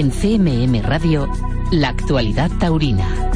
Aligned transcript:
En 0.00 0.10
CMM 0.10 0.80
Radio, 0.80 1.28
la 1.72 1.90
actualidad 1.90 2.50
taurina. 2.58 3.29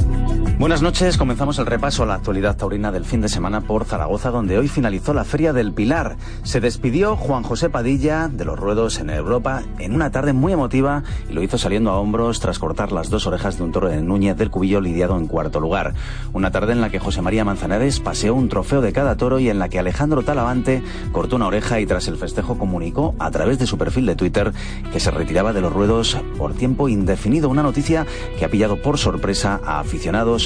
Buenas 0.57 0.83
noches, 0.83 1.19
comenzamos 1.19 1.59
el 1.59 1.67
repaso 1.67 2.05
a 2.05 2.07
la 2.07 2.15
actualidad 2.15 2.57
taurina 2.57 2.93
del 2.93 3.05
fin 3.05 3.21
de 3.21 3.29
semana 3.29 3.63
por 3.63 3.85
Zaragoza, 3.85 4.31
donde 4.31 4.57
hoy 4.57 4.69
finalizó 4.69 5.13
la 5.13 5.25
Feria 5.25 5.53
del 5.53 5.73
Pilar. 5.73 6.17
Se 6.45 6.61
despidió 6.61 7.17
Juan 7.17 7.43
José 7.43 7.71
Padilla 7.71 8.29
de 8.29 8.45
los 8.45 8.57
ruedos 8.57 9.01
en 9.01 9.11
Europa 9.11 9.65
en 9.81 9.97
una 9.97 10.13
tarde 10.13 10.33
muy 10.33 10.53
emotiva 10.53 11.03
y 11.29 11.33
lo 11.33 11.43
hizo 11.43 11.59
saliendo 11.59 11.91
a 11.91 11.99
hombros 11.99 12.39
tras 12.39 12.61
cortar 12.61 12.93
las 12.93 13.11
dos 13.11 13.27
orejas 13.27 13.59
de 13.59 13.65
un 13.65 13.73
toro 13.73 13.89
de 13.89 14.01
Núñez 14.01 14.37
del 14.37 14.51
Cubillo 14.51 14.81
lidiado 14.81 15.19
en 15.19 15.27
cuarto 15.27 15.59
lugar. 15.59 15.93
Una 16.33 16.53
tarde 16.53 16.73
en 16.73 16.81
la 16.81 16.89
que 16.89 17.01
José 17.01 17.21
María 17.21 17.45
Manzanares 17.45 17.99
paseó 17.99 18.37
un 18.37 18.49
trofeo 18.49 18.81
de 18.81 18.93
cada 18.93 19.17
toro 19.17 19.41
y 19.41 19.51
en 19.51 19.59
la 19.59 19.69
que 19.69 19.81
Alejandro 19.81 20.23
Talavante 20.23 20.85
cortó 21.11 21.35
una 21.35 21.49
oreja 21.49 21.81
y 21.81 21.87
tras 21.87 22.07
el 22.07 22.17
festejo 22.17 22.59
comunicó 22.59 23.17
a 23.19 23.33
través 23.33 23.59
de 23.59 23.67
su 23.67 23.77
perfil 23.77 24.07
de 24.07 24.15
Twitter 24.15 24.53
que 24.93 25.01
se 25.01 25.11
retiraba 25.11 25.53
de 25.53 25.63
los 25.63 25.73
ruedos 25.73 26.17
por 26.39 26.55
tiempo 26.55 26.89
indefinido, 26.89 27.49
una 27.49 27.65
noticia 27.65 28.07
que 28.39 28.45
ha 28.45 28.49
pillado 28.49 28.81
por 28.81 28.99
sorpresa 28.99 29.61
a 29.65 29.81
aficionados 29.81 30.44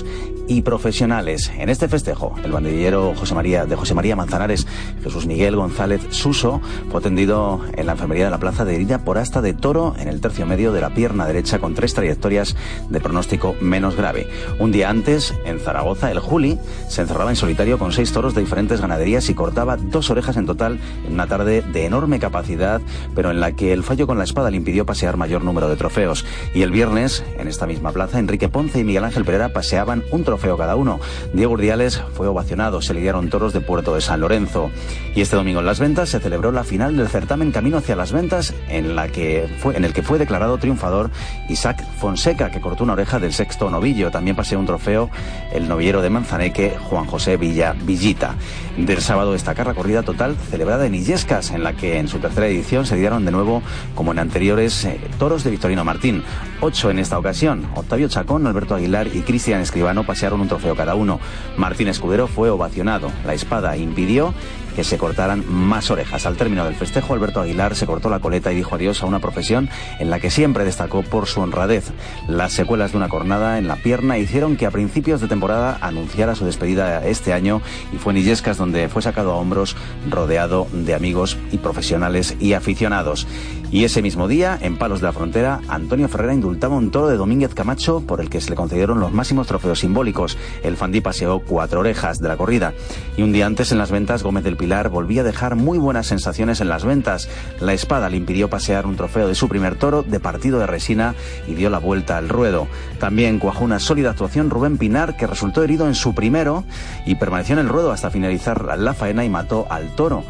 y 0.48 0.62
profesionales. 0.62 1.52
En 1.58 1.68
este 1.68 1.88
festejo, 1.88 2.34
el 2.42 2.52
bandillero 2.52 3.14
José 3.14 3.34
María, 3.34 3.66
de 3.66 3.76
José 3.76 3.94
María 3.94 4.16
Manzanares, 4.16 4.66
Jesús 5.02 5.26
Miguel 5.26 5.56
González 5.56 6.00
Suso, 6.10 6.60
fue 6.90 7.00
atendido 7.00 7.60
en 7.76 7.86
la 7.86 7.92
enfermería 7.92 8.24
de 8.24 8.30
la 8.30 8.38
plaza 8.38 8.64
de 8.64 8.74
herida 8.74 9.04
por 9.04 9.18
asta 9.18 9.42
de 9.42 9.52
toro 9.52 9.94
en 9.98 10.08
el 10.08 10.20
tercio 10.20 10.46
medio 10.46 10.72
de 10.72 10.80
la 10.80 10.94
pierna 10.94 11.26
derecha 11.26 11.58
con 11.58 11.74
tres 11.74 11.94
trayectorias 11.94 12.56
de 12.88 13.00
pronóstico 13.00 13.54
menos 13.60 13.96
grave. 13.96 14.28
Un 14.58 14.72
día 14.72 14.90
antes, 14.90 15.34
en 15.44 15.60
Zaragoza, 15.60 16.10
el 16.10 16.18
Juli 16.18 16.58
se 16.88 17.02
encerraba 17.02 17.30
en 17.30 17.36
solitario 17.36 17.78
con 17.78 17.92
seis 17.92 18.12
toros 18.12 18.34
de 18.34 18.40
diferentes 18.40 18.80
ganaderías 18.80 19.28
y 19.28 19.34
cortaba 19.34 19.76
dos 19.76 20.10
orejas 20.10 20.36
en 20.36 20.46
total 20.46 20.78
en 21.06 21.12
una 21.12 21.26
tarde 21.26 21.62
de 21.62 21.84
enorme 21.84 22.18
capacidad, 22.18 22.80
pero 23.14 23.30
en 23.30 23.40
la 23.40 23.52
que 23.52 23.72
el 23.72 23.82
fallo 23.82 24.06
con 24.06 24.18
la 24.18 24.24
espada 24.24 24.50
le 24.50 24.56
impidió 24.56 24.86
pasear 24.86 25.16
mayor 25.16 25.44
número 25.44 25.68
de 25.68 25.76
trofeos. 25.76 26.24
Y 26.54 26.62
el 26.62 26.70
viernes, 26.70 27.24
en 27.38 27.48
esta 27.48 27.66
misma 27.66 27.92
plaza, 27.92 28.18
Enrique 28.18 28.48
Ponce 28.48 28.78
y 28.80 28.84
Miguel 28.84 29.04
Ángel 29.04 29.24
Pereira 29.24 29.52
paseaban 29.52 29.87
un 30.10 30.24
trofeo 30.24 30.56
cada 30.56 30.76
uno. 30.76 31.00
Diego 31.32 31.52
Urdiales 31.52 32.02
fue 32.14 32.26
ovacionado, 32.26 32.82
se 32.82 32.94
lidiaron 32.94 33.30
toros 33.30 33.52
de 33.52 33.60
Puerto 33.60 33.94
de 33.94 34.00
San 34.00 34.20
Lorenzo. 34.20 34.70
Y 35.14 35.22
este 35.22 35.36
domingo 35.36 35.60
en 35.60 35.66
Las 35.66 35.80
Ventas 35.80 36.10
se 36.10 36.20
celebró 36.20 36.52
la 36.52 36.64
final 36.64 36.96
del 36.96 37.08
certamen 37.08 37.52
Camino 37.52 37.78
hacia 37.78 37.96
las 37.96 38.12
Ventas, 38.12 38.54
en, 38.68 38.94
la 38.94 39.08
que 39.08 39.48
fue, 39.58 39.76
en 39.76 39.84
el 39.84 39.92
que 39.92 40.02
fue 40.02 40.18
declarado 40.18 40.58
triunfador 40.58 41.10
Isaac 41.48 41.84
Fonseca, 41.98 42.50
que 42.50 42.60
cortó 42.60 42.84
una 42.84 42.92
oreja 42.92 43.18
del 43.18 43.32
sexto 43.32 43.70
novillo. 43.70 44.10
También 44.10 44.36
paseó 44.36 44.58
un 44.58 44.66
trofeo 44.66 45.10
el 45.52 45.68
novillero 45.68 46.02
de 46.02 46.10
Manzaneque, 46.10 46.76
Juan 46.90 47.06
José 47.06 47.36
Villa 47.36 47.74
Villita. 47.84 48.34
Del 48.76 49.00
sábado 49.00 49.32
destacar 49.32 49.66
la 49.66 49.74
corrida 49.74 50.02
total 50.02 50.36
celebrada 50.50 50.86
en 50.86 50.94
Illescas, 50.94 51.50
en 51.50 51.64
la 51.64 51.72
que 51.72 51.98
en 51.98 52.08
su 52.08 52.18
tercera 52.18 52.46
edición 52.46 52.86
se 52.86 52.96
dieron 52.96 53.24
de 53.24 53.32
nuevo, 53.32 53.62
como 53.94 54.12
en 54.12 54.18
anteriores, 54.18 54.84
eh, 54.84 55.00
toros 55.18 55.44
de 55.44 55.50
Victorino 55.50 55.84
Martín. 55.84 56.22
Ocho 56.60 56.90
en 56.90 56.98
esta 56.98 57.18
ocasión. 57.18 57.66
Octavio 57.74 58.08
Chacón, 58.08 58.46
Alberto 58.46 58.74
Aguilar 58.74 59.08
y 59.08 59.22
Cristian 59.22 59.60
Escribano 59.60 59.77
pasearon 60.04 60.40
un 60.40 60.48
trofeo 60.48 60.74
cada 60.76 60.94
uno. 60.94 61.20
Martín 61.56 61.88
Escudero 61.88 62.26
fue 62.26 62.50
ovacionado. 62.50 63.10
La 63.24 63.34
espada 63.34 63.76
impidió 63.76 64.34
que 64.78 64.84
se 64.84 64.96
cortaran 64.96 65.42
más 65.48 65.90
orejas. 65.90 66.24
Al 66.24 66.36
término 66.36 66.64
del 66.64 66.76
festejo, 66.76 67.12
Alberto 67.12 67.40
Aguilar 67.40 67.74
se 67.74 67.84
cortó 67.84 68.08
la 68.10 68.20
coleta 68.20 68.52
y 68.52 68.54
dijo 68.54 68.76
adiós 68.76 69.02
a 69.02 69.06
una 69.06 69.18
profesión 69.18 69.68
en 69.98 70.08
la 70.08 70.20
que 70.20 70.30
siempre 70.30 70.64
destacó 70.64 71.02
por 71.02 71.26
su 71.26 71.40
honradez. 71.40 71.90
Las 72.28 72.52
secuelas 72.52 72.92
de 72.92 72.98
una 72.98 73.08
cornada 73.08 73.58
en 73.58 73.66
la 73.66 73.74
pierna 73.74 74.18
hicieron 74.18 74.56
que 74.56 74.66
a 74.66 74.70
principios 74.70 75.20
de 75.20 75.26
temporada 75.26 75.78
anunciara 75.80 76.36
su 76.36 76.44
despedida 76.44 77.04
este 77.04 77.32
año 77.32 77.60
y 77.92 77.96
fue 77.96 78.12
en 78.12 78.18
Illescas 78.18 78.56
donde 78.56 78.88
fue 78.88 79.02
sacado 79.02 79.32
a 79.32 79.36
hombros 79.38 79.74
rodeado 80.08 80.68
de 80.70 80.94
amigos 80.94 81.36
y 81.50 81.58
profesionales 81.58 82.36
y 82.38 82.52
aficionados. 82.52 83.26
Y 83.70 83.84
ese 83.84 84.00
mismo 84.00 84.28
día, 84.28 84.58
en 84.62 84.78
Palos 84.78 85.00
de 85.00 85.06
la 85.08 85.12
Frontera, 85.12 85.60
Antonio 85.68 86.08
Ferrera 86.08 86.32
indultaba 86.32 86.76
un 86.76 86.90
toro 86.90 87.08
de 87.08 87.18
Domínguez 87.18 87.52
Camacho 87.52 88.00
por 88.00 88.20
el 88.20 88.30
que 88.30 88.40
se 88.40 88.48
le 88.48 88.56
concedieron 88.56 88.98
los 88.98 89.12
máximos 89.12 89.46
trofeos 89.46 89.80
simbólicos. 89.80 90.38
El 90.62 90.76
Fandí 90.76 91.02
paseó 91.02 91.40
cuatro 91.40 91.80
orejas 91.80 92.18
de 92.20 92.28
la 92.28 92.38
corrida. 92.38 92.72
Y 93.18 93.22
un 93.22 93.32
día 93.32 93.44
antes 93.44 93.70
en 93.70 93.76
las 93.76 93.90
ventas, 93.90 94.22
Gómez 94.22 94.44
del 94.44 94.56
Pilar 94.56 94.67
volvía 94.88 95.22
a 95.22 95.24
dejar 95.24 95.56
muy 95.56 95.78
buenas 95.78 96.06
sensaciones 96.06 96.60
en 96.60 96.68
las 96.68 96.84
ventas. 96.84 97.28
La 97.60 97.72
espada 97.72 98.08
le 98.08 98.16
impidió 98.18 98.48
pasear 98.50 98.86
un 98.86 98.96
trofeo 98.96 99.26
de 99.26 99.34
su 99.34 99.48
primer 99.48 99.76
toro 99.76 100.02
de 100.02 100.20
partido 100.20 100.58
de 100.58 100.66
resina 100.66 101.14
y 101.46 101.54
dio 101.54 101.70
la 101.70 101.78
vuelta 101.78 102.18
al 102.18 102.28
ruedo. 102.28 102.68
También 103.00 103.38
cuajó 103.38 103.64
una 103.64 103.80
sólida 103.80 104.10
actuación 104.10 104.50
Rubén 104.50 104.78
Pinar, 104.78 105.16
que 105.16 105.26
resultó 105.26 105.62
herido 105.62 105.88
en 105.88 105.94
su 105.94 106.14
primero 106.14 106.64
y 107.06 107.14
permaneció 107.14 107.54
en 107.54 107.60
el 107.60 107.68
ruedo 107.68 107.92
hasta 107.92 108.10
finalizar 108.10 108.78
la 108.78 108.94
faena 108.94 109.24
y 109.24 109.30
mató 109.30 109.66
al 109.70 109.94
toro. 109.96 110.24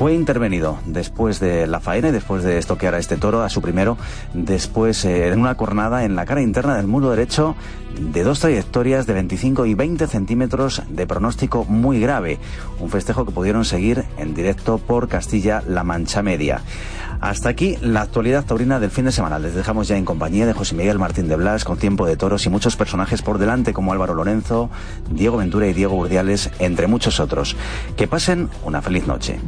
Fue 0.00 0.14
intervenido 0.14 0.78
después 0.86 1.40
de 1.40 1.66
la 1.66 1.78
faena 1.78 2.08
y 2.08 2.12
después 2.12 2.42
de 2.42 2.56
estoquear 2.56 2.94
a 2.94 2.98
este 2.98 3.18
toro, 3.18 3.42
a 3.42 3.50
su 3.50 3.60
primero, 3.60 3.98
después 4.32 5.04
eh, 5.04 5.28
en 5.28 5.38
una 5.38 5.56
cornada 5.56 6.04
en 6.04 6.16
la 6.16 6.24
cara 6.24 6.40
interna 6.40 6.76
del 6.76 6.86
muro 6.86 7.10
derecho 7.10 7.54
de 7.98 8.22
dos 8.22 8.40
trayectorias 8.40 9.06
de 9.06 9.14
25 9.14 9.66
y 9.66 9.74
20 9.74 10.06
centímetros 10.06 10.82
de 10.88 11.06
pronóstico 11.06 11.64
muy 11.64 12.00
grave. 12.00 12.38
Un 12.78 12.90
festejo 12.90 13.24
que 13.24 13.32
pudieron 13.32 13.64
seguir 13.64 14.04
en 14.18 14.34
directo 14.34 14.78
por 14.78 15.08
Castilla-La 15.08 15.84
Mancha 15.84 16.22
Media. 16.22 16.62
Hasta 17.20 17.50
aquí 17.50 17.76
la 17.82 18.00
actualidad 18.00 18.44
taurina 18.46 18.80
del 18.80 18.90
fin 18.90 19.04
de 19.04 19.12
semana. 19.12 19.38
Les 19.38 19.54
dejamos 19.54 19.88
ya 19.88 19.96
en 19.96 20.06
compañía 20.06 20.46
de 20.46 20.54
José 20.54 20.74
Miguel 20.74 20.98
Martín 20.98 21.28
de 21.28 21.36
Blas 21.36 21.64
con 21.64 21.78
tiempo 21.78 22.06
de 22.06 22.16
toros 22.16 22.46
y 22.46 22.48
muchos 22.48 22.76
personajes 22.76 23.20
por 23.20 23.38
delante 23.38 23.74
como 23.74 23.92
Álvaro 23.92 24.14
Lorenzo, 24.14 24.70
Diego 25.10 25.36
Ventura 25.36 25.66
y 25.66 25.74
Diego 25.74 25.96
Urdiales, 25.96 26.50
entre 26.58 26.86
muchos 26.86 27.20
otros. 27.20 27.56
Que 27.96 28.08
pasen 28.08 28.48
una 28.64 28.80
feliz 28.80 29.06
noche. 29.06 29.38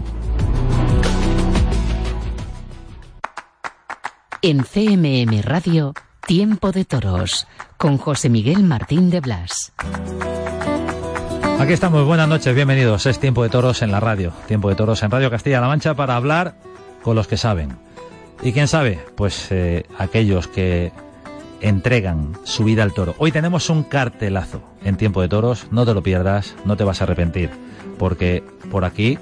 En 4.42 4.64
CMM 4.64 5.40
Radio, 5.42 5.94
Tiempo 6.26 6.70
de 6.70 6.84
Toros, 6.84 7.46
con 7.76 7.98
José 7.98 8.28
Miguel 8.28 8.62
Martín 8.62 9.10
de 9.10 9.20
Blas. 9.20 9.72
Aquí 11.58 11.72
estamos, 11.72 12.06
buenas 12.06 12.28
noches, 12.28 12.54
bienvenidos. 12.54 13.06
Es 13.06 13.18
Tiempo 13.18 13.42
de 13.42 13.48
Toros 13.48 13.82
en 13.82 13.90
la 13.90 14.00
radio, 14.00 14.32
Tiempo 14.46 14.68
de 14.68 14.76
Toros 14.76 15.02
en 15.02 15.10
Radio 15.10 15.30
Castilla-La 15.30 15.66
Mancha 15.66 15.94
para 15.94 16.16
hablar 16.16 16.54
con 17.02 17.16
los 17.16 17.26
que 17.26 17.36
saben. 17.36 17.76
¿Y 18.42 18.52
quién 18.52 18.68
sabe? 18.68 19.00
Pues 19.16 19.48
eh, 19.50 19.84
aquellos 19.98 20.46
que 20.46 20.92
entregan 21.60 22.38
su 22.44 22.64
vida 22.64 22.82
al 22.82 22.94
toro. 22.94 23.14
Hoy 23.18 23.32
tenemos 23.32 23.68
un 23.68 23.82
cartelazo 23.82 24.62
en 24.84 24.96
Tiempo 24.96 25.22
de 25.22 25.28
Toros, 25.28 25.66
no 25.70 25.84
te 25.84 25.94
lo 25.94 26.02
pierdas, 26.02 26.54
no 26.64 26.76
te 26.76 26.84
vas 26.84 27.00
a 27.00 27.04
arrepentir, 27.04 27.50
porque 27.98 28.44
por 28.70 28.84
aquí 28.84 29.18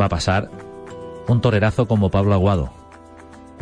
va 0.00 0.06
a 0.06 0.10
pasar 0.10 0.50
un 1.28 1.40
torerazo 1.40 1.86
como 1.86 2.10
Pablo 2.10 2.34
Aguado 2.34 2.82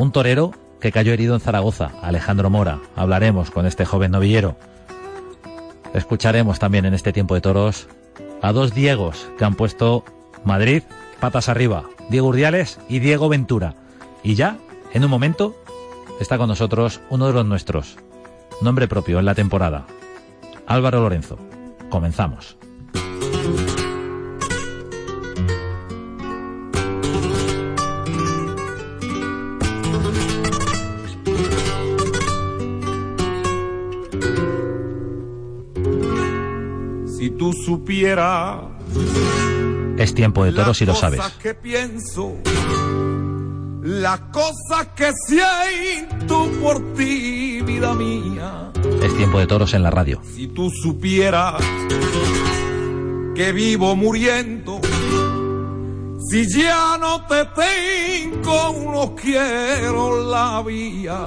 un 0.01 0.13
torero 0.13 0.53
que 0.81 0.93
cayó 0.93 1.13
herido 1.13 1.35
en 1.35 1.41
Zaragoza, 1.41 1.93
Alejandro 2.03 2.51
Mora. 2.51 2.81
Hablaremos 2.97 3.51
con 3.51 3.67
este 3.67 3.85
joven 3.85 4.11
novillero. 4.11 4.57
Escucharemos 5.95 6.59
también 6.59 6.85
en 6.87 6.95
este 6.95 7.13
tiempo 7.13 7.35
de 7.35 7.41
toros 7.41 7.89
a 8.43 8.53
dos 8.53 8.75
Diegos 8.75 9.29
que 9.39 9.45
han 9.45 9.55
puesto 9.55 10.05
Madrid 10.45 10.83
patas 11.21 11.49
arriba, 11.49 11.85
Diego 12.09 12.29
Urdiales 12.29 12.81
y 12.89 12.99
Diego 12.99 13.29
Ventura. 13.29 13.75
Y 14.23 14.35
ya, 14.35 14.57
en 14.93 15.05
un 15.05 15.11
momento, 15.11 15.57
está 16.21 16.39
con 16.39 16.49
nosotros 16.49 17.01
uno 17.11 17.27
de 17.27 17.35
los 17.35 17.47
nuestros, 17.47 17.97
nombre 18.63 18.89
propio 18.89 19.19
en 19.19 19.27
la 19.27 19.35
temporada, 19.35 19.87
Álvaro 20.67 21.01
Lorenzo. 21.01 21.39
Comenzamos. 21.91 22.57
Tú 37.71 37.77
supieras. 37.77 38.63
Es 39.97 40.15
tiempo 40.15 40.45
de 40.45 40.53
toros 40.53 40.81
y 40.81 40.87
lo 40.87 40.95
sabes. 40.95 41.21
Que 41.43 41.55
pienso, 41.55 42.37
la 43.83 44.31
cosa 44.33 44.95
que 44.95 45.13
siento 45.27 46.51
por 46.63 46.95
ti, 46.95 47.61
vida 47.63 47.95
mía. 47.95 48.73
Es 49.03 49.17
tiempo 49.17 49.39
de 49.39 49.47
toros 49.47 49.75
en 49.75 49.83
la 49.83 49.91
radio. 49.91 50.21
Si 50.35 50.49
tú 50.49 50.71
supieras 50.71 51.63
que 53.35 53.53
vivo 53.53 53.95
muriendo, 53.95 54.81
si 56.29 56.49
ya 56.49 56.99
no 56.99 57.27
te 57.27 57.45
tengo, 57.45 58.93
no 58.93 59.15
quiero 59.15 60.29
la 60.29 60.63
vía. 60.63 61.19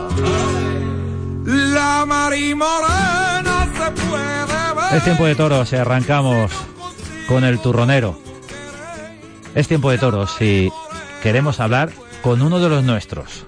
La 1.46 2.06
marimorena 2.06 3.70
se 3.78 3.92
puede 4.02 4.43
es 4.96 5.04
tiempo 5.04 5.26
de 5.26 5.34
toros 5.34 5.74
y 5.74 5.76
arrancamos 5.76 6.52
con 7.28 7.44
el 7.44 7.60
turronero. 7.60 8.20
Es 9.56 9.68
tiempo 9.68 9.90
de 9.90 9.98
toros 9.98 10.40
y 10.40 10.72
queremos 11.24 11.60
hablar 11.60 11.92
con 12.22 12.42
uno 12.44 12.60
de 12.60 12.70
los 12.70 12.84
nuestros. 12.84 13.46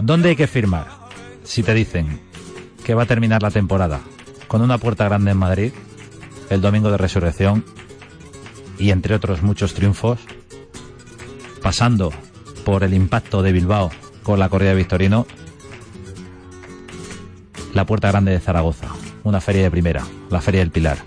¿Dónde 0.00 0.30
hay 0.30 0.36
que 0.36 0.46
firmar? 0.46 0.86
Si 1.42 1.64
te 1.64 1.74
dicen 1.74 2.20
que 2.84 2.94
va 2.94 3.02
a 3.02 3.06
terminar 3.06 3.42
la 3.42 3.50
temporada 3.50 4.00
con 4.46 4.62
una 4.62 4.78
puerta 4.78 5.04
grande 5.04 5.32
en 5.32 5.38
Madrid, 5.38 5.72
el 6.48 6.60
domingo 6.60 6.90
de 6.90 6.98
resurrección 6.98 7.64
y 8.78 8.90
entre 8.90 9.16
otros 9.16 9.42
muchos 9.42 9.74
triunfos, 9.74 10.20
pasando 11.60 12.12
por 12.64 12.84
el 12.84 12.94
impacto 12.94 13.42
de 13.42 13.52
Bilbao 13.52 13.90
con 14.22 14.38
la 14.38 14.48
corrida 14.48 14.70
de 14.70 14.76
Victorino, 14.76 15.26
la 17.74 17.84
Puerta 17.84 18.08
Grande 18.08 18.32
de 18.32 18.40
Zaragoza, 18.40 18.88
una 19.24 19.40
feria 19.40 19.62
de 19.62 19.70
primera, 19.70 20.02
la 20.30 20.40
Feria 20.40 20.60
del 20.60 20.70
Pilar. 20.70 20.98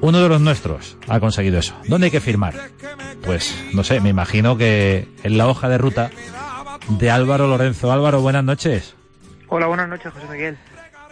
Uno 0.00 0.20
de 0.20 0.28
los 0.28 0.40
nuestros 0.40 0.98
ha 1.08 1.20
conseguido 1.20 1.58
eso. 1.58 1.76
¿Dónde 1.86 2.06
hay 2.06 2.10
que 2.10 2.20
firmar? 2.20 2.54
Pues 3.24 3.70
no 3.72 3.84
sé, 3.84 4.00
me 4.00 4.08
imagino 4.08 4.56
que 4.56 5.06
en 5.22 5.38
la 5.38 5.46
hoja 5.46 5.68
de 5.68 5.78
ruta 5.78 6.10
de 6.88 7.10
Álvaro 7.10 7.46
Lorenzo. 7.46 7.92
Álvaro, 7.92 8.20
buenas 8.20 8.42
noches. 8.44 8.96
Hola, 9.48 9.66
buenas 9.66 9.88
noches, 9.88 10.12
José 10.12 10.26
Miguel. 10.28 10.56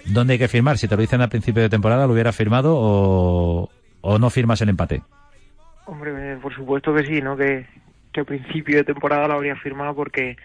¿Dónde 0.06 0.32
hay 0.32 0.38
que 0.38 0.48
firmar? 0.48 0.78
Si 0.78 0.88
te 0.88 0.96
lo 0.96 1.02
dicen 1.02 1.20
al 1.20 1.28
principio 1.28 1.62
de 1.62 1.68
temporada, 1.68 2.06
¿lo 2.06 2.12
hubiera 2.14 2.32
firmado 2.32 2.74
o, 2.76 3.70
o 4.00 4.18
no 4.18 4.30
firmas 4.30 4.60
el 4.62 4.70
empate? 4.70 5.02
Hombre, 5.86 6.12
eh, 6.16 6.38
por 6.40 6.54
supuesto 6.54 6.94
que 6.94 7.04
sí, 7.04 7.20
¿no? 7.20 7.36
Que, 7.36 7.66
que 8.12 8.20
al 8.20 8.26
principio 8.26 8.78
de 8.78 8.84
temporada 8.84 9.28
lo 9.28 9.34
habría 9.34 9.56
firmado 9.56 9.94
porque, 9.94 10.36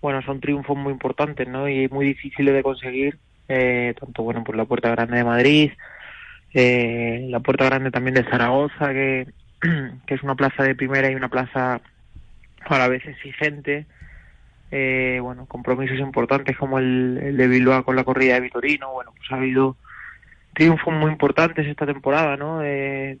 bueno, 0.00 0.22
son 0.22 0.40
triunfos 0.40 0.76
muy 0.76 0.92
importantes, 0.92 1.46
¿no? 1.46 1.68
Y 1.68 1.88
muy 1.88 2.06
difíciles 2.06 2.54
de 2.54 2.62
conseguir, 2.62 3.18
eh, 3.48 3.94
tanto, 3.98 4.22
bueno, 4.22 4.44
por 4.44 4.56
la 4.56 4.64
Puerta 4.64 4.90
Grande 4.90 5.18
de 5.18 5.24
Madrid, 5.24 5.70
eh, 6.54 7.26
la 7.30 7.40
Puerta 7.40 7.66
Grande 7.66 7.90
también 7.90 8.14
de 8.14 8.24
Zaragoza, 8.24 8.92
que, 8.92 9.26
que 10.06 10.14
es 10.14 10.22
una 10.22 10.34
plaza 10.34 10.62
de 10.62 10.74
primera 10.74 11.10
y 11.10 11.14
una 11.14 11.28
plaza 11.28 11.80
a 12.64 12.78
la 12.78 12.88
vez 12.88 13.04
exigente, 13.06 13.86
eh, 14.70 15.18
bueno, 15.22 15.46
compromisos 15.46 15.98
importantes 15.98 16.56
como 16.56 16.78
el, 16.78 17.36
de 17.36 17.46
Bilbao 17.46 17.84
con 17.84 17.96
la 17.96 18.04
corrida 18.04 18.34
de 18.34 18.40
Vitorino, 18.40 18.92
bueno, 18.92 19.12
pues 19.16 19.30
ha 19.30 19.36
habido 19.36 19.76
triunfos 20.54 20.92
muy 20.94 21.12
importantes 21.12 21.66
esta 21.66 21.86
temporada, 21.86 22.36
¿no? 22.36 22.62
Eh, 22.64 23.18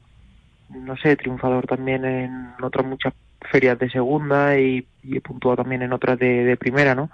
no 0.70 0.96
sé, 0.96 1.16
triunfador 1.16 1.66
también 1.66 2.04
en 2.04 2.54
otras 2.60 2.84
muchas 2.84 3.14
ferias 3.50 3.78
de 3.78 3.90
segunda 3.90 4.58
y, 4.58 4.86
y 5.02 5.18
he 5.18 5.20
puntuado 5.20 5.58
también 5.58 5.82
en 5.82 5.92
otras 5.92 6.18
de, 6.18 6.44
de, 6.44 6.56
primera, 6.56 6.94
¿no? 6.94 7.10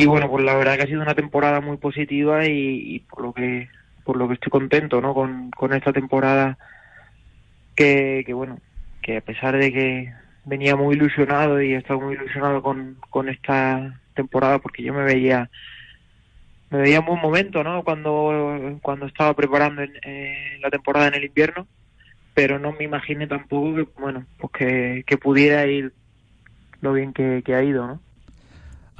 Y 0.00 0.06
bueno, 0.06 0.30
pues 0.30 0.42
la 0.42 0.54
verdad 0.54 0.76
que 0.76 0.84
ha 0.84 0.86
sido 0.86 1.02
una 1.02 1.14
temporada 1.14 1.60
muy 1.60 1.76
positiva 1.76 2.46
y, 2.46 3.00
por 3.00 3.20
lo 3.20 3.34
que 3.34 3.68
por 4.02 4.16
lo 4.16 4.28
que 4.28 4.34
estoy 4.34 4.48
contento, 4.48 5.02
¿no? 5.02 5.12
Con, 5.12 5.50
con 5.50 5.74
esta 5.74 5.92
temporada 5.92 6.56
que, 7.76 8.22
que 8.24 8.32
bueno, 8.32 8.60
que 9.02 9.18
a 9.18 9.20
pesar 9.20 9.58
de 9.58 9.70
que 9.70 10.12
venía 10.46 10.74
muy 10.74 10.94
ilusionado 10.94 11.60
y 11.60 11.74
he 11.74 11.76
estado 11.76 12.00
muy 12.00 12.14
ilusionado 12.14 12.62
con, 12.62 12.96
con 13.10 13.28
esta 13.28 14.00
temporada 14.14 14.58
porque 14.58 14.82
yo 14.82 14.94
me 14.94 15.04
veía 15.04 15.50
me 16.70 16.78
veía 16.78 16.96
en 16.96 17.04
buen 17.04 17.20
momento 17.20 17.62
no 17.62 17.84
cuando 17.84 18.78
cuando 18.80 19.04
estaba 19.04 19.34
preparando 19.34 19.82
en, 19.82 19.92
eh, 20.02 20.58
la 20.62 20.70
temporada 20.70 21.08
en 21.08 21.14
el 21.14 21.24
invierno 21.24 21.66
pero 22.32 22.58
no 22.58 22.72
me 22.72 22.84
imaginé 22.84 23.26
tampoco 23.26 23.74
que 23.74 23.86
bueno 24.00 24.24
pues 24.38 24.52
que, 24.52 25.04
que 25.06 25.18
pudiera 25.18 25.66
ir 25.66 25.92
lo 26.80 26.94
bien 26.94 27.12
que, 27.12 27.42
que 27.44 27.54
ha 27.54 27.62
ido 27.62 27.86
no 27.86 28.00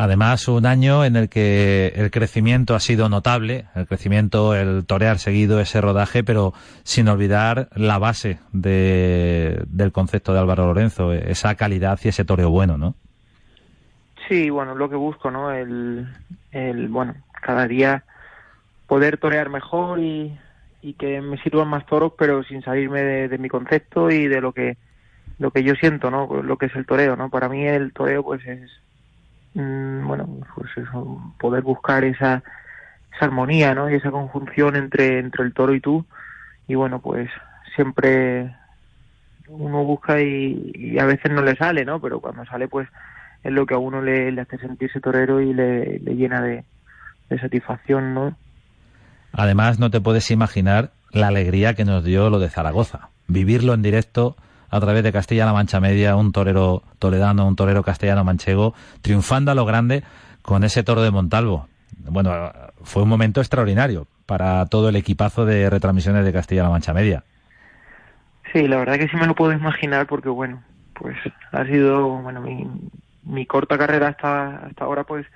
Además, 0.03 0.49
un 0.49 0.65
año 0.65 1.05
en 1.05 1.15
el 1.15 1.29
que 1.29 1.93
el 1.95 2.11
crecimiento 2.11 2.75
ha 2.75 2.81
sido 2.81 3.11
notable, 3.11 3.67
el 3.75 3.87
crecimiento, 3.87 4.55
el 4.55 4.87
torear 4.87 5.19
seguido, 5.19 5.61
ese 5.61 5.83
rodaje, 5.83 6.25
pero 6.25 6.55
sin 6.85 7.07
olvidar 7.09 7.69
la 7.75 7.99
base 7.99 8.39
de, 8.51 9.63
del 9.67 9.93
concepto 9.93 10.33
de 10.33 10.39
Álvaro 10.39 10.65
Lorenzo, 10.65 11.13
esa 11.13 11.55
calidad 11.55 12.01
y 12.03 12.09
ese 12.09 12.25
toreo 12.25 12.49
bueno, 12.49 12.79
¿no? 12.79 12.95
Sí, 14.27 14.49
bueno, 14.49 14.75
lo 14.75 14.89
que 14.89 14.97
busco, 14.97 15.31
¿no? 15.31 15.53
El, 15.53 16.09
el 16.51 16.89
bueno, 16.89 17.17
cada 17.43 17.67
día 17.67 18.05
poder 18.87 19.19
torear 19.19 19.51
mejor 19.51 20.01
y, 20.01 20.35
que 20.99 21.21
me 21.21 21.37
sirvan 21.43 21.69
más 21.69 21.85
toros, 21.85 22.15
pero 22.17 22.43
sin 22.45 22.63
salirme 22.63 23.03
de, 23.03 23.29
de 23.29 23.37
mi 23.37 23.51
concepto 23.51 24.11
y 24.11 24.29
de 24.29 24.41
lo 24.41 24.53
que 24.53 24.79
lo 25.39 25.51
que 25.51 25.63
yo 25.63 25.75
siento, 25.75 26.11
¿no? 26.11 26.43
Lo 26.43 26.57
que 26.57 26.67
es 26.67 26.75
el 26.75 26.87
toreo, 26.87 27.17
¿no? 27.17 27.29
Para 27.29 27.51
mí 27.51 27.67
el 27.67 27.93
toreo, 27.93 28.23
pues 28.23 28.47
es 28.47 28.71
mmm, 29.55 30.07
bueno, 30.07 30.29
pues 30.55 30.71
eso, 30.77 31.33
poder 31.39 31.63
buscar 31.63 32.05
esa, 32.05 32.43
esa 33.15 33.25
armonía, 33.25 33.75
¿no? 33.75 33.91
Y 33.91 33.95
esa 33.95 34.11
conjunción 34.11 34.77
entre, 34.77 35.19
entre 35.19 35.45
el 35.45 35.53
toro 35.53 35.75
y 35.75 35.81
tú. 35.81 36.05
Y 36.69 36.75
bueno, 36.75 37.01
pues 37.01 37.29
siempre 37.75 38.55
uno 39.49 39.85
busca 39.85 40.21
y, 40.21 40.99
a 40.99 41.05
veces 41.05 41.33
no 41.33 41.43
le 41.43 41.57
sale, 41.57 41.85
¿no? 41.85 42.01
Pero 42.01 42.21
cuando 42.21 42.45
sale, 42.47 42.69
pues 42.69 42.89
es 43.43 43.53
lo 43.53 43.67
que 43.67 43.75
a 43.75 43.79
uno 43.79 44.03
le, 44.03 44.31
le 44.33 44.43
hace 44.43 44.59
sentirse 44.59 45.01
torero 45.01 45.41
y 45.41 45.53
le, 45.53 45.99
le 45.99 46.15
llena 46.15 46.43
de 46.43 46.65
satisfacción, 47.41 48.15
¿no? 48.15 48.37
Además, 49.33 49.79
no 49.79 49.91
te 49.91 50.01
puedes 50.01 50.31
imaginar 50.31 50.91
la 51.13 51.29
alegría 51.29 51.75
que 51.75 51.85
nos 51.85 52.05
dio 52.05 52.31
lo 52.31 52.39
de 52.39 52.49
Zaragoza. 52.49 53.09
Vivirlo 53.29 53.75
en 53.75 53.83
directo 53.83 54.37
a 54.71 54.81
través 54.81 55.03
de 55.03 55.13
Castilla-La 55.13 55.53
Mancha 55.53 55.81
Media, 55.81 56.17
un 56.17 56.33
torero 56.33 56.83
toledano, 56.99 57.47
un 57.47 57.57
torero 57.57 57.83
castellano-manchego, 57.83 58.75
triunfando 59.03 59.51
a 59.51 59.55
lo 59.55 59.65
grande 59.65 60.05
con 60.43 60.65
ese 60.65 60.83
toro 60.83 61.03
de 61.03 61.11
Montalvo. 61.11 61.69
Bueno, 62.09 62.53
fue 62.83 63.03
un 63.03 63.09
momento 63.09 63.41
extraordinario 63.41 64.07
para 64.27 64.65
todo 64.67 64.89
el 64.89 64.97
equipazo 64.97 65.45
de 65.45 65.69
retransmisiones 65.69 66.25
de 66.25 66.33
Castilla-La 66.33 66.71
Mancha 66.71 66.95
Media. 66.95 67.25
Sí, 68.53 68.67
la 68.67 68.77
verdad 68.77 68.99
que 68.99 69.09
sí 69.09 69.17
me 69.17 69.27
lo 69.27 69.35
puedo 69.35 69.53
imaginar 69.53 70.07
porque, 70.07 70.29
bueno, 70.29 70.63
pues 70.95 71.17
ha 71.53 71.65
sido, 71.65 72.09
bueno, 72.19 72.41
mi, 72.41 72.69
mi 73.25 73.47
corta 73.47 73.77
carrera 73.77 74.09
hasta, 74.09 74.67
hasta 74.67 74.85
ahora, 74.85 75.05
pues 75.05 75.27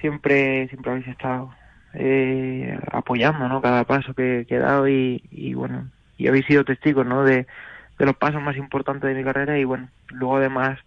siempre, 0.00 0.68
siempre 0.68 0.90
habéis 0.90 1.08
estado 1.08 1.50
eh, 1.94 2.78
apoyando, 2.92 3.48
¿no? 3.48 3.60
Cada 3.60 3.84
paso 3.84 4.14
que, 4.14 4.46
he 4.48 4.58
dado 4.58 4.88
y, 4.88 5.22
y, 5.30 5.54
bueno, 5.54 5.88
y 6.16 6.28
habéis 6.28 6.46
sido 6.46 6.64
testigos, 6.64 7.06
¿no? 7.06 7.24
De, 7.24 7.46
de 7.98 8.06
los 8.06 8.16
pasos 8.16 8.40
más 8.40 8.56
importantes 8.56 9.08
de 9.08 9.14
mi 9.14 9.24
carrera 9.24 9.58
y 9.58 9.64
bueno, 9.64 9.88
luego 10.10 10.36
además, 10.36 10.78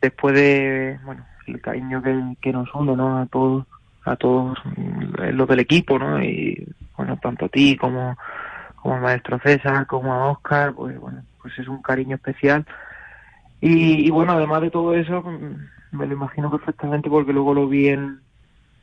después 0.00 0.34
de, 0.34 0.98
bueno, 1.04 1.24
el 1.46 1.60
cariño 1.60 2.02
que, 2.40 2.52
nos 2.52 2.72
une, 2.74 2.94
¿no? 2.96 3.18
A 3.18 3.26
todos, 3.26 3.66
a 4.04 4.16
todos 4.16 4.58
los 5.32 5.48
del 5.48 5.60
equipo, 5.60 5.98
¿no? 5.98 6.22
Y 6.22 6.66
bueno, 6.96 7.18
tanto 7.20 7.46
a 7.46 7.48
ti 7.48 7.76
como, 7.76 8.16
como 8.76 8.94
al 8.94 9.00
maestro 9.00 9.38
César, 9.38 9.86
como 9.86 10.12
a 10.12 10.30
Oscar, 10.30 10.74
pues 10.74 10.98
bueno, 10.98 11.22
pues 11.40 11.58
es 11.58 11.66
un 11.68 11.82
cariño 11.82 12.16
especial. 12.16 12.66
Y, 13.60 14.06
y 14.06 14.10
bueno, 14.10 14.32
además 14.32 14.60
de 14.62 14.70
todo 14.70 14.94
eso, 14.94 15.22
me 15.92 16.06
lo 16.06 16.12
imagino 16.12 16.50
perfectamente 16.50 17.08
porque 17.08 17.32
luego 17.32 17.54
lo 17.54 17.68
vi 17.68 17.88
en, 17.88 18.20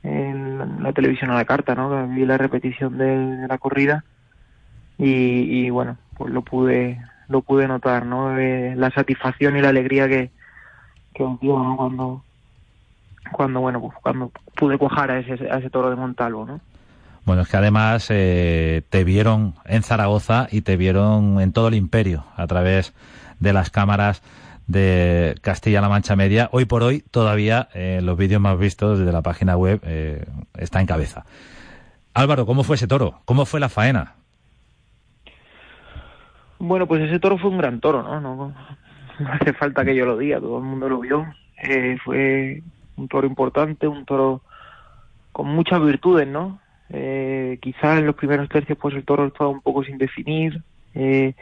en 0.04 0.82
la 0.82 0.94
televisión 0.94 1.32
a 1.32 1.36
la 1.36 1.46
carta, 1.46 1.76
¿no? 1.76 2.08
Vi 2.08 2.26
la 2.26 2.38
repetición 2.38 2.98
de, 2.98 3.06
de 3.06 3.48
la 3.48 3.58
corrida 3.58 4.04
y, 4.98 5.66
y 5.66 5.70
bueno, 5.70 5.98
pues 6.18 6.34
lo 6.34 6.42
pude 6.42 7.02
lo 7.30 7.42
pude 7.42 7.68
notar, 7.68 8.06
¿no? 8.06 8.38
Eh, 8.38 8.74
la 8.76 8.92
satisfacción 8.92 9.56
y 9.56 9.62
la 9.62 9.70
alegría 9.70 10.08
que, 10.08 10.32
que. 11.14 11.24
Cuando, 11.24 12.24
cuando 13.32 13.60
bueno, 13.62 13.82
pues 13.82 13.94
cuando 14.02 14.32
pude 14.56 14.78
cuajar 14.78 15.12
a 15.12 15.20
ese, 15.20 15.50
a 15.50 15.60
ese 15.60 15.70
toro 15.70 15.90
de 15.90 15.96
Montalvo, 15.96 16.46
¿no? 16.46 16.60
Bueno, 17.26 17.44
es 17.44 17.48
que 17.48 17.58
además 17.58 18.08
eh, 18.10 18.82
te 18.90 19.04
vieron 19.04 19.54
en 19.66 19.84
Zaragoza 19.84 20.48
y 20.52 20.62
te 20.62 20.78
vieron 20.78 21.40
en 21.40 21.54
todo 21.54 21.68
el 21.68 21.76
imperio 21.76 22.26
a 22.36 22.48
través 22.48 22.94
de 23.40 23.54
las 23.54 23.70
cámaras 23.70 24.24
de 24.66 25.36
Castilla-La 25.42 25.90
Mancha 25.90 26.16
Media. 26.16 26.50
Hoy 26.52 26.66
por 26.66 26.82
hoy 26.82 27.04
todavía 27.12 27.70
eh, 27.74 28.00
los 28.02 28.18
vídeos 28.18 28.42
más 28.42 28.58
vistos 28.58 29.00
desde 29.00 29.12
la 29.12 29.22
página 29.22 29.58
web 29.58 29.82
eh, 29.84 30.26
está 30.58 30.80
en 30.82 30.88
cabeza. 30.88 31.26
Álvaro, 32.14 32.46
¿cómo 32.46 32.64
fue 32.64 32.78
ese 32.78 32.88
toro? 32.88 33.22
¿Cómo 33.26 33.46
fue 33.46 33.60
la 33.60 33.70
faena? 33.70 34.16
Bueno, 36.60 36.88
pues 36.88 37.02
ese 37.02 37.20
toro 37.20 37.38
fue 37.38 37.50
un 37.50 37.58
gran 37.58 37.80
toro, 37.80 38.04
¿no? 38.04 38.20
No, 38.20 38.36
no 38.36 38.54
hace 39.32 39.54
falta 39.54 39.86
que 39.86 39.96
yo 39.96 40.06
lo 40.06 40.18
diga, 40.18 40.40
todo 40.40 40.58
el 40.58 40.64
mundo 40.64 40.90
lo 40.90 41.00
vio. 41.00 41.26
Eh, 41.64 41.98
fue 42.04 42.62
un 42.98 43.08
toro 43.08 43.28
importante, 43.28 43.88
un 43.88 44.06
toro 44.06 44.42
con 45.32 45.48
muchas 45.48 45.82
virtudes, 45.82 46.28
¿no? 46.28 46.60
Eh, 46.90 47.60
quizás 47.62 48.00
en 48.00 48.08
los 48.08 48.16
primeros 48.16 48.50
tercios 48.50 48.78
pues 48.78 48.96
el 48.96 49.06
toro 49.06 49.28
estaba 49.28 49.50
un 49.50 49.62
poco 49.62 49.84
sin 49.84 49.98
definir. 49.98 50.62
Eh, 50.96 51.34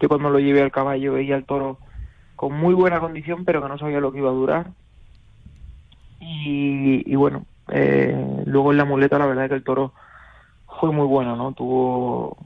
yo 0.00 0.08
cuando 0.08 0.30
lo 0.30 0.38
llevé 0.38 0.62
al 0.62 0.72
caballo 0.72 1.14
veía 1.14 1.36
el 1.36 1.44
toro 1.44 1.78
con 2.36 2.52
muy 2.52 2.74
buena 2.74 3.00
condición, 3.00 3.44
pero 3.44 3.62
que 3.62 3.68
no 3.68 3.78
sabía 3.78 4.00
lo 4.00 4.12
que 4.12 4.18
iba 4.18 4.30
a 4.30 4.34
durar. 4.34 4.66
Y, 6.20 7.10
y 7.10 7.16
bueno, 7.16 7.46
eh, 7.68 8.42
luego 8.46 8.72
en 8.72 8.78
la 8.78 8.84
muleta 8.84 9.18
la 9.18 9.26
verdad 9.26 9.44
es 9.44 9.50
que 9.50 9.56
el 9.56 9.64
toro 9.64 9.92
fue 10.80 10.92
muy 10.92 11.06
bueno, 11.06 11.36
¿no? 11.36 11.52
Tuvo 11.52 12.36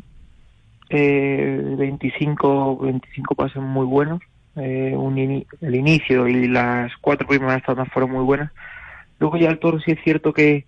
eh, 0.93 1.75
25, 1.79 2.79
25 2.79 3.35
pases 3.35 3.63
muy 3.63 3.87
buenos. 3.87 4.21
Eh, 4.57 4.95
un 4.95 5.19
el 5.19 5.75
inicio 5.75 6.29
y 6.29 6.47
las 6.47 6.93
cuatro 7.01 7.27
primeras 7.27 7.63
tandas 7.63 7.89
fueron 7.89 8.13
muy 8.13 8.25
buenas. 8.25 8.53
Luego 9.19 9.37
ya 9.37 9.49
el 9.49 9.59
toro 9.59 9.81
sí 9.81 9.93
es 9.93 10.03
cierto 10.03 10.33
que 10.33 10.67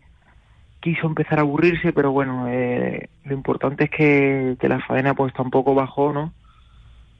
quiso 0.81 1.07
empezar 1.07 1.39
a 1.39 1.43
aburrirse, 1.43 1.93
pero 1.93 2.13
bueno, 2.13 2.47
eh, 2.49 3.09
lo 3.25 3.35
importante 3.35 3.85
es 3.85 3.91
que, 3.91 4.57
que, 4.61 4.69
la 4.69 4.81
faena 4.81 5.15
pues 5.15 5.33
tampoco 5.35 5.75
bajó, 5.75 6.13
¿no? 6.13 6.33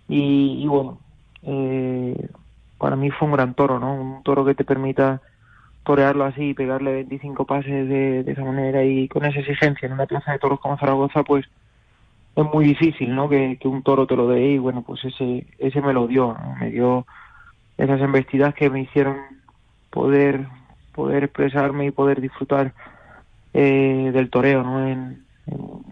Y, 0.09 0.63
y 0.63 0.67
bueno, 0.67 0.99
eh, 1.43 2.29
para 2.79 2.97
mí 2.97 3.11
fue 3.11 3.27
un 3.27 3.35
gran 3.35 3.55
toro, 3.55 3.79
¿no? 3.79 3.95
Un 3.95 4.23
toro 4.23 4.45
que 4.45 4.55
te 4.55 4.65
permita 4.65 5.23
torearlo 5.85 6.25
así 6.25 6.51
y 6.51 6.55
pegarle 6.55 6.93
25 6.93 7.47
pases 7.47 7.89
de, 7.89 8.23
de 8.23 8.33
esa 8.33 8.45
manera 8.45 8.85
y 8.85 9.09
con 9.09 9.25
esa 9.25 9.41
exigencia 9.41 9.87
en 9.87 9.93
una 9.93 10.07
plaza 10.07 10.33
de 10.33 10.39
toros 10.39 10.61
como 10.61 10.79
Zaragoza, 10.79 11.23
pues 11.25 11.47
es 12.37 12.45
muy 12.53 12.65
difícil, 12.65 13.15
¿no? 13.15 13.29
Que, 13.29 13.59
que, 13.61 13.69
un 13.69 13.83
toro 13.83 14.07
te 14.07 14.17
lo 14.17 14.29
dé 14.29 14.53
y 14.53 14.59
bueno, 14.59 14.83
pues 14.83 15.05
ese 15.05 15.47
ese 15.59 15.81
me 15.81 15.93
lo 15.93 16.07
dio, 16.07 16.37
me 16.61 16.71
dio 16.71 17.07
esas 17.79 18.01
embestidas 18.01 18.55
que 18.55 18.71
me 18.71 18.83
hicieron 18.83 19.17
poder 19.91 20.47
poder 20.95 21.25
expresarme 21.25 21.87
y 21.87 21.91
poder 21.91 22.21
disfrutar 22.21 22.73
eh, 23.53 24.11
del 24.13 24.31
toreo, 24.31 24.63
¿no? 24.63 24.87
En, 24.87 25.25
en, 25.47 25.85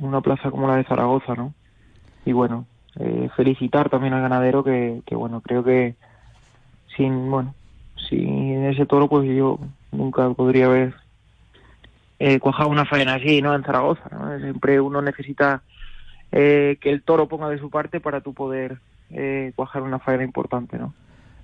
una 0.00 0.20
plaza 0.20 0.50
como 0.50 0.66
la 0.66 0.76
de 0.76 0.84
Zaragoza, 0.84 1.34
¿no? 1.34 1.54
Y 2.24 2.32
bueno, 2.32 2.66
eh, 2.98 3.30
felicitar 3.36 3.88
también 3.88 4.12
al 4.12 4.22
ganadero 4.22 4.62
que, 4.62 5.00
que, 5.06 5.14
bueno, 5.14 5.40
creo 5.40 5.64
que 5.64 5.94
sin, 6.96 7.30
bueno, 7.30 7.54
sin 8.08 8.64
ese 8.64 8.86
toro 8.86 9.08
pues 9.08 9.28
yo 9.28 9.58
nunca 9.92 10.28
podría 10.30 10.66
haber 10.66 10.94
eh, 12.18 12.38
cuajado 12.40 12.70
una 12.70 12.84
faena 12.84 13.14
así, 13.14 13.42
¿no? 13.42 13.54
En 13.54 13.64
Zaragoza. 13.64 14.08
Siempre 14.40 14.80
uno 14.80 15.02
necesita 15.02 15.62
eh, 16.32 16.78
que 16.80 16.90
el 16.90 17.02
toro 17.02 17.28
ponga 17.28 17.48
de 17.48 17.58
su 17.58 17.70
parte 17.70 18.00
para 18.00 18.20
tú 18.20 18.34
poder 18.34 18.78
eh, 19.10 19.52
cuajar 19.56 19.82
una 19.82 19.98
faena 19.98 20.24
importante, 20.24 20.78
¿no? 20.78 20.94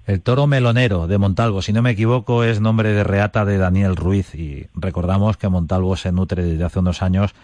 El 0.04 0.20
toro 0.20 0.48
melonero 0.48 1.06
de 1.06 1.16
Montalvo, 1.16 1.62
si 1.62 1.72
no 1.72 1.80
me 1.80 1.90
equivoco, 1.90 2.42
es 2.42 2.60
nombre 2.60 2.92
de 2.92 3.04
reata 3.04 3.44
de 3.44 3.56
Daniel 3.56 3.94
Ruiz 3.94 4.34
y 4.34 4.66
recordamos 4.74 5.36
que 5.36 5.48
Montalvo 5.48 5.94
se 5.94 6.10
nutre 6.10 6.42
desde 6.42 6.64
hace 6.64 6.80
unos 6.80 7.02
años 7.02 7.34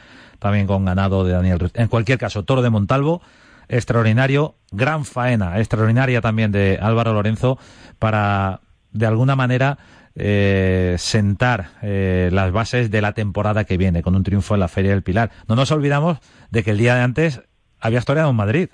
también 0.40 0.66
con 0.66 0.85
ganado 0.85 1.25
de 1.25 1.33
Daniel 1.35 1.61
Ruiz. 1.61 1.73
En 1.76 1.87
cualquier 1.87 2.18
caso, 2.18 2.42
toro 2.42 2.62
de 2.62 2.71
Montalvo, 2.71 3.23
extraordinario, 3.68 4.54
gran 4.73 5.04
faena, 5.04 5.59
extraordinaria 5.61 6.21
también 6.21 6.50
de 6.50 6.78
Álvaro 6.83 7.12
Lorenzo 7.12 7.59
para, 8.00 8.61
de 8.92 9.07
alguna 9.07 9.37
manera, 9.37 9.78
eh, 10.18 10.96
sentar 10.98 11.68
eh, 11.80 12.28
las 12.32 12.50
bases 12.52 12.90
de 12.90 13.00
la 13.00 13.12
temporada 13.12 13.64
que 13.64 13.76
viene 13.76 14.02
con 14.02 14.16
un 14.16 14.25
triunfo 14.25 14.54
en 14.54 14.60
la 14.60 14.68
Feria 14.68 14.90
del 14.90 15.02
Pilar. 15.02 15.30
No 15.48 15.54
nos 15.54 15.70
olvidamos 15.70 16.18
de 16.50 16.64
que 16.64 16.72
el 16.72 16.78
día 16.78 16.96
de 16.96 17.02
antes 17.02 17.42
había 17.80 18.00
historiado 18.00 18.30
en 18.30 18.37
Madrid. 18.37 18.68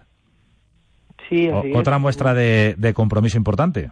Sí, 1.29 1.49
así 1.49 1.73
Otra 1.75 1.97
es. 1.97 2.03
muestra 2.03 2.35
de, 2.35 2.75
de, 2.79 2.95
compromiso 2.95 3.37
importante. 3.37 3.91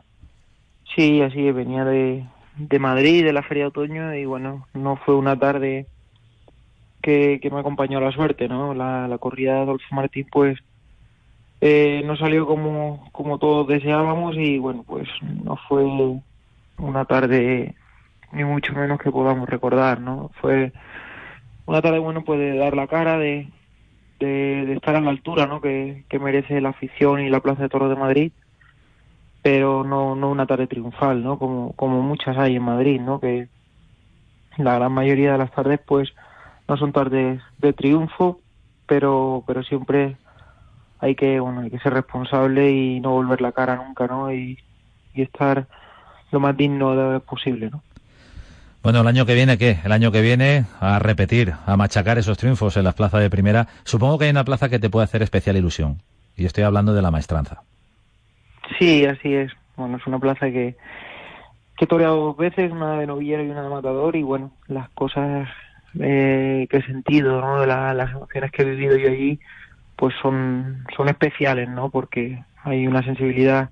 Sí, 0.97 1.21
así 1.23 1.47
es. 1.49 1.55
Venía 1.55 1.85
de, 1.85 2.25
de 2.57 2.79
Madrid, 2.79 3.25
de 3.25 3.33
la 3.33 3.43
Feria 3.43 3.65
de 3.65 3.69
Otoño, 3.69 4.15
y 4.15 4.25
bueno, 4.25 4.67
no 4.75 4.97
fue 4.97 5.15
una 5.15 5.39
tarde 5.39 5.87
que, 7.03 7.39
que 7.43 7.51
me 7.51 7.61
acompañó 7.61 8.01
la 8.01 8.13
suerte, 8.13 8.49
¿no? 8.49 8.75
La, 8.75 9.09
la 9.09 9.19
corrida 9.19 9.55
de 9.55 9.61
Adolfo 9.61 9.95
Martín, 9.95 10.27
pues, 10.31 10.59
eh, 11.61 12.03
no 12.05 12.17
salió 12.17 12.47
como, 12.47 13.09
como 13.13 13.39
todos 13.39 13.69
deseábamos 13.69 14.37
y 14.37 14.59
bueno, 14.59 14.85
pues 14.87 15.09
no 15.45 15.57
fue 15.69 15.85
una 16.79 17.05
tarde 17.05 17.75
ni 18.33 18.45
mucho 18.45 18.73
menos 18.73 18.99
que 18.99 19.11
podamos 19.11 19.49
recordar, 19.49 20.01
¿no? 20.01 20.31
Fue 20.41 20.73
una 21.67 21.83
tarde, 21.83 21.99
bueno, 21.99 22.25
pues 22.25 22.41
de 22.41 22.57
dar 22.57 22.75
la 22.75 22.87
cara, 22.87 23.19
de, 23.19 23.49
de, 24.19 24.73
estar 24.73 24.97
a 24.97 25.01
la 25.01 25.11
altura, 25.11 25.47
¿no? 25.47 25.61
Que, 25.61 26.05
que, 26.09 26.19
merece 26.19 26.61
la 26.61 26.71
afición 26.71 27.21
y 27.21 27.29
la 27.29 27.41
Plaza 27.41 27.63
de 27.63 27.69
Toros 27.69 27.91
de 27.91 27.97
Madrid, 27.97 28.33
pero 29.43 29.85
no, 29.85 30.15
no 30.17 30.31
una 30.31 30.47
tarde 30.47 30.67
triunfal, 30.67 31.23
¿no? 31.23 31.39
Como, 31.39 31.73
como 31.73 32.01
muchas 32.03 32.37
hay 32.39 32.57
en 32.57 32.63
Madrid, 32.63 33.01
¿no? 33.01 33.21
Que 33.21 33.49
la 34.57 34.75
gran 34.75 34.93
mayoría 34.93 35.33
de 35.33 35.39
las 35.39 35.53
tardes, 35.53 35.81
pues, 35.87 36.13
no 36.69 36.77
son 36.77 36.93
tardes 36.93 37.41
de 37.59 37.73
triunfo, 37.73 38.41
pero, 38.87 39.45
pero 39.47 39.63
siempre 39.63 40.17
hay 41.01 41.15
que, 41.15 41.41
bueno, 41.41 41.61
hay 41.61 41.71
que 41.71 41.81
ser 41.81 41.93
responsable 41.93 42.71
y 42.71 43.01
no 43.01 43.11
volver 43.11 43.41
la 43.41 43.53
cara 43.53 43.77
nunca, 43.77 44.07
¿no? 44.07 44.33
Y, 44.33 44.59
y 45.15 45.23
estar 45.23 45.67
lo 46.33 46.41
más 46.41 46.57
digno 46.57 47.21
posible, 47.21 47.71
¿no? 47.71 47.83
Bueno, 48.83 49.03
el 49.03 49.07
año 49.07 49.27
que 49.27 49.35
viene, 49.35 49.59
¿qué? 49.59 49.79
El 49.85 49.93
año 49.93 50.11
que 50.11 50.21
viene 50.21 50.65
a 50.81 50.99
repetir, 50.99 51.53
a 51.67 51.77
machacar 51.77 52.19
esos 52.19 52.37
triunfos 52.37 52.77
en 52.77 52.83
las 52.83 52.95
plazas 52.95 53.21
de 53.21 53.31
primera. 53.31 53.69
Supongo 53.85 54.19
que 54.19 54.25
hay 54.25 54.33
una 54.33 54.45
plaza 54.45 54.69
que 54.69 54.81
te 54.81 54.91
puede 54.91 55.05
hacer 55.05 55.23
especial 55.23 55.57
ilusión. 55.57 55.99
Y 56.37 56.47
estoy 56.47 56.65
hablando 56.65 56.93
de 56.93 57.03
la 57.03 57.13
maestranza. 57.13 57.63
Sí, 58.79 59.07
así 59.07 59.35
es. 59.35 59.53
Bueno, 59.77 59.99
es 59.99 60.07
una 60.09 60.19
plaza 60.19 60.47
que, 60.47 60.75
que 61.77 61.85
he 61.85 61.87
toreado 61.87 62.17
dos 62.17 62.37
veces, 62.37 62.73
una 62.73 62.99
de 62.99 63.07
novillero 63.07 63.45
y 63.45 63.51
una 63.51 63.63
de 63.63 63.69
matador. 63.69 64.17
Y 64.17 64.25
bueno, 64.25 64.51
las 64.67 64.89
cosas 64.91 65.49
eh, 66.01 66.67
que 66.69 66.79
he 66.79 66.83
sentido, 66.83 67.41
¿no? 67.41 67.61
De 67.61 67.69
la, 67.69 67.95
las 67.95 68.11
emociones 68.11 68.51
que 68.51 68.63
he 68.63 68.65
vivido 68.65 68.97
yo 68.97 69.11
allí, 69.11 69.39
pues 69.95 70.13
son, 70.21 70.85
son 70.97 71.09
especiales, 71.09 71.69
¿no? 71.69 71.89
Porque 71.89 72.43
hay 72.65 72.89
una 72.89 73.05
sensibilidad 73.05 73.71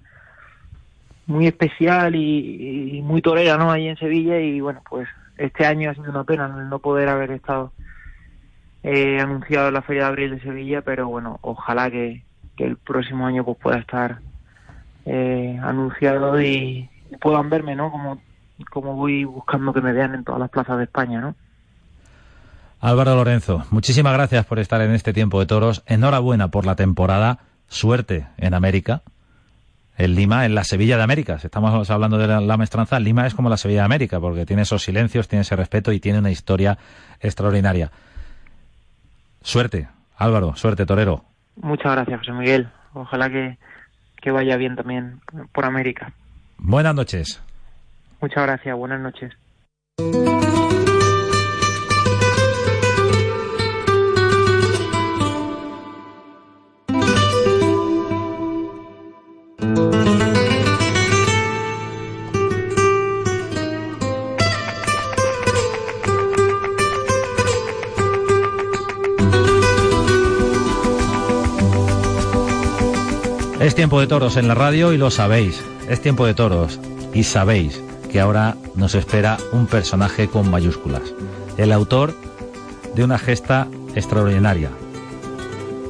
muy 1.30 1.46
especial 1.46 2.14
y, 2.16 3.00
muy 3.02 3.22
torera, 3.22 3.56
¿no? 3.56 3.70
Ahí 3.70 3.88
en 3.88 3.96
Sevilla 3.96 4.38
y 4.38 4.60
bueno, 4.60 4.82
pues 4.88 5.08
este 5.38 5.64
año 5.64 5.90
ha 5.90 5.94
sido 5.94 6.10
una 6.10 6.24
pena 6.24 6.48
no 6.48 6.78
poder 6.80 7.08
haber 7.08 7.30
estado 7.30 7.72
eh, 8.82 9.18
anunciado 9.20 9.68
en 9.68 9.74
la 9.74 9.82
Feria 9.82 10.02
de 10.02 10.08
Abril 10.08 10.30
de 10.32 10.42
Sevilla, 10.42 10.82
pero 10.82 11.08
bueno, 11.08 11.38
ojalá 11.42 11.90
que, 11.90 12.24
que 12.56 12.64
el 12.64 12.76
próximo 12.76 13.26
año 13.26 13.44
pues 13.44 13.56
pueda 13.58 13.78
estar 13.78 14.18
eh, 15.06 15.58
anunciado 15.62 16.40
y 16.42 16.90
puedan 17.20 17.48
verme, 17.48 17.76
¿no? 17.76 17.90
Como, 17.90 18.20
como 18.70 18.96
voy 18.96 19.24
buscando 19.24 19.72
que 19.72 19.80
me 19.80 19.92
vean 19.92 20.14
en 20.14 20.24
todas 20.24 20.40
las 20.40 20.50
plazas 20.50 20.78
de 20.78 20.84
España, 20.84 21.20
¿no? 21.20 21.34
Álvaro 22.80 23.14
Lorenzo, 23.14 23.64
muchísimas 23.70 24.14
gracias 24.14 24.46
por 24.46 24.58
estar 24.58 24.80
en 24.80 24.92
este 24.92 25.12
tiempo 25.12 25.38
de 25.38 25.46
toros. 25.46 25.82
Enhorabuena 25.86 26.48
por 26.48 26.66
la 26.66 26.76
temporada. 26.76 27.38
Suerte 27.68 28.26
en 28.36 28.54
América 28.54 29.02
en 30.00 30.14
Lima, 30.14 30.46
en 30.46 30.54
la 30.54 30.64
Sevilla 30.64 30.96
de 30.96 31.02
América. 31.02 31.38
Si 31.38 31.46
estamos 31.46 31.90
hablando 31.90 32.16
de 32.16 32.26
la, 32.26 32.40
la, 32.40 32.56
maestranza, 32.56 32.98
Lima 32.98 33.26
es 33.26 33.34
como 33.34 33.50
la 33.50 33.58
Sevilla 33.58 33.80
de 33.80 33.84
América, 33.84 34.18
porque 34.18 34.46
tiene 34.46 34.62
esos 34.62 34.82
silencios, 34.82 35.28
tiene 35.28 35.42
ese 35.42 35.56
respeto 35.56 35.92
y 35.92 36.00
tiene 36.00 36.18
una 36.18 36.30
historia 36.30 36.78
extraordinaria. 37.20 37.90
Suerte, 39.42 39.88
Álvaro, 40.16 40.56
suerte, 40.56 40.86
torero. 40.86 41.24
Muchas 41.56 41.92
gracias, 41.92 42.18
José 42.20 42.32
Miguel. 42.32 42.68
Ojalá 42.94 43.28
que, 43.28 43.58
que 44.22 44.30
vaya 44.30 44.56
bien 44.56 44.74
también 44.74 45.20
por 45.52 45.66
América. 45.66 46.12
Buenas 46.56 46.94
noches. 46.94 47.42
Muchas 48.22 48.44
gracias, 48.44 48.76
buenas 48.76 49.00
noches. 49.00 49.32
Tiempo 73.80 73.98
de 73.98 74.08
toros 74.08 74.36
en 74.36 74.46
la 74.46 74.54
radio 74.54 74.92
y 74.92 74.98
lo 74.98 75.10
sabéis. 75.10 75.58
Es 75.88 76.02
tiempo 76.02 76.26
de 76.26 76.34
toros 76.34 76.78
y 77.14 77.24
sabéis 77.24 77.80
que 78.12 78.20
ahora 78.20 78.54
nos 78.74 78.94
espera 78.94 79.38
un 79.52 79.66
personaje 79.66 80.28
con 80.28 80.50
mayúsculas. 80.50 81.00
El 81.56 81.72
autor 81.72 82.14
de 82.94 83.04
una 83.04 83.18
gesta 83.18 83.68
extraordinaria. 83.94 84.68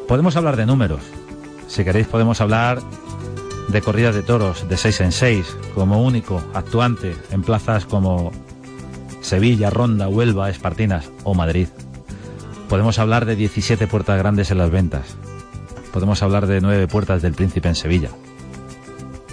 Podemos 0.07 0.37
hablar 0.37 0.57
de 0.57 0.67
números. 0.67 1.01
Si 1.67 1.83
queréis 1.83 2.07
podemos 2.07 2.41
hablar 2.41 2.81
de 3.67 3.83
corridas 3.83 4.15
de 4.15 4.23
toros 4.23 4.69
de 4.69 4.77
6 4.77 5.01
en 5.01 5.11
6 5.11 5.57
como 5.75 6.01
único 6.05 6.41
actuante 6.55 7.17
en 7.33 7.43
plazas 7.43 7.87
como 7.87 8.31
Sevilla, 9.21 9.69
Ronda, 9.69 10.07
Huelva, 10.07 10.49
Espartinas 10.49 11.11
o 11.25 11.35
Madrid. 11.35 11.67
Podemos 12.69 13.01
hablar 13.01 13.27
de 13.27 13.35
17 13.35 13.89
puertas 13.89 14.17
grandes 14.17 14.53
en 14.53 14.59
las 14.59 14.71
ventas. 14.71 15.17
Podemos 15.93 16.23
hablar 16.23 16.47
de 16.47 16.61
nueve 16.61 16.87
puertas 16.87 17.21
del 17.21 17.35
príncipe 17.35 17.69
en 17.69 17.75
Sevilla. 17.75 18.11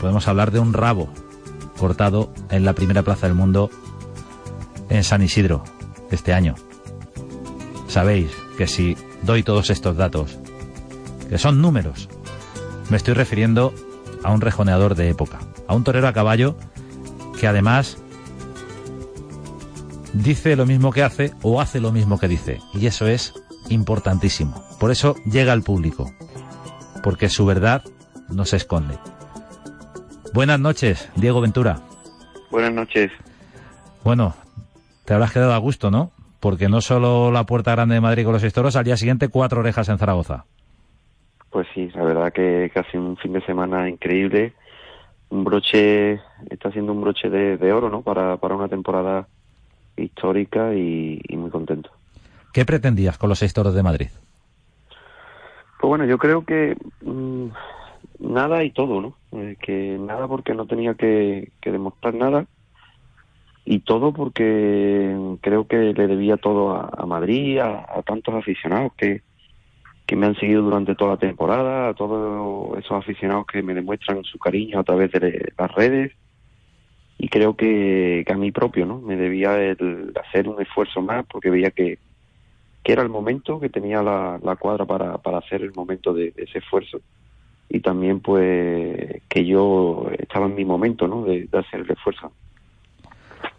Podemos 0.01 0.27
hablar 0.27 0.51
de 0.51 0.59
un 0.59 0.73
rabo 0.73 1.09
cortado 1.77 2.31
en 2.49 2.65
la 2.65 2.73
primera 2.73 3.03
plaza 3.03 3.27
del 3.27 3.35
mundo 3.35 3.69
en 4.89 5.03
San 5.03 5.21
Isidro 5.21 5.63
este 6.09 6.33
año. 6.33 6.55
Sabéis 7.87 8.31
que 8.57 8.67
si 8.67 8.97
doy 9.21 9.43
todos 9.43 9.69
estos 9.69 9.97
datos, 9.97 10.39
que 11.29 11.37
son 11.37 11.61
números, 11.61 12.09
me 12.89 12.97
estoy 12.97 13.13
refiriendo 13.13 13.73
a 14.23 14.31
un 14.31 14.41
rejoneador 14.41 14.95
de 14.95 15.09
época, 15.09 15.39
a 15.67 15.75
un 15.75 15.83
torero 15.83 16.07
a 16.07 16.13
caballo 16.13 16.57
que 17.39 17.47
además 17.47 17.97
dice 20.13 20.55
lo 20.55 20.65
mismo 20.65 20.91
que 20.91 21.03
hace 21.03 21.33
o 21.43 21.61
hace 21.61 21.79
lo 21.79 21.91
mismo 21.91 22.17
que 22.17 22.27
dice. 22.27 22.59
Y 22.73 22.87
eso 22.87 23.05
es 23.05 23.33
importantísimo. 23.69 24.63
Por 24.79 24.91
eso 24.91 25.15
llega 25.25 25.53
al 25.53 25.61
público 25.61 26.11
porque 27.07 27.29
su 27.29 27.45
verdad 27.45 27.83
no 28.27 28.43
se 28.43 28.57
esconde. 28.57 28.97
Buenas 30.33 30.59
noches, 30.59 31.09
Diego 31.15 31.39
Ventura. 31.39 31.79
Buenas 32.51 32.73
noches. 32.73 33.09
Bueno, 34.03 34.35
te 35.05 35.13
habrás 35.13 35.31
quedado 35.31 35.53
a 35.53 35.57
gusto, 35.57 35.89
¿no? 35.89 36.11
Porque 36.41 36.67
no 36.67 36.81
solo 36.81 37.31
la 37.31 37.45
Puerta 37.45 37.71
Grande 37.71 37.95
de 37.95 38.01
Madrid 38.01 38.25
con 38.25 38.33
los 38.33 38.41
seis 38.41 38.51
toros, 38.51 38.75
al 38.75 38.83
día 38.83 38.97
siguiente 38.97 39.29
cuatro 39.29 39.61
orejas 39.61 39.87
en 39.87 39.97
Zaragoza. 39.97 40.43
Pues 41.49 41.65
sí, 41.73 41.89
la 41.95 42.03
verdad 42.03 42.33
que 42.33 42.69
casi 42.73 42.97
un 42.97 43.15
fin 43.15 43.31
de 43.31 43.45
semana 43.45 43.87
increíble. 43.87 44.51
Un 45.29 45.45
broche, 45.45 46.15
está 46.49 46.73
siendo 46.73 46.91
un 46.91 46.99
broche 46.99 47.29
de, 47.29 47.55
de 47.55 47.71
oro, 47.71 47.89
¿no? 47.89 48.01
Para, 48.01 48.35
para 48.35 48.55
una 48.55 48.67
temporada 48.67 49.29
histórica 49.95 50.73
y, 50.73 51.21
y 51.25 51.37
muy 51.37 51.51
contento. 51.51 51.89
¿Qué 52.51 52.65
pretendías 52.65 53.17
con 53.17 53.29
los 53.29 53.39
seis 53.39 53.53
toros 53.53 53.73
de 53.73 53.81
Madrid? 53.81 54.09
Bueno, 55.87 56.05
yo 56.05 56.17
creo 56.17 56.43
que 56.43 56.75
mmm, 57.01 57.47
nada 58.19 58.63
y 58.63 58.71
todo, 58.71 59.01
¿no? 59.01 59.15
Eh, 59.31 59.55
que 59.61 59.97
nada 59.99 60.27
porque 60.27 60.53
no 60.53 60.65
tenía 60.67 60.95
que, 60.95 61.51
que 61.61 61.71
demostrar 61.71 62.13
nada. 62.13 62.45
y 63.65 63.79
todo 63.79 64.13
porque 64.13 65.15
creo 65.41 65.67
que 65.67 65.93
le 65.93 66.07
debía 66.07 66.37
todo 66.37 66.71
a, 66.75 67.05
Madrid, 67.05 67.59
a, 67.59 68.01
tantos 68.05 68.33
aficionados 68.35 68.93
que, 68.97 69.21
que 70.05 70.15
me 70.15 70.25
han 70.25 70.35
seguido 70.35 70.61
durante 70.61 70.95
toda 70.95 71.11
la 71.11 71.17
temporada, 71.17 71.89
a 71.89 71.93
todos 71.93 72.77
esos 72.79 72.93
aficionados 72.93 73.45
que 73.47 73.61
me 73.61 73.73
demuestran 73.73 74.23
su 74.23 74.39
cariño 74.39 74.79
a 74.79 74.83
través 74.83 75.11
de 75.11 75.51
las 75.57 75.71
redes 75.75 76.13
y 77.17 77.29
creo 77.29 77.57
que, 77.57 78.25
a 78.29 78.37
mí 78.37 78.51
propio, 78.51 78.85
¿no? 78.85 78.99
Me 78.99 79.17
debía 79.17 79.57
el 79.59 80.13
hacer 80.23 80.47
un 80.47 80.61
esfuerzo 80.61 81.01
más 81.01 81.25
porque 81.25 81.49
veía 81.49 81.71
que, 81.71 81.99
que 82.87 82.93
era 82.93 83.03
el 83.03 83.09
momento, 83.09 83.59
que 83.59 83.67
tenía 83.67 84.01
la, 84.01 84.55
cuadra 84.57 84.85
para, 84.85 85.17
para 85.17 85.39
hacer 85.39 85.61
el 85.61 85.73
momento 85.73 86.13
de, 86.13 86.33
ese 86.37 86.59
esfuerzo 86.59 87.01
y 87.67 87.81
también 87.81 88.21
pues 88.21 89.23
que 89.27 89.45
yo 89.45 90.09
estaba 90.17 90.45
en 90.45 90.55
mi 90.55 90.63
momento, 90.63 91.05
¿no? 91.05 91.25
De, 91.25 91.49
hacer 91.51 91.81
el 91.81 91.91
esfuerzo. 91.91 92.31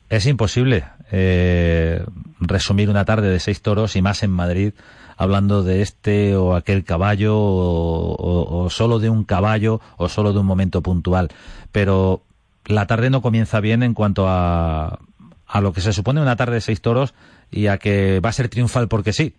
Es 0.09 0.25
imposible 0.25 0.85
eh, 1.13 2.03
resumir 2.41 2.89
una 2.89 3.05
tarde 3.05 3.29
de 3.29 3.39
seis 3.39 3.61
toros 3.61 3.97
y 3.97 4.01
más 4.01 4.23
en 4.23 4.31
Madrid 4.31 4.73
hablando 5.19 5.63
de 5.63 5.83
este 5.83 6.35
o 6.35 6.55
aquel 6.55 6.83
caballo 6.85 7.37
o, 7.37 8.65
o, 8.65 8.71
solo 8.71 8.99
de 8.99 9.11
un 9.11 9.25
caballo 9.25 9.83
o 9.99 10.09
solo 10.09 10.33
de 10.33 10.39
un 10.39 10.47
momento 10.47 10.81
puntual. 10.81 11.29
Pero 11.71 12.23
la 12.65 12.87
tarde 12.87 13.11
no 13.11 13.21
comienza 13.21 13.61
bien 13.61 13.83
en 13.83 13.93
cuanto 13.93 14.27
a, 14.27 15.01
a 15.47 15.61
lo 15.61 15.75
que 15.75 15.83
se 15.83 15.93
supone 15.93 16.23
una 16.23 16.37
tarde 16.37 16.55
de 16.55 16.61
seis 16.63 16.81
toros 16.81 17.13
y 17.51 17.67
a 17.67 17.79
que 17.79 18.21
va 18.21 18.31
a 18.31 18.33
ser 18.33 18.49
triunfal 18.49 18.89
porque 18.89 19.13
sí. 19.13 19.35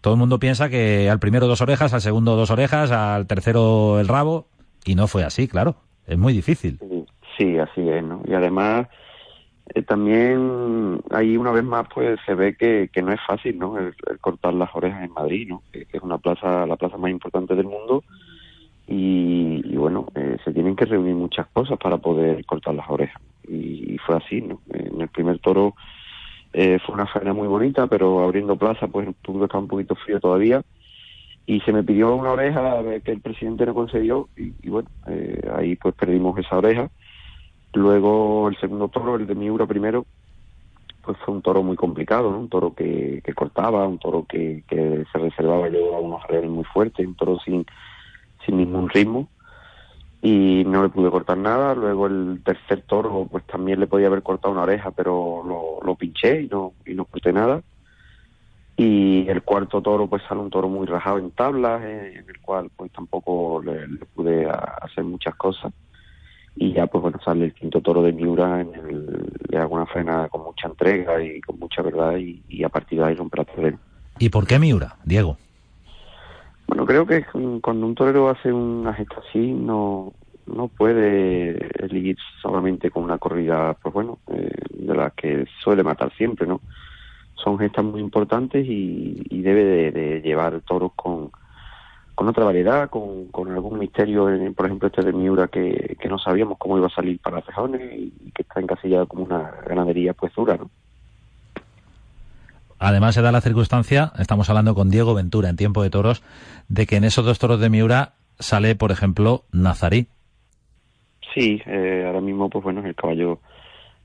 Todo 0.00 0.14
el 0.14 0.18
mundo 0.18 0.40
piensa 0.40 0.68
que 0.68 1.08
al 1.08 1.20
primero 1.20 1.46
dos 1.46 1.60
orejas, 1.60 1.94
al 1.94 2.00
segundo 2.00 2.34
dos 2.34 2.50
orejas, 2.50 2.90
al 2.90 3.26
tercero 3.26 4.00
el 4.00 4.08
rabo, 4.08 4.48
y 4.84 4.96
no 4.96 5.06
fue 5.06 5.24
así, 5.24 5.46
claro. 5.46 5.76
Es 6.06 6.18
muy 6.18 6.32
difícil. 6.32 6.78
Sí, 7.36 7.56
así 7.58 7.88
es, 7.88 8.02
¿no? 8.02 8.20
Y 8.26 8.34
además, 8.34 8.88
eh, 9.74 9.82
también 9.82 11.00
ahí 11.10 11.36
una 11.36 11.52
vez 11.52 11.64
más 11.64 11.86
pues 11.94 12.18
se 12.26 12.34
ve 12.34 12.56
que, 12.56 12.90
que 12.92 13.02
no 13.02 13.12
es 13.12 13.20
fácil, 13.26 13.58
¿no? 13.58 13.78
El, 13.78 13.94
cortar 14.20 14.54
las 14.54 14.70
orejas 14.74 15.04
en 15.04 15.12
Madrid, 15.12 15.48
¿no? 15.48 15.62
Que, 15.72 15.86
es 15.90 16.02
una 16.02 16.18
plaza, 16.18 16.66
la 16.66 16.76
plaza 16.76 16.96
más 16.96 17.10
importante 17.10 17.54
del 17.54 17.66
mundo 17.66 18.02
y, 18.86 19.76
bueno, 19.76 20.06
eh, 20.14 20.36
se 20.44 20.52
tienen 20.52 20.76
que 20.76 20.84
reunir 20.84 21.14
muchas 21.14 21.46
cosas 21.48 21.78
para 21.78 21.96
poder 21.98 22.44
cortar 22.44 22.74
las 22.74 22.90
orejas. 22.90 23.22
Y, 23.48 23.96
fue 24.04 24.16
así, 24.16 24.40
¿no? 24.40 24.60
En 24.72 25.00
el 25.00 25.08
primer 25.08 25.38
toro 25.38 25.74
eh, 26.52 26.78
fue 26.84 26.94
una 26.94 27.06
faena 27.06 27.32
muy 27.32 27.48
bonita, 27.48 27.86
pero 27.86 28.22
abriendo 28.22 28.56
plaza, 28.56 28.86
pues 28.88 29.08
el 29.08 29.14
público 29.14 29.46
estaba 29.46 29.62
un 29.62 29.68
poquito 29.68 29.94
frío 29.94 30.20
todavía. 30.20 30.62
Y 31.44 31.60
se 31.60 31.72
me 31.72 31.82
pidió 31.82 32.14
una 32.14 32.32
oreja 32.32 32.82
que 33.04 33.10
el 33.10 33.20
presidente 33.20 33.66
no 33.66 33.74
concedió, 33.74 34.28
y, 34.36 34.68
bueno, 34.68 34.88
eh, 35.08 35.50
ahí 35.56 35.76
pues 35.76 35.94
perdimos 35.94 36.38
esa 36.38 36.58
oreja. 36.58 36.88
Luego 37.74 38.48
el 38.48 38.56
segundo 38.58 38.88
toro, 38.88 39.16
el 39.16 39.26
de 39.26 39.34
Miura 39.34 39.66
primero, 39.66 40.06
pues 41.02 41.16
fue 41.24 41.34
un 41.34 41.42
toro 41.42 41.62
muy 41.62 41.76
complicado. 41.76 42.28
Un 42.28 42.48
toro 42.48 42.74
que, 42.74 43.20
que 43.24 43.34
cortaba, 43.34 43.88
un 43.88 43.98
toro 43.98 44.24
que, 44.28 44.62
que 44.68 45.04
se 45.10 45.18
reservaba 45.18 45.68
yo 45.68 45.96
a 45.96 46.00
unos 46.00 46.22
reales 46.28 46.50
muy 46.50 46.64
fuertes, 46.64 47.06
un 47.06 47.14
toro 47.14 47.38
sin 47.40 47.66
sin 48.44 48.56
ningún 48.56 48.88
ritmo 48.88 49.28
y 50.22 50.62
no 50.64 50.84
le 50.84 50.88
pude 50.88 51.10
cortar 51.10 51.36
nada. 51.36 51.74
Luego 51.74 52.06
el 52.06 52.40
tercer 52.44 52.82
toro, 52.82 53.26
pues 53.30 53.44
también 53.44 53.80
le 53.80 53.88
podía 53.88 54.06
haber 54.06 54.22
cortado 54.22 54.52
una 54.52 54.62
oreja, 54.62 54.92
pero 54.92 55.42
lo, 55.44 55.84
lo 55.84 55.94
pinché 55.96 56.42
y 56.42 56.46
no, 56.46 56.72
y 56.86 56.94
no 56.94 57.04
corté 57.04 57.32
nada. 57.32 57.60
Y 58.76 59.28
el 59.28 59.42
cuarto 59.42 59.82
toro, 59.82 60.06
pues 60.06 60.22
sale 60.28 60.40
un 60.40 60.50
toro 60.50 60.68
muy 60.68 60.86
rajado 60.86 61.18
en 61.18 61.30
tablas, 61.32 61.82
eh, 61.84 62.14
en 62.16 62.28
el 62.28 62.40
cual 62.40 62.70
pues 62.74 62.90
tampoco 62.92 63.60
le, 63.62 63.86
pude 64.14 64.48
hacer 64.48 65.04
muchas 65.04 65.34
cosas. 65.34 65.72
Y 66.54 66.72
ya, 66.72 66.86
pues 66.86 67.02
bueno, 67.02 67.18
sale 67.24 67.46
el 67.46 67.54
quinto 67.54 67.80
toro 67.80 68.02
de 68.02 68.12
Miura, 68.12 68.60
en 68.60 68.74
el, 68.74 69.32
le 69.48 69.58
hago 69.58 69.74
una 69.74 69.86
frena 69.86 70.28
con 70.28 70.42
mucha 70.42 70.68
entrega 70.68 71.22
y 71.22 71.40
con 71.40 71.58
mucha 71.58 71.82
verdad, 71.82 72.16
y, 72.16 72.62
a 72.62 72.68
partir 72.68 72.98
de 72.98 73.06
ahí 73.06 73.14
rompe 73.14 73.38
la 73.38 73.44
terreno. 73.44 73.78
¿Y 74.18 74.28
por 74.28 74.46
qué 74.46 74.58
Miura, 74.58 74.96
Diego? 75.04 75.36
Bueno, 76.72 76.86
creo 76.86 77.04
que 77.04 77.22
cuando 77.60 77.86
un 77.86 77.94
torero 77.94 78.30
hace 78.30 78.50
una 78.50 78.94
gesta 78.94 79.16
así, 79.28 79.52
no, 79.52 80.14
no 80.46 80.68
puede 80.68 81.68
elegir 81.84 82.16
solamente 82.40 82.90
con 82.90 83.04
una 83.04 83.18
corrida, 83.18 83.76
pues 83.82 83.92
bueno, 83.92 84.20
eh, 84.28 84.50
de 84.70 84.94
las 84.94 85.12
que 85.12 85.44
suele 85.62 85.82
matar 85.82 86.10
siempre, 86.14 86.46
¿no? 86.46 86.62
Son 87.34 87.58
gestas 87.58 87.84
muy 87.84 88.00
importantes 88.00 88.64
y, 88.66 89.42
debe 89.42 89.92
de, 89.92 90.22
llevar 90.22 90.62
toros 90.62 90.92
con, 90.96 91.30
con 92.14 92.28
otra 92.28 92.46
variedad, 92.46 92.88
con, 92.88 93.26
con 93.26 93.52
algún 93.52 93.78
misterio, 93.78 94.30
por 94.56 94.64
ejemplo 94.64 94.88
este 94.88 95.02
de 95.02 95.12
Miura 95.12 95.48
que, 95.48 95.98
que 96.00 96.08
no 96.08 96.18
sabíamos 96.18 96.56
cómo 96.56 96.78
iba 96.78 96.86
a 96.86 96.94
salir 96.94 97.20
para 97.20 97.42
Fejones 97.42 97.82
y 97.92 98.32
que 98.34 98.44
está 98.44 98.60
encasillado 98.60 99.06
como 99.06 99.24
una 99.24 99.58
ganadería 99.66 100.14
pues 100.14 100.34
dura, 100.34 100.56
¿no? 100.56 100.70
Además 102.84 103.14
se 103.14 103.22
da 103.22 103.30
la 103.30 103.40
circunstancia, 103.40 104.10
estamos 104.18 104.50
hablando 104.50 104.74
con 104.74 104.90
Diego 104.90 105.14
Ventura 105.14 105.48
en 105.48 105.54
tiempo 105.54 105.84
de 105.84 105.90
toros, 105.90 106.24
de 106.68 106.84
que 106.84 106.96
en 106.96 107.04
esos 107.04 107.24
dos 107.24 107.38
toros 107.38 107.60
de 107.60 107.70
Miura 107.70 108.14
sale, 108.40 108.74
por 108.74 108.90
ejemplo, 108.90 109.44
Nazarí. 109.52 110.08
Sí, 111.32 111.62
eh, 111.64 112.02
ahora 112.04 112.20
mismo, 112.20 112.50
pues 112.50 112.64
bueno, 112.64 112.80
es 112.80 112.86
el 112.86 112.96
caballo 112.96 113.38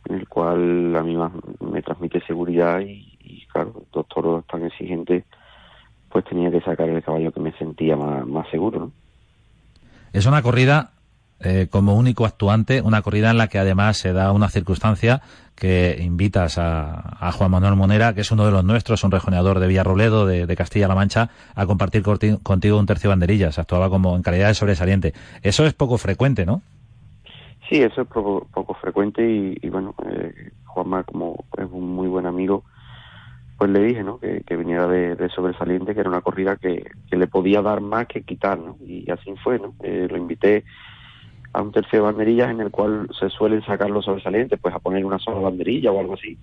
en 0.08 0.18
el 0.18 0.28
cual 0.28 0.96
a 0.96 1.02
mí 1.02 1.18
me 1.60 1.82
transmite 1.82 2.22
seguridad 2.28 2.80
y, 2.82 3.48
claro, 3.52 3.82
dos 3.92 4.08
toros 4.10 4.46
tan 4.46 4.64
exigentes, 4.64 5.24
pues 6.10 6.24
tenía 6.26 6.52
que 6.52 6.62
sacar 6.62 6.88
el 6.88 7.02
caballo 7.02 7.32
que 7.32 7.40
me 7.40 7.54
sentía 7.54 7.96
más, 7.96 8.28
más 8.28 8.48
seguro, 8.52 8.80
¿no? 8.80 8.92
Es 10.14 10.28
una 10.28 10.44
corrida 10.44 10.92
eh, 11.40 11.68
como 11.70 11.96
único 11.96 12.26
actuante, 12.26 12.82
una 12.82 13.02
corrida 13.02 13.32
en 13.32 13.38
la 13.38 13.48
que 13.48 13.60
además 13.60 13.98
se 13.98 14.14
da 14.14 14.32
una 14.32 14.50
circunstancia 14.50 15.22
que 15.56 15.98
invitas 16.00 16.58
a, 16.58 17.32
Juan 17.32 17.52
Manuel 17.52 17.76
Monera, 17.76 18.14
que 18.14 18.22
es 18.22 18.32
uno 18.32 18.46
de 18.46 18.52
los 18.52 18.64
nuestros, 18.64 19.04
un 19.04 19.12
rejoneador 19.12 19.60
de 19.60 19.68
Villarroledo, 19.68 20.26
de, 20.26 20.46
de 20.46 20.56
Castilla-La 20.56 20.96
Mancha, 20.96 21.30
a 21.56 21.66
compartir 21.66 22.04
contigo 22.04 22.78
un 22.78 22.86
tercio 22.86 23.10
de 23.10 23.14
banderillas. 23.14 23.58
Actuaba 23.58 23.90
como 23.90 24.16
en 24.16 24.22
calidad 24.22 24.50
de 24.50 24.54
sobresaliente. 24.54 25.14
Eso 25.42 25.66
es 25.66 25.74
poco 25.74 25.98
frecuente, 25.98 26.46
¿no? 26.46 26.62
Sí, 27.70 27.82
eso 27.82 28.02
es 28.02 28.08
poco, 28.08 28.48
poco 28.54 28.74
frecuente 28.76 29.28
y, 29.28 29.70
bueno, 29.70 29.94
eh, 30.10 30.52
Juanma, 30.66 31.04
como 31.04 31.46
es 31.58 31.66
un 31.70 31.96
muy 31.96 32.08
buen 32.08 32.26
amigo, 32.26 32.64
pues 33.58 33.72
le 33.72 33.82
dije, 33.82 34.04
¿no? 34.04 34.20
Que, 34.20 34.44
viniera 34.56 34.88
de, 34.88 35.30
sobresaliente, 35.30 35.94
que 35.94 36.00
era 36.00 36.10
una 36.10 36.22
corrida 36.22 36.56
que, 36.56 36.90
le 37.12 37.28
podía 37.28 37.62
dar 37.62 37.82
más 37.82 38.08
que 38.08 38.22
quitar, 38.22 38.58
¿no? 38.58 38.78
Y 38.86 39.10
así 39.12 39.34
fue, 39.44 39.60
¿no? 39.60 39.74
Eh, 39.84 40.08
lo 40.10 40.18
invité 40.18 40.64
a 41.54 41.62
un 41.62 41.72
tercio 41.72 42.00
de 42.00 42.06
banderillas 42.06 42.52
en 42.52 42.62
el 42.62 42.72
cual 42.72 43.08
se 43.20 43.30
suelen 43.30 43.64
sacar 43.64 43.90
los 43.90 44.06
sobresalientes, 44.06 44.60
pues 44.60 44.74
a 44.74 44.80
poner 44.80 45.06
una 45.06 45.20
sola 45.20 45.40
banderilla 45.40 45.92
o 45.92 46.00
algo 46.00 46.14
así. 46.14 46.38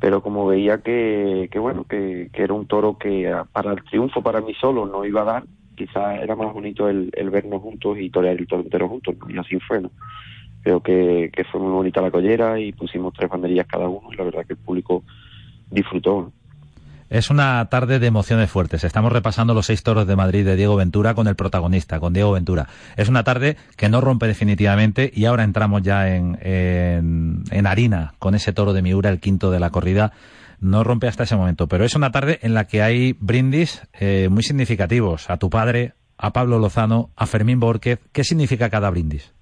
Pero 0.00 0.22
como 0.22 0.46
veía 0.46 0.78
que, 0.78 1.48
que 1.50 1.58
bueno, 1.58 1.84
que, 1.84 2.30
era 2.32 2.54
un 2.54 2.66
toro 2.66 2.98
que 2.98 3.34
para 3.52 3.72
el 3.72 3.82
triunfo 3.84 4.22
para 4.22 4.40
mí 4.40 4.54
solo 4.54 4.86
no 4.86 5.04
iba 5.04 5.22
a 5.22 5.24
dar, 5.24 5.44
quizás 5.76 6.20
era 6.20 6.36
más 6.36 6.52
bonito 6.52 6.88
el, 6.88 7.10
vernos 7.30 7.62
juntos 7.62 7.98
y 7.98 8.10
torear 8.10 8.36
el 8.38 8.46
toro 8.46 8.62
entero 8.62 8.88
juntos, 8.88 9.16
y 9.28 9.38
así 9.38 9.58
fue, 9.60 9.80
¿no? 9.80 9.90
Creo 10.62 10.82
que, 10.82 11.30
que 11.32 11.44
fue 11.44 11.60
muy 11.60 11.70
bonita 11.70 12.02
la 12.02 12.10
collera 12.10 12.58
y 12.58 12.72
pusimos 12.72 13.14
tres 13.14 13.30
banderillas 13.30 13.66
cada 13.66 13.88
uno 13.88 14.12
y 14.12 14.16
la 14.16 14.24
verdad 14.24 14.44
que 14.44 14.54
el 14.54 14.58
público 14.58 15.02
disfrutó. 15.70 16.22
¿no? 16.22 16.37
Es 17.10 17.30
una 17.30 17.64
tarde 17.70 17.98
de 17.98 18.06
emociones 18.06 18.50
fuertes. 18.50 18.84
Estamos 18.84 19.10
repasando 19.10 19.54
los 19.54 19.66
seis 19.66 19.82
toros 19.82 20.06
de 20.06 20.14
Madrid 20.14 20.44
de 20.44 20.56
Diego 20.56 20.76
Ventura 20.76 21.14
con 21.14 21.26
el 21.26 21.36
protagonista, 21.36 22.00
con 22.00 22.12
Diego 22.12 22.32
Ventura. 22.32 22.66
Es 22.96 23.08
una 23.08 23.24
tarde 23.24 23.56
que 23.76 23.88
no 23.88 24.02
rompe 24.02 24.26
definitivamente 24.26 25.10
y 25.14 25.24
ahora 25.24 25.44
entramos 25.44 25.82
ya 25.82 26.14
en, 26.14 26.36
en, 26.42 27.66
harina 27.66 28.12
con 28.18 28.34
ese 28.34 28.52
toro 28.52 28.74
de 28.74 28.82
Miura, 28.82 29.08
el 29.08 29.20
quinto 29.20 29.50
de 29.50 29.58
la 29.58 29.70
corrida. 29.70 30.12
No 30.60 30.84
rompe 30.84 31.08
hasta 31.08 31.22
ese 31.22 31.36
momento, 31.36 31.66
pero 31.66 31.84
es 31.84 31.96
una 31.96 32.10
tarde 32.10 32.40
en 32.42 32.52
la 32.52 32.66
que 32.66 32.82
hay 32.82 33.14
brindis 33.18 33.88
eh, 33.98 34.28
muy 34.30 34.42
significativos 34.42 35.30
a 35.30 35.38
tu 35.38 35.48
padre, 35.48 35.92
a 36.18 36.32
Pablo 36.32 36.58
Lozano, 36.58 37.08
a 37.16 37.24
Fermín 37.24 37.58
Borquez. 37.58 38.00
¿Qué 38.12 38.22
significa 38.22 38.68
cada 38.68 38.90
brindis? 38.90 39.32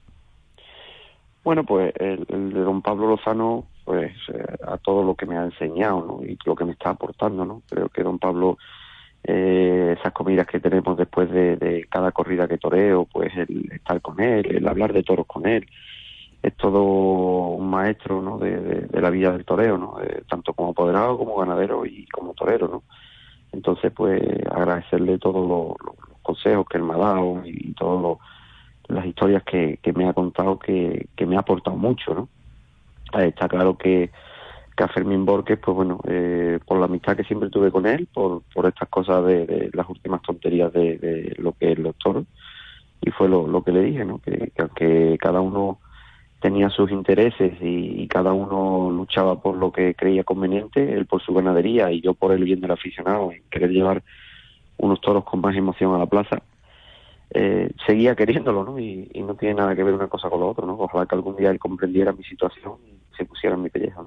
Bueno, 1.43 1.65
pues 1.65 1.93
el 1.99 2.53
de 2.53 2.61
don 2.61 2.83
Pablo 2.83 3.09
Lozano 3.09 3.65
pues 3.87 4.13
eh, 4.35 4.45
a 4.67 4.79
todo 4.79 5.05
lo 5.05 5.15
que 5.15 5.27
me 5.27 5.39
ha 5.39 5.45
enseñado 5.45 6.05
¿no? 6.05 6.27
y 6.27 6.37
lo 6.45 6.57
que 6.57 6.65
me 6.65 6.73
está 6.73 6.91
aportando. 6.91 7.45
¿no? 7.47 7.63
Creo 7.71 7.89
que 7.89 8.03
don 8.03 8.19
Pablo, 8.19 8.59
eh, 9.23 9.95
esas 9.97 10.13
comidas 10.13 10.49
que 10.49 10.59
tenemos 10.59 10.99
después 10.99 11.31
de, 11.31 11.87
cada 11.89 12.11
corrida 12.11 12.49
que 12.49 12.59
toreo, 12.59 13.07
pues 13.07 13.33
el 13.37 13.71
estar 13.73 14.03
con 14.03 14.21
él, 14.21 14.57
el 14.57 14.67
hablar 14.67 14.93
de 14.93 15.05
toros 15.05 15.27
con 15.27 15.47
él, 15.47 15.67
es 16.43 16.55
todo 16.57 16.83
un 16.83 17.71
maestro 17.71 18.21
¿no? 18.21 18.39
de, 18.39 18.89
la 18.93 19.11
vida 19.11 19.31
del 19.31 19.45
toreo, 19.45 19.79
¿no? 19.79 20.01
Eh, 20.03 20.25
tanto 20.29 20.53
como 20.53 20.71
apoderado 20.71 21.17
como 21.17 21.37
ganadero 21.37 21.87
y 21.87 22.07
como 22.09 22.35
torero. 22.35 22.67
¿no? 22.67 22.83
Entonces, 23.53 23.93
pues 23.93 24.21
agradecerle 24.51 25.19
todos 25.19 25.49
los, 25.49 25.97
consejos 26.23 26.67
que 26.69 26.79
él 26.79 26.83
me 26.83 26.95
ha 26.95 26.99
dado 26.99 27.41
y, 27.45 27.73
todas 27.75 28.19
las 28.89 29.07
historias 29.07 29.45
que, 29.45 29.79
que 29.81 29.93
me 29.93 30.09
ha 30.09 30.13
contado 30.13 30.59
que, 30.59 31.07
que 31.15 31.25
me 31.25 31.37
ha 31.37 31.41
aportado 31.41 31.77
mucho, 31.77 32.15
¿no? 32.15 32.29
Está 33.13 33.49
claro 33.49 33.77
que, 33.77 34.11
que 34.77 34.85
a 34.85 34.89
Fermín 34.89 35.25
Borges, 35.25 35.59
pues 35.59 35.75
bueno, 35.75 36.01
eh, 36.09 36.59
por 36.67 36.79
la 36.79 36.87
amistad 36.87 37.17
que 37.17 37.25
siempre 37.25 37.51
tuve 37.51 37.71
con 37.71 37.87
él, 37.87 38.09
por, 38.13 38.43
por 38.55 38.67
estas 38.67 38.89
cosas 38.89 39.25
de, 39.27 39.71
las 39.73 39.89
últimas 39.89 40.23
tonterías 40.23 40.73
de, 40.73 41.35
lo 41.39 41.53
que 41.53 41.73
es 41.73 41.79
los 41.79 41.97
toros, 41.97 42.25
y 43.01 43.11
fue 43.11 43.29
lo, 43.29 43.47
lo 43.47 43.63
que 43.63 43.73
le 43.73 43.83
dije, 43.83 44.05
¿no? 44.05 44.19
Que, 44.19 44.51
que, 44.55 44.63
aunque 44.63 45.19
cada 45.21 45.41
uno 45.41 45.79
tenía 46.41 46.71
sus 46.71 46.91
intereses 46.91 47.55
y, 47.61 48.07
cada 48.09 48.33
uno 48.33 48.91
luchaba 48.91 49.41
por 49.41 49.57
lo 49.57 49.73
que 49.73 49.95
creía 49.95 50.25
conveniente, 50.25 50.95
él 50.95 51.07
por 51.07 51.21
su 51.21 51.35
ganadería 51.35 51.91
y 51.91 52.01
yo 52.01 52.15
por 52.15 52.33
el 52.33 52.45
bien 52.45 52.61
del 52.61 52.71
aficionado, 52.71 53.33
en 53.33 53.43
querer 53.51 53.71
llevar 53.71 54.03
unos 54.79 55.01
toros 55.01 55.25
con 55.25 55.41
más 55.41 55.57
emoción 55.57 55.95
a 55.95 55.99
la 55.99 56.07
plaza, 56.07 56.43
eh, 57.31 57.71
seguía 57.87 58.15
queriéndolo, 58.15 58.65
¿no? 58.65 58.79
Y, 58.79 59.11
no 59.27 59.35
tiene 59.35 59.55
nada 59.55 59.75
que 59.75 59.83
ver 59.83 59.95
una 59.95 60.09
cosa 60.09 60.31
con 60.31 60.41
lo 60.41 60.49
otro, 60.49 60.67
¿no? 60.67 60.75
Ojalá 60.79 61.07
que 61.07 61.15
algún 61.15 61.37
día 61.37 61.51
él 61.51 61.59
comprendiera 61.59 62.13
mi 62.13 62.23
situación 62.23 62.75
y 62.87 62.96
se 63.17 63.25
pusiera 63.25 63.57
en 63.57 63.63
mi 63.63 63.71
pelleja, 63.71 64.03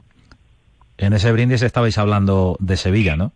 En 0.97 1.13
ese 1.13 1.31
brindis 1.31 1.61
estabais 1.61 1.97
hablando 1.97 2.57
de 2.59 2.77
Sevilla, 2.77 3.15
¿no? 3.15 3.31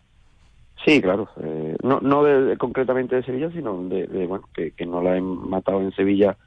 Sí, 0.86 1.02
claro. 1.02 1.30
Eh, 1.42 1.76
no 1.82 2.02
no 2.02 2.24
de, 2.24 2.58
concretamente 2.58 3.16
de 3.16 3.24
Sevilla, 3.24 3.50
sino 3.52 3.82
de, 3.84 4.06
bueno, 4.28 4.46
que, 4.54 4.72
que 4.72 4.86
no 4.86 5.02
la 5.02 5.16
he 5.16 5.22
matado 5.22 5.82
en 5.82 5.94
Sevilla 5.94 6.38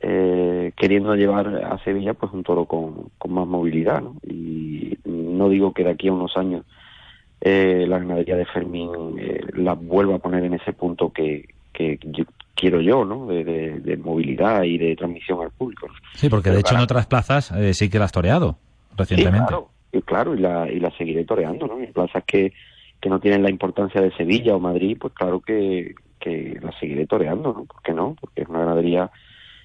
eh, 0.00 0.72
queriendo 0.76 1.14
llevar 1.14 1.48
a 1.64 1.78
Sevilla 1.84 2.14
pues 2.14 2.32
un 2.32 2.42
toro 2.42 2.66
con, 2.66 3.10
con 3.16 3.32
más 3.32 3.46
movilidad, 3.46 4.02
¿no? 4.02 4.16
Y 4.22 4.98
no 5.04 5.48
digo 5.48 5.72
que 5.72 5.84
de 5.84 5.90
aquí 5.90 6.08
a 6.08 6.12
unos 6.12 6.36
años 6.36 6.66
eh, 7.40 7.86
la 7.88 7.98
ganadería 8.00 8.36
de 8.36 8.44
Fermín 8.44 8.90
eh, 9.18 9.40
la 9.54 9.74
vuelva 9.74 10.16
a 10.16 10.18
poner 10.18 10.44
en 10.44 10.54
ese 10.54 10.72
punto 10.72 11.10
que, 11.10 11.48
que 11.72 11.98
quiero 12.64 12.80
yo, 12.80 13.04
¿no? 13.04 13.26
De, 13.26 13.98
movilidad 14.02 14.62
y 14.62 14.78
de 14.78 14.96
transmisión 14.96 15.42
al 15.42 15.50
público. 15.50 15.86
Sí, 16.14 16.30
porque 16.30 16.48
de 16.48 16.60
hecho 16.60 16.74
en 16.74 16.80
otras 16.80 17.06
plazas 17.06 17.52
eh, 17.52 17.74
sí 17.74 17.90
que 17.90 17.98
la 17.98 18.06
has 18.06 18.12
toreado 18.12 18.56
recientemente. 18.96 19.48
claro, 19.48 19.68
y, 19.92 20.00
claro 20.00 20.34
y, 20.34 20.38
la, 20.38 20.70
y 20.70 20.80
la 20.80 20.90
seguiré 20.96 21.26
toreando, 21.26 21.66
¿no? 21.66 21.78
En 21.78 21.92
plazas 21.92 22.24
que, 22.26 22.54
que 23.02 23.10
no 23.10 23.20
tienen 23.20 23.42
la 23.42 23.50
importancia 23.50 24.00
de 24.00 24.16
Sevilla 24.16 24.56
o 24.56 24.60
Madrid, 24.60 24.96
pues 24.98 25.12
claro 25.12 25.40
que, 25.40 25.94
que 26.18 26.58
la 26.62 26.72
seguiré 26.80 27.06
toreando, 27.06 27.52
¿no? 27.52 27.64
¿Por 27.66 27.82
qué 27.82 27.92
no? 27.92 28.16
Porque 28.18 28.40
es 28.40 28.48
una 28.48 28.60
ganadería 28.60 29.10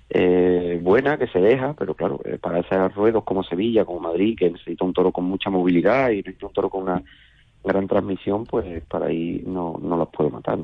eh, 0.09 0.77
buena, 0.83 1.17
que 1.17 1.27
se 1.27 1.39
deja, 1.39 1.73
pero 1.75 1.93
claro, 1.93 2.19
eh, 2.25 2.37
para 2.37 2.59
esos 2.59 2.93
ruedos 2.95 3.23
como 3.23 3.43
Sevilla, 3.43 3.85
como 3.85 4.01
Madrid, 4.01 4.35
que 4.37 4.49
necesita 4.49 4.83
un 4.83 4.91
toro 4.91 5.13
con 5.13 5.23
mucha 5.23 5.49
movilidad 5.49 6.09
y 6.09 6.17
necesita 6.17 6.47
un 6.47 6.53
toro 6.53 6.69
con 6.69 6.81
una 6.83 7.01
gran 7.63 7.87
transmisión, 7.87 8.43
pues 8.43 8.83
para 8.89 9.05
ahí 9.05 9.41
no, 9.47 9.79
no 9.81 9.95
las 9.95 10.09
puedo 10.09 10.29
matar. 10.29 10.59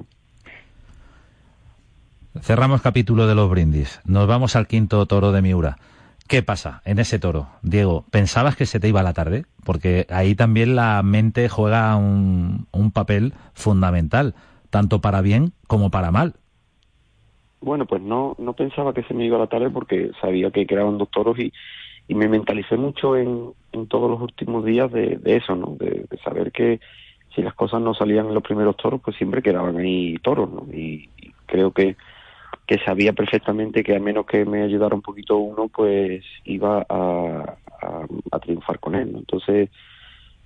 Cerramos 2.41 2.81
capítulo 2.81 3.27
de 3.27 3.35
los 3.35 3.49
brindis. 3.49 4.01
Nos 4.05 4.27
vamos 4.27 4.55
al 4.55 4.67
quinto 4.67 5.05
toro 5.05 5.31
de 5.31 5.41
Miura. 5.41 5.77
¿Qué 6.27 6.41
pasa 6.43 6.81
en 6.85 6.99
ese 6.99 7.19
toro? 7.19 7.47
Diego, 7.61 8.05
¿pensabas 8.11 8.55
que 8.55 8.65
se 8.65 8.79
te 8.79 8.87
iba 8.87 9.03
la 9.03 9.13
tarde? 9.13 9.45
Porque 9.63 10.05
ahí 10.09 10.35
también 10.35 10.75
la 10.75 11.01
mente 11.03 11.49
juega 11.49 11.95
un, 11.95 12.67
papel 12.93 13.33
fundamental, 13.53 14.35
tanto 14.69 15.01
para 15.01 15.21
bien 15.21 15.53
como 15.67 15.91
para 15.91 16.11
mal. 16.11 16.33
Bueno, 17.61 17.85
pues 17.85 18.01
no, 18.01 18.35
no 18.37 18.53
pensaba 18.53 18.93
que 18.93 19.03
se 19.03 19.13
me 19.13 19.25
iba 19.25 19.37
la 19.37 19.47
tarde 19.47 19.69
porque 19.69 20.11
sabía 20.19 20.51
que 20.51 20.65
quedaban 20.65 20.97
dos 20.97 21.09
toros 21.11 21.37
y, 21.39 21.53
y 22.07 22.15
me 22.15 22.27
mentalicé 22.27 22.77
mucho 22.77 23.15
en, 23.15 23.51
en 23.71 23.87
todos 23.87 24.09
los 24.09 24.21
últimos 24.21 24.65
días 24.65 24.91
de, 24.91 25.19
eso, 25.25 25.55
¿no? 25.55 25.75
De, 25.77 26.05
saber 26.23 26.51
que 26.51 26.79
si 27.35 27.41
las 27.41 27.53
cosas 27.53 27.81
no 27.81 27.93
salían 27.93 28.27
en 28.27 28.33
los 28.33 28.43
primeros 28.43 28.77
toros, 28.77 29.01
pues 29.03 29.17
siempre 29.17 29.41
quedaban 29.41 29.77
ahí 29.77 30.17
toros. 30.23 30.49
Y, 30.73 31.09
creo 31.45 31.71
que, 31.71 31.95
que 32.67 32.79
sabía 32.79 33.13
perfectamente 33.13 33.83
que 33.83 33.95
a 33.95 33.99
menos 33.99 34.25
que 34.25 34.45
me 34.45 34.63
ayudara 34.63 34.95
un 34.95 35.01
poquito 35.01 35.37
uno, 35.37 35.67
pues 35.67 36.23
iba 36.45 36.85
a, 36.89 37.55
a, 38.31 38.39
triunfar 38.39 38.79
con 38.79 38.95
él. 38.95 39.13
Entonces, 39.15 39.69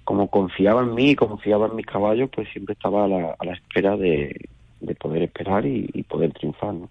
como 0.04 0.30
confiaba 0.30 0.82
en 0.82 0.94
mí, 0.94 1.16
confiaba 1.16 1.68
en 1.68 1.76
mis 1.76 1.86
caballos, 1.86 2.30
pues 2.34 2.50
siempre 2.52 2.74
estaba 2.74 3.06
a 3.06 3.08
la, 3.08 3.36
a 3.40 3.46
la 3.46 3.54
espera 3.54 3.96
de, 3.96 4.36
de 4.82 4.96
poder 4.96 5.24
esperar 5.24 5.66
y, 5.66 6.04
poder 6.04 6.34
triunfar, 6.34 6.74
¿no? 6.74 6.90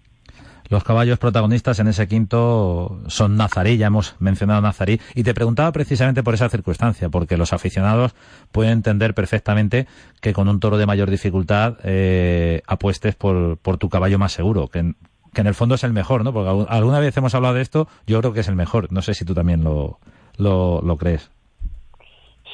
Los 0.70 0.84
caballos 0.84 1.18
protagonistas 1.18 1.78
en 1.78 1.88
ese 1.88 2.06
quinto 2.08 3.00
son 3.06 3.38
Nazarí, 3.38 3.78
ya 3.78 3.86
hemos 3.86 4.16
mencionado 4.18 4.60
Nazarí, 4.60 5.00
y 5.14 5.22
te 5.22 5.32
preguntaba 5.32 5.72
precisamente 5.72 6.22
por 6.22 6.34
esa 6.34 6.50
circunstancia, 6.50 7.08
porque 7.08 7.38
los 7.38 7.54
aficionados 7.54 8.14
pueden 8.52 8.72
entender 8.72 9.14
perfectamente 9.14 9.86
que 10.20 10.34
con 10.34 10.46
un 10.46 10.60
toro 10.60 10.76
de 10.76 10.84
mayor 10.84 11.08
dificultad 11.08 11.78
eh, 11.84 12.60
apuestes 12.66 13.14
por, 13.14 13.56
por 13.56 13.78
tu 13.78 13.88
caballo 13.88 14.18
más 14.18 14.32
seguro, 14.32 14.68
que 14.68 14.92
que 15.38 15.42
en 15.42 15.46
el 15.46 15.54
fondo 15.54 15.76
es 15.76 15.84
el 15.84 15.92
mejor, 15.92 16.24
¿no? 16.24 16.32
Porque 16.32 16.66
alguna 16.68 16.98
vez 16.98 17.16
hemos 17.16 17.32
hablado 17.32 17.54
de 17.54 17.62
esto, 17.62 17.86
yo 18.08 18.18
creo 18.18 18.32
que 18.32 18.40
es 18.40 18.48
el 18.48 18.56
mejor, 18.56 18.90
no 18.90 19.02
sé 19.02 19.14
si 19.14 19.24
tú 19.24 19.34
también 19.34 19.62
lo, 19.62 20.00
lo, 20.36 20.82
lo 20.82 20.96
crees. 20.96 21.30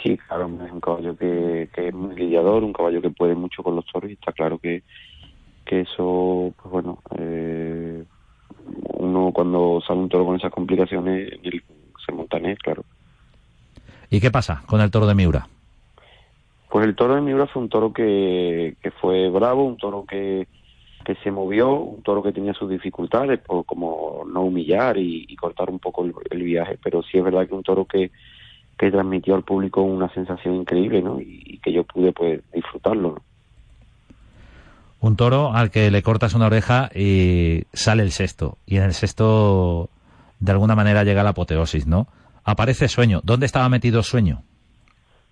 Sí, 0.02 0.18
claro, 0.18 0.50
es 0.62 0.70
un 0.70 0.82
caballo 0.82 1.16
que, 1.16 1.70
que 1.74 1.88
es 1.88 1.94
muy 1.94 2.14
lidiador, 2.14 2.62
un 2.62 2.74
caballo 2.74 3.00
que 3.00 3.08
puede 3.08 3.34
mucho 3.34 3.62
con 3.62 3.74
los 3.74 3.86
toros 3.86 4.10
y 4.10 4.12
está 4.12 4.32
claro 4.32 4.58
que 4.58 4.82
que 5.64 5.80
eso, 5.80 6.52
pues 6.60 6.70
bueno, 6.70 6.98
eh, 7.16 8.04
uno 8.98 9.32
cuando 9.32 9.80
sale 9.80 10.00
un 10.00 10.10
toro 10.10 10.26
con 10.26 10.36
esas 10.36 10.52
complicaciones 10.52 11.30
se 12.04 12.12
montanea, 12.12 12.54
claro. 12.56 12.84
¿Y 14.10 14.20
qué 14.20 14.30
pasa 14.30 14.62
con 14.66 14.82
el 14.82 14.90
toro 14.90 15.06
de 15.06 15.14
Miura? 15.14 15.48
Pues 16.68 16.84
el 16.84 16.94
toro 16.94 17.14
de 17.14 17.22
Miura 17.22 17.46
fue 17.46 17.62
un 17.62 17.70
toro 17.70 17.94
que, 17.94 18.76
que 18.82 18.90
fue 18.90 19.30
bravo, 19.30 19.64
un 19.64 19.78
toro 19.78 20.04
que, 20.04 20.46
que 21.04 21.14
se 21.16 21.30
movió, 21.30 21.74
un 21.74 22.02
toro 22.02 22.22
que 22.22 22.32
tenía 22.32 22.54
sus 22.54 22.70
dificultades, 22.70 23.40
por 23.40 23.64
como 23.64 24.24
no 24.26 24.42
humillar 24.42 24.96
y, 24.98 25.34
cortar 25.36 25.70
un 25.70 25.78
poco 25.78 26.04
el, 26.30 26.42
viaje, 26.42 26.78
pero 26.82 27.02
sí 27.02 27.18
es 27.18 27.24
verdad 27.24 27.46
que 27.46 27.54
un 27.54 27.62
toro 27.62 27.84
que, 27.84 28.10
que 28.78 28.90
transmitió 28.90 29.34
al 29.34 29.42
público 29.42 29.82
una 29.82 30.12
sensación 30.14 30.54
increíble, 30.54 31.02
¿no? 31.02 31.20
Y, 31.20 31.60
que 31.62 31.72
yo 31.72 31.84
pude 31.84 32.12
pues 32.12 32.42
disfrutarlo, 32.52 33.16
un 35.00 35.16
toro 35.16 35.52
al 35.52 35.70
que 35.70 35.90
le 35.90 36.02
cortas 36.02 36.32
una 36.32 36.46
oreja 36.46 36.90
y 36.94 37.64
sale 37.74 38.02
el 38.02 38.10
sexto. 38.10 38.56
Y 38.64 38.78
en 38.78 38.84
el 38.84 38.94
sexto, 38.94 39.90
de 40.40 40.52
alguna 40.52 40.74
manera, 40.74 41.04
llega 41.04 41.22
la 41.22 41.30
apoteosis, 41.30 41.86
¿no? 41.86 42.08
Aparece 42.42 42.88
Sueño. 42.88 43.20
¿Dónde 43.22 43.44
estaba 43.44 43.68
metido 43.68 44.02
Sueño? 44.02 44.42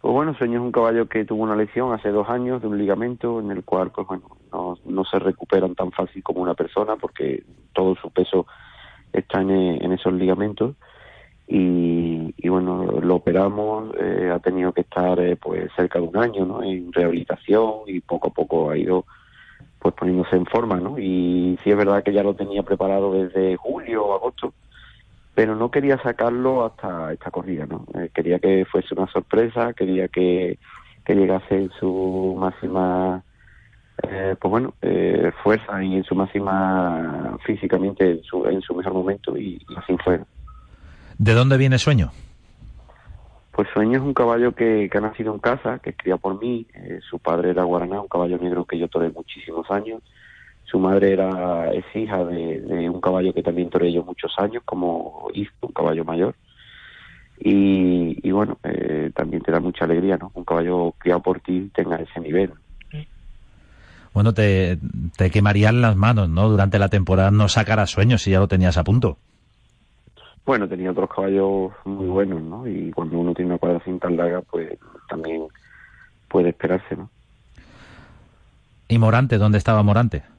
Pues 0.02 0.14
bueno, 0.14 0.34
Sueño 0.34 0.58
es 0.58 0.64
un 0.64 0.72
caballo 0.72 1.08
que 1.08 1.24
tuvo 1.24 1.44
una 1.44 1.54
lesión 1.54 1.92
hace 1.92 2.08
dos 2.08 2.28
años 2.28 2.60
de 2.60 2.66
un 2.66 2.76
ligamento 2.76 3.38
en 3.38 3.52
el 3.52 3.62
cual, 3.62 3.92
pues 3.92 4.04
bueno, 4.08 4.24
no, 4.50 4.76
no 4.84 5.04
se 5.04 5.20
recuperan 5.20 5.76
tan 5.76 5.92
fácil 5.92 6.24
como 6.24 6.42
una 6.42 6.54
persona 6.54 6.96
porque 6.96 7.44
todo 7.72 7.94
su 7.94 8.10
peso 8.10 8.46
está 9.12 9.42
en, 9.42 9.92
esos 9.92 10.12
ligamentos. 10.12 10.74
Y, 11.46 12.34
y, 12.36 12.48
bueno, 12.48 13.00
lo 13.00 13.14
operamos, 13.14 13.94
eh, 13.96 14.32
ha 14.34 14.40
tenido 14.40 14.72
que 14.72 14.80
estar 14.80 15.20
eh, 15.20 15.36
pues 15.36 15.70
cerca 15.76 16.00
de 16.00 16.06
un 16.06 16.16
año 16.16 16.46
¿no? 16.46 16.64
en 16.64 16.92
rehabilitación 16.92 17.82
y 17.86 18.00
poco 18.00 18.28
a 18.28 18.32
poco 18.32 18.70
ha 18.70 18.76
ido 18.76 19.04
pues 19.78 19.94
poniéndose 19.94 20.34
en 20.34 20.46
forma, 20.46 20.80
¿no? 20.80 20.98
Y 20.98 21.58
sí 21.62 21.70
es 21.70 21.76
verdad 21.76 22.02
que 22.02 22.12
ya 22.12 22.24
lo 22.24 22.34
tenía 22.34 22.64
preparado 22.64 23.12
desde 23.12 23.56
julio 23.56 24.04
o 24.04 24.14
agosto, 24.14 24.52
pero 25.34 25.56
no 25.56 25.70
quería 25.70 26.00
sacarlo 26.02 26.64
hasta 26.64 27.12
esta 27.12 27.30
corrida, 27.30 27.66
¿no? 27.66 27.86
Eh, 27.94 28.10
quería 28.14 28.38
que 28.38 28.64
fuese 28.64 28.94
una 28.94 29.06
sorpresa, 29.10 29.72
quería 29.72 30.08
que, 30.08 30.58
que 31.04 31.14
llegase 31.14 31.54
en 31.54 31.70
su 31.78 32.36
máxima, 32.38 33.22
eh, 34.02 34.36
pues 34.40 34.50
bueno, 34.50 34.74
eh, 34.82 35.32
fuerza 35.42 35.82
y 35.82 35.96
en 35.96 36.04
su 36.04 36.14
máxima 36.14 37.38
físicamente, 37.44 38.10
en 38.10 38.22
su, 38.22 38.44
en 38.46 38.60
su 38.60 38.74
mejor 38.74 38.92
momento 38.92 39.36
y, 39.36 39.64
y 39.68 39.74
así 39.76 39.96
fue. 40.04 40.20
¿De 41.18 41.34
dónde 41.34 41.56
viene 41.56 41.78
Sueño? 41.78 42.10
Pues 43.52 43.68
Sueño 43.72 43.98
es 43.98 44.04
un 44.04 44.14
caballo 44.14 44.54
que, 44.54 44.88
que 44.90 44.98
ha 44.98 45.00
nacido 45.02 45.32
en 45.34 45.38
casa, 45.38 45.78
que 45.78 45.90
es 45.90 45.96
criado 45.96 46.18
por 46.18 46.40
mí. 46.40 46.66
Eh, 46.74 47.00
su 47.08 47.18
padre 47.18 47.50
era 47.50 47.64
Guaraná, 47.64 48.00
un 48.00 48.08
caballo 48.08 48.38
negro 48.38 48.64
que 48.64 48.78
yo 48.78 48.88
toré 48.88 49.10
muchísimos 49.10 49.70
años. 49.70 50.02
Su 50.72 50.78
madre 50.78 51.12
era 51.12 51.70
es 51.70 51.84
hija 51.94 52.24
de, 52.24 52.88
un 52.88 52.98
caballo 53.02 53.34
que 53.34 53.42
también 53.42 53.68
toré 53.68 53.92
yo 53.92 54.02
muchos 54.04 54.32
años, 54.38 54.62
como 54.64 55.28
hijo, 55.34 55.52
un 55.60 55.72
caballo 55.72 56.02
mayor. 56.02 56.34
Y, 57.38 58.30
bueno, 58.30 58.56
eh, 58.64 59.10
también 59.14 59.42
te 59.42 59.52
da 59.52 59.60
mucha 59.60 59.84
alegría, 59.84 60.16
¿no? 60.16 60.30
Un 60.32 60.44
caballo 60.44 60.94
criado 60.96 61.20
por 61.20 61.40
ti 61.40 61.70
tenga 61.74 61.96
ese 61.96 62.20
nivel. 62.20 62.52
Bueno, 64.14 64.32
te, 64.32 64.78
te 65.16 65.30
quemarían 65.30 65.82
las 65.82 65.94
manos, 65.94 66.30
¿no? 66.30 66.48
Durante 66.48 66.78
la 66.78 66.88
temporada 66.88 67.30
no 67.30 67.48
sacar 67.48 67.86
sueños 67.86 68.22
si 68.22 68.30
ya 68.30 68.38
lo 68.38 68.48
tenías 68.48 68.78
a 68.78 68.84
punto. 68.84 69.18
Bueno, 70.46 70.66
tenía 70.68 70.90
otros 70.92 71.10
caballos 71.14 71.72
muy 71.84 72.06
buenos, 72.06 72.40
¿no? 72.40 72.66
Y 72.66 72.90
cuando 72.92 73.18
uno 73.18 73.34
tiene 73.34 73.50
una 73.50 73.58
cuadración 73.58 73.98
tan 73.98 74.16
larga, 74.16 74.40
pues 74.40 74.78
también 75.08 75.48
puede 76.28 76.48
esperarse, 76.48 76.96
¿no? 76.96 77.10
¿Y 78.88 78.98
Morante? 78.98 79.36
¿Dónde 79.36 79.58
estaba 79.58 79.82
Morante? 79.82 80.31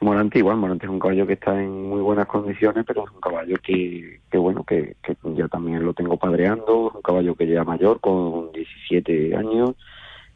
Morante 0.00 0.38
igual, 0.38 0.58
Morante 0.58 0.86
es 0.86 0.90
un 0.92 0.98
caballo 0.98 1.26
que 1.26 1.32
está 1.34 1.60
en 1.60 1.88
muy 1.88 2.00
buenas 2.00 2.26
condiciones, 2.26 2.84
pero 2.86 3.04
es 3.04 3.10
un 3.10 3.20
caballo 3.20 3.56
que, 3.62 4.20
que 4.30 4.38
bueno, 4.38 4.62
que, 4.64 4.96
que 5.02 5.16
ya 5.34 5.48
también 5.48 5.84
lo 5.84 5.94
tengo 5.94 6.18
padreando, 6.18 6.88
es 6.88 6.94
un 6.96 7.02
caballo 7.02 7.34
que 7.34 7.46
ya 7.46 7.64
mayor, 7.64 8.00
con 8.00 8.52
17 8.52 9.34
años, 9.36 9.74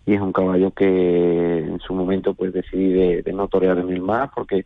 y 0.07 0.15
es 0.15 0.21
un 0.21 0.33
caballo 0.33 0.71
que 0.71 1.59
en 1.59 1.79
su 1.81 1.95
momento 1.95 2.35
pues 2.35 2.53
decidí 2.53 3.23
de, 3.23 3.33
no 3.33 3.49
torear 3.49 3.79
en 3.79 3.91
el 3.91 4.01
más, 4.01 4.31
porque 4.35 4.65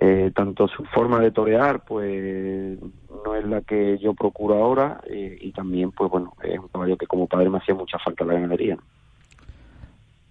eh, 0.00 0.30
tanto 0.34 0.68
su 0.68 0.84
forma 0.84 1.18
de 1.18 1.30
torear 1.30 1.82
pues 1.84 2.78
no 3.24 3.34
es 3.34 3.44
la 3.46 3.62
que 3.62 3.98
yo 3.98 4.14
procuro 4.14 4.62
ahora 4.62 5.00
y 5.10 5.50
también 5.50 5.90
pues 5.90 6.08
bueno 6.08 6.32
es 6.44 6.60
un 6.60 6.68
caballo 6.68 6.96
que 6.96 7.08
como 7.08 7.26
padre 7.26 7.50
me 7.50 7.58
hacía 7.58 7.74
mucha 7.74 7.98
falta 7.98 8.24
la 8.24 8.34
ganadería. 8.34 8.76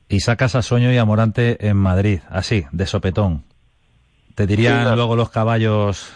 Y 0.08 0.22
sacas 0.22 0.56
a 0.56 0.62
Sueño 0.62 0.92
y 0.94 0.98
a 0.98 1.06
Morante 1.06 1.68
en 1.68 1.76
Madrid 1.76 2.20
así 2.30 2.66
de 2.72 2.86
sopetón 2.86 3.49
te 4.40 4.48
dirían 4.48 4.96
luego 4.96 5.18
los 5.18 5.30
caballos 5.30 6.14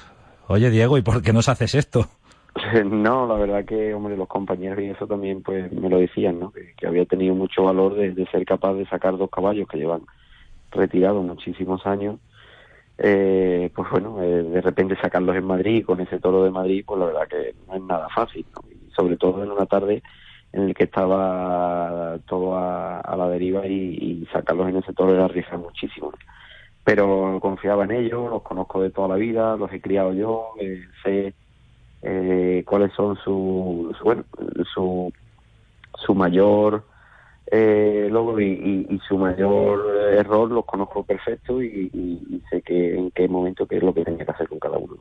oye 0.48 0.70
Diego 0.70 0.98
y 0.98 1.02
por 1.02 1.22
qué 1.22 1.34
nos 1.34 1.50
haces 1.50 1.76
esto 1.76 2.08
No, 2.86 3.28
la 3.28 3.34
verdad 3.34 3.66
que, 3.66 3.94
hombre, 3.94 4.16
los 4.16 4.30
compañeros 4.30 4.80
y 4.80 4.86
eso 4.86 5.08
también 5.08 5.42
pues 5.42 5.70
me 5.74 5.90
lo 5.90 5.98
decían, 5.98 6.40
¿no? 6.40 6.52
Que, 6.52 6.88
había 6.88 7.06
tenido 7.06 7.36
mucho 7.36 7.64
valor 7.64 7.96
de, 7.96 8.26
ser 8.32 8.46
capaz 8.46 8.76
de 8.76 8.86
sacar 8.86 9.18
dos 9.18 9.30
caballos 9.30 9.68
que 9.68 9.78
llevan 9.78 10.04
retirados 10.72 11.26
muchísimos 11.26 11.86
años. 11.86 12.20
Eh, 12.98 13.72
pues 13.76 13.90
bueno, 13.90 14.22
eh, 14.22 14.44
de 14.44 14.62
repente 14.62 14.96
sacarlos 15.02 15.36
en 15.36 15.46
Madrid 15.46 15.84
con 15.84 16.00
ese 16.00 16.20
toro 16.20 16.44
de 16.44 16.52
Madrid, 16.52 16.84
pues 16.86 17.00
la 17.00 17.08
verdad 17.08 17.28
que 17.28 17.56
no 17.68 17.76
es 17.76 17.82
nada 17.82 18.08
fácil, 18.10 18.46
¿no? 18.56 18.62
Y 18.72 18.92
sobre 18.94 19.18
todo 19.18 19.44
en 19.44 19.52
una 19.52 19.66
tarde 19.66 20.02
en 20.54 20.62
el 20.70 20.76
que 20.76 20.84
estaba 20.84 22.20
todo 22.28 22.56
a, 22.56 23.16
la 23.18 23.28
deriva 23.28 23.66
y, 23.68 24.26
sacarlos 24.32 24.70
en 24.70 24.78
ese 24.78 24.94
toro 24.94 25.14
era 25.14 25.26
arriesgar 25.26 25.58
muchísimo. 25.58 26.14
Pero 26.84 27.40
confiaba 27.42 27.86
en 27.86 27.92
ellos, 27.92 28.30
los 28.30 28.42
conozco 28.42 28.82
de 28.82 28.90
toda 28.90 29.08
la 29.08 29.16
vida, 29.16 29.56
los 29.56 29.72
he 29.72 29.80
criado 29.80 30.14
yo, 30.14 30.50
eh, 30.60 30.84
sé 31.04 31.34
eh, 32.02 32.64
cuáles 32.66 32.92
son 32.94 33.16
su, 33.24 33.96
su, 33.98 34.04
bueno, 34.04 34.26
su, 34.74 35.14
su 35.96 36.14
mayor 36.14 36.84
eh, 37.56 38.08
logro 38.10 38.42
y, 38.42 39.00
su 39.08 39.18
mayor 39.18 39.80
error, 40.12 40.50
los 40.50 40.66
conozco 40.66 41.04
perfecto 41.04 41.62
y, 41.62 42.42
sé 42.50 42.62
que 42.62 42.96
en 42.96 43.12
qué 43.12 43.28
momento 43.28 43.68
qué 43.68 43.78
es 43.78 43.84
lo 43.84 43.94
que 43.94 44.04
tenía 44.04 44.26
que 44.26 44.32
hacer 44.32 44.48
con 44.48 44.60
cada 44.60 44.78
uno. 44.78 44.96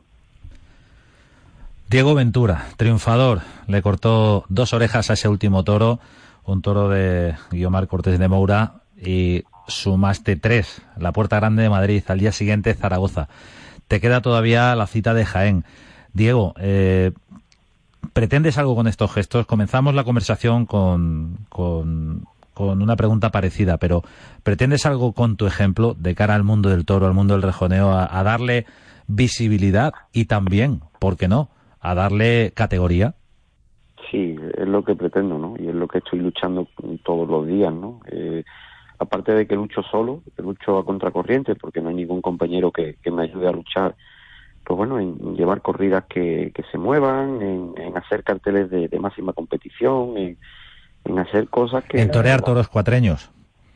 Diego 1.89 2.15
Ventura, 2.15 2.67
triunfador, 2.77 3.41
le 3.69 3.83
cortó 3.83 4.45
dos 4.49 4.73
orejas 4.73 5.11
a 5.11 5.15
ese 5.15 5.29
último 5.29 5.63
toro, 5.63 5.99
un 6.45 6.63
toro 6.63 6.89
de 6.89 7.35
Guiomar 7.51 7.87
Cortés 7.87 8.19
de 8.19 8.29
Moura 8.29 8.83
y 8.97 9.45
sumaste 9.73 10.37
tres, 10.37 10.83
la 10.99 11.13
Puerta 11.13 11.37
Grande 11.37 11.63
de 11.63 11.71
Madrid, 11.71 12.03
al 12.09 12.19
día 12.19 12.33
siguiente 12.33 12.75
Zaragoza. 12.75 13.29
Te 13.89 14.01
queda 14.01 14.23
todavía 14.23 14.75
la 14.75 14.87
cita 14.87 15.15
de 15.15 15.25
Jaén. 15.25 15.65
Diego, 16.13 16.55
eh, 16.59 17.13
¿pretendes 18.13 18.59
algo 18.59 18.75
con 18.75 18.87
estos 18.87 19.13
gestos? 19.13 19.47
Comenzamos 19.47 19.95
la 19.95 20.05
conversación 20.05 20.67
con, 20.67 21.39
con, 21.49 22.27
una 22.57 22.97
pregunta 22.97 23.31
parecida, 23.31 23.79
pero 23.79 24.03
¿pretendes 24.43 24.87
algo 24.87 25.13
con 25.13 25.37
tu 25.37 25.47
ejemplo 25.47 25.95
de 25.99 26.15
cara 26.15 26.35
al 26.35 26.45
mundo 26.45 26.69
del 26.69 26.85
toro, 26.85 27.07
al 27.07 27.15
mundo 27.15 27.35
del 27.35 27.43
rejoneo, 27.43 27.91
a, 27.93 28.23
darle 28.23 28.67
visibilidad 29.09 29.93
y 30.13 30.27
también, 30.27 30.81
¿por 30.99 31.17
qué 31.17 31.29
no?, 31.29 31.49
a 31.81 31.95
darle 31.95 32.53
categoría? 32.55 33.15
Sí, 34.11 34.37
es 34.57 34.69
lo 34.69 34.85
que 34.85 34.95
pretendo, 34.95 35.39
¿no? 35.39 35.55
Y 35.59 35.69
es 35.69 35.75
lo 35.75 35.89
que 35.89 35.99
estoy 35.99 36.21
luchando 36.21 36.69
todos 37.03 37.29
los 37.29 37.47
días, 37.47 37.73
¿no? 37.73 38.01
Eh, 38.07 38.45
aparte 39.03 39.33
de 39.33 39.47
que 39.47 39.55
lucho 39.55 39.83
solo, 39.83 40.23
lucho 40.39 40.79
a 40.79 40.85
contracorriente 40.85 41.55
porque 41.55 41.81
no 41.81 41.91
hay 41.91 41.97
ningún 41.97 42.23
compañero 42.23 42.71
que 42.71 42.97
me 43.11 43.23
ayude 43.23 43.49
a 43.49 43.53
luchar 43.53 43.95
pues 44.65 44.77
bueno, 44.77 45.01
en 45.01 45.37
llevar 45.37 45.61
corridas 45.61 46.05
que, 46.09 46.53
que 46.55 46.63
se 46.71 46.79
muevan, 46.79 47.43
en, 47.43 47.97
hacer 47.97 48.23
carteles 48.23 48.71
de, 48.71 48.99
máxima 48.99 49.33
competición, 49.33 50.17
en, 50.17 51.19
hacer 51.19 51.49
cosas 51.49 51.85
que... 51.85 52.01
En 52.01 52.11
torear 52.11 52.43
toros 52.43 52.69
cuatreños. 52.69 53.31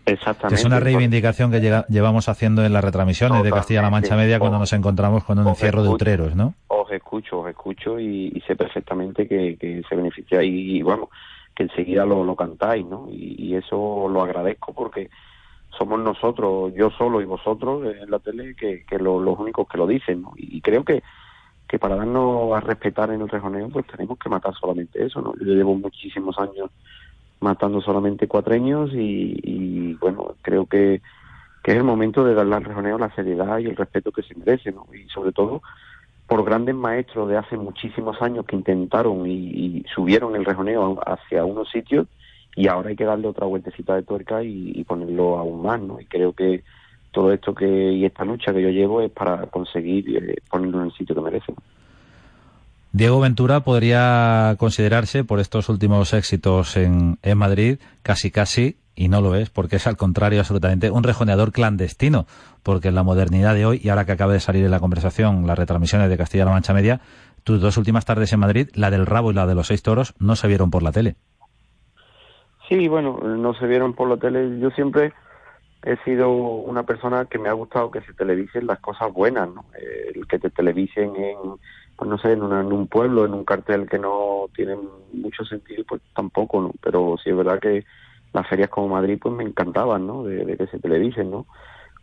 Exactamente. 0.04 0.60
es 0.60 0.64
una 0.64 0.78
reivindicación 0.78 1.50
que 1.50 1.60
llevamos 1.88 2.28
haciendo 2.28 2.64
en 2.64 2.72
las 2.72 2.84
retransmisiones 2.84 3.42
de 3.42 3.50
Castilla-La 3.50 3.90
Mancha 3.90 4.14
Media 4.14 4.38
cuando 4.38 4.60
nos 4.60 4.72
encontramos 4.72 5.24
con 5.24 5.40
un 5.40 5.48
encierro 5.48 5.82
de 5.82 5.88
utreros, 5.88 6.36
¿no? 6.36 6.54
Os 6.68 6.88
escucho, 6.92 7.40
os 7.40 7.50
escucho 7.50 7.98
y, 7.98 8.40
sé 8.46 8.54
perfectamente 8.54 9.26
que, 9.26 9.82
se 9.88 9.96
beneficia 9.96 10.44
y, 10.44 10.80
bueno, 10.82 11.10
que 11.56 11.62
enseguida 11.62 12.04
lo, 12.04 12.22
lo 12.22 12.36
cantáis, 12.36 12.86
¿no? 12.86 13.08
Y, 13.10 13.54
eso 13.56 14.06
lo 14.10 14.22
agradezco 14.22 14.74
porque 14.74 15.08
somos 15.78 15.98
nosotros, 15.98 16.74
yo 16.74 16.90
solo 16.90 17.22
y 17.22 17.24
vosotros 17.24 17.86
en 17.86 18.10
la 18.10 18.18
tele, 18.18 18.54
que, 18.54 18.84
los 18.98 19.38
únicos 19.38 19.66
que 19.66 19.78
lo 19.78 19.86
dicen. 19.86 20.22
¿no? 20.22 20.34
Y, 20.36 20.60
creo 20.60 20.84
que, 20.84 21.02
que 21.66 21.78
para 21.78 21.96
darnos 21.96 22.54
a 22.54 22.60
respetar 22.60 23.10
en 23.10 23.22
el 23.22 23.28
rejoneo, 23.28 23.70
pues 23.70 23.86
tenemos 23.86 24.18
que 24.18 24.28
matar 24.28 24.54
solamente 24.54 25.02
eso. 25.02 25.22
¿no? 25.22 25.32
Yo 25.40 25.54
llevo 25.54 25.74
muchísimos 25.74 26.38
años 26.38 26.70
matando 27.40 27.80
solamente 27.80 28.28
cuatreños 28.28 28.92
y, 28.92 29.40
y 29.42 29.94
bueno, 29.94 30.34
creo 30.42 30.66
que, 30.66 31.00
que 31.62 31.72
es 31.72 31.76
el 31.78 31.84
momento 31.84 32.22
de 32.22 32.34
darle 32.34 32.56
al 32.56 32.64
rejoneo 32.64 32.98
la 32.98 33.14
seriedad 33.14 33.58
y 33.58 33.66
el 33.66 33.76
respeto 33.76 34.12
que 34.12 34.22
se 34.22 34.34
merece. 34.34 34.72
¿no? 34.72 34.86
Y 34.94 35.08
sobre 35.08 35.32
todo 35.32 35.62
por 36.26 36.44
grandes 36.44 36.74
maestros 36.74 37.28
de 37.28 37.36
hace 37.36 37.56
muchísimos 37.56 38.20
años 38.20 38.44
que 38.46 38.56
intentaron 38.56 39.26
y, 39.26 39.84
subieron 39.94 40.34
el 40.34 40.44
rejoneo 40.44 41.00
hacia 41.06 41.44
unos 41.44 41.70
sitios 41.70 42.06
y 42.54 42.68
ahora 42.68 42.90
hay 42.90 42.96
que 42.96 43.04
darle 43.04 43.28
otra 43.28 43.46
vueltecita 43.46 43.94
de 43.94 44.02
tuerca 44.02 44.42
y, 44.42 44.82
ponerlo 44.84 45.38
aún 45.38 45.62
más, 45.62 45.80
¿no? 45.80 46.00
Y 46.00 46.06
creo 46.06 46.32
que 46.32 46.64
todo 47.12 47.32
esto 47.32 47.54
que 47.54 47.66
y 47.66 48.04
esta 48.04 48.24
lucha 48.24 48.52
que 48.52 48.62
yo 48.62 48.68
llevo 48.68 49.00
es 49.00 49.10
para 49.10 49.46
conseguir 49.46 50.16
eh, 50.16 50.36
ponerlo 50.50 50.80
en 50.80 50.86
el 50.86 50.92
sitio 50.92 51.14
que 51.14 51.20
merece. 51.20 51.54
Diego 52.92 53.20
Ventura 53.20 53.60
podría 53.60 54.56
considerarse, 54.58 55.22
por 55.22 55.38
estos 55.38 55.68
últimos 55.68 56.14
éxitos 56.14 56.76
en, 56.76 57.18
en 57.22 57.38
Madrid, 57.38 57.78
casi 58.02 58.30
casi, 58.30 58.76
y 58.96 59.09
no 59.09 59.20
lo 59.20 59.35
es, 59.35 59.50
porque 59.50 59.76
es 59.76 59.87
al 59.87 59.96
contrario 59.96 60.40
absolutamente, 60.40 60.90
un 60.90 61.04
rejoneador 61.04 61.52
clandestino, 61.52 62.26
porque 62.62 62.88
en 62.88 62.94
la 62.94 63.02
modernidad 63.02 63.54
de 63.54 63.66
hoy, 63.66 63.80
y 63.82 63.90
ahora 63.90 64.06
que 64.06 64.12
acaba 64.12 64.32
de 64.32 64.40
salir 64.40 64.64
en 64.64 64.70
la 64.70 64.80
conversación 64.80 65.46
las 65.46 65.59
retransmisiones 65.59 66.09
de 66.09 66.16
Castilla-La 66.16 66.50
Mancha 66.50 66.74
Media, 66.74 67.00
tus 67.44 67.61
dos 67.61 67.76
últimas 67.76 68.06
tardes 68.06 68.32
en 68.32 68.40
Madrid, 68.40 68.70
la 68.74 68.90
del 68.90 69.06
rabo 69.06 69.30
y 69.30 69.35
la 69.35 69.46
de 69.46 69.54
los 69.54 69.68
seis 69.68 69.82
toros, 69.82 70.14
no 70.18 70.35
se 70.35 70.48
vieron 70.48 70.70
por 70.70 70.82
la 70.82 70.90
tele. 70.90 71.14
Sí, 72.68 72.88
bueno, 72.88 73.18
no 73.18 73.54
se 73.54 73.66
vieron 73.66 73.94
por 73.94 74.09
la 74.09 74.16
tele. 74.16 74.59
Yo 74.59 74.70
siempre 74.70 75.12
he 75.85 75.96
sido 75.98 76.30
una 76.30 76.82
persona 76.82 77.26
que 77.26 77.38
me 77.38 77.48
ha 77.48 77.52
gustado 77.52 77.92
que 77.92 78.00
se 78.00 78.12
televisen 78.14 78.66
las 78.66 78.80
cosas 78.80 79.12
buenas, 79.12 79.48
¿no? 79.48 79.66
el 80.12 80.26
que 80.26 80.40
te 80.40 80.50
televisen 80.50 81.14
en, 81.14 81.37
pues 81.96 82.11
no 82.11 82.18
sé, 82.18 82.32
en, 82.32 82.42
un 82.42 82.88
pueblo, 82.88 83.24
en 83.24 83.35
un 83.35 83.44
cartel 83.44 83.88
que 83.88 83.98
no 83.98 84.46
tiene 84.54 84.76
mucho 85.12 85.44
sentido, 85.44 85.85
pues 85.87 86.02
tampoco, 86.14 86.61
¿no? 86.61 86.72
Pero 86.82 87.16
sí 87.22 87.30
es 87.30 87.37
verdad 87.37 87.61
que 87.61 87.85
las 88.37 88.49
ferias 88.49 88.70
como 88.70 88.88
Madrid, 88.88 89.18
pues 89.20 89.35
me 89.35 89.44
encantaban, 89.44 90.07
¿no? 90.07 90.22
De, 90.22 90.57
que 90.57 90.66
se 90.66 90.79
televisen, 90.79 91.31
¿no? 91.31 91.46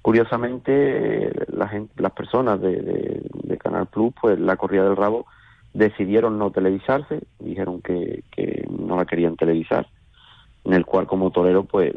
Curiosamente, 0.02 1.32
la 1.48 1.72
las 1.96 2.12
personas 2.12 2.60
de, 2.60 3.22
de, 3.34 3.58
Canal 3.58 3.88
Plus, 3.88 4.14
pues 4.20 4.38
la 4.38 4.58
corrida 4.58 4.84
del 4.84 4.98
rabo, 4.98 5.26
decidieron 5.74 6.38
no 6.38 6.52
televisarse, 6.52 7.22
dijeron 7.40 7.82
que, 7.82 8.24
que 8.32 8.68
no 8.70 8.98
la 8.98 9.06
querían 9.06 9.38
televisar 9.38 9.88
en 10.66 10.74
el 10.74 10.86
cual 10.86 11.08
como 11.08 11.32
torero 11.32 11.66
pues 11.66 11.94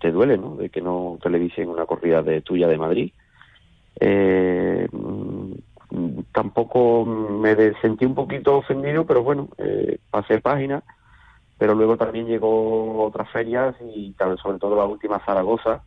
te 0.00 0.10
duele, 0.10 0.38
¿no? 0.38 0.56
De 0.56 0.70
que 0.70 0.80
no 0.80 1.18
televisen 1.22 1.68
una 1.68 1.86
corrida 1.86 2.22
de 2.22 2.40
tuya 2.42 2.68
de 2.68 2.78
Madrid. 2.78 3.12
Eh, 4.00 4.88
tampoco 6.32 7.04
me 7.04 7.54
sentí 7.80 8.04
un 8.04 8.14
poquito 8.14 8.58
ofendido, 8.58 9.06
pero 9.06 9.22
bueno, 9.22 9.48
eh, 9.58 9.98
pasé 10.10 10.40
página, 10.40 10.82
pero 11.58 11.74
luego 11.74 11.96
también 11.96 12.26
llegó 12.26 13.04
otras 13.04 13.30
ferias 13.30 13.74
y 13.94 14.14
sobre 14.42 14.58
todo 14.58 14.76
la 14.76 14.84
última 14.84 15.18
Zaragoza, 15.24 15.82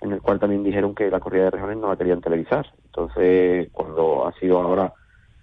en 0.00 0.12
el 0.12 0.20
cual 0.20 0.40
también 0.40 0.64
dijeron 0.64 0.94
que 0.94 1.10
la 1.10 1.20
corrida 1.20 1.44
de 1.44 1.50
regiones 1.50 1.78
no 1.78 1.88
la 1.88 1.96
querían 1.96 2.20
televisar. 2.20 2.66
Entonces, 2.86 3.68
cuando 3.72 4.26
ha 4.26 4.32
sido 4.34 4.60
ahora 4.60 4.92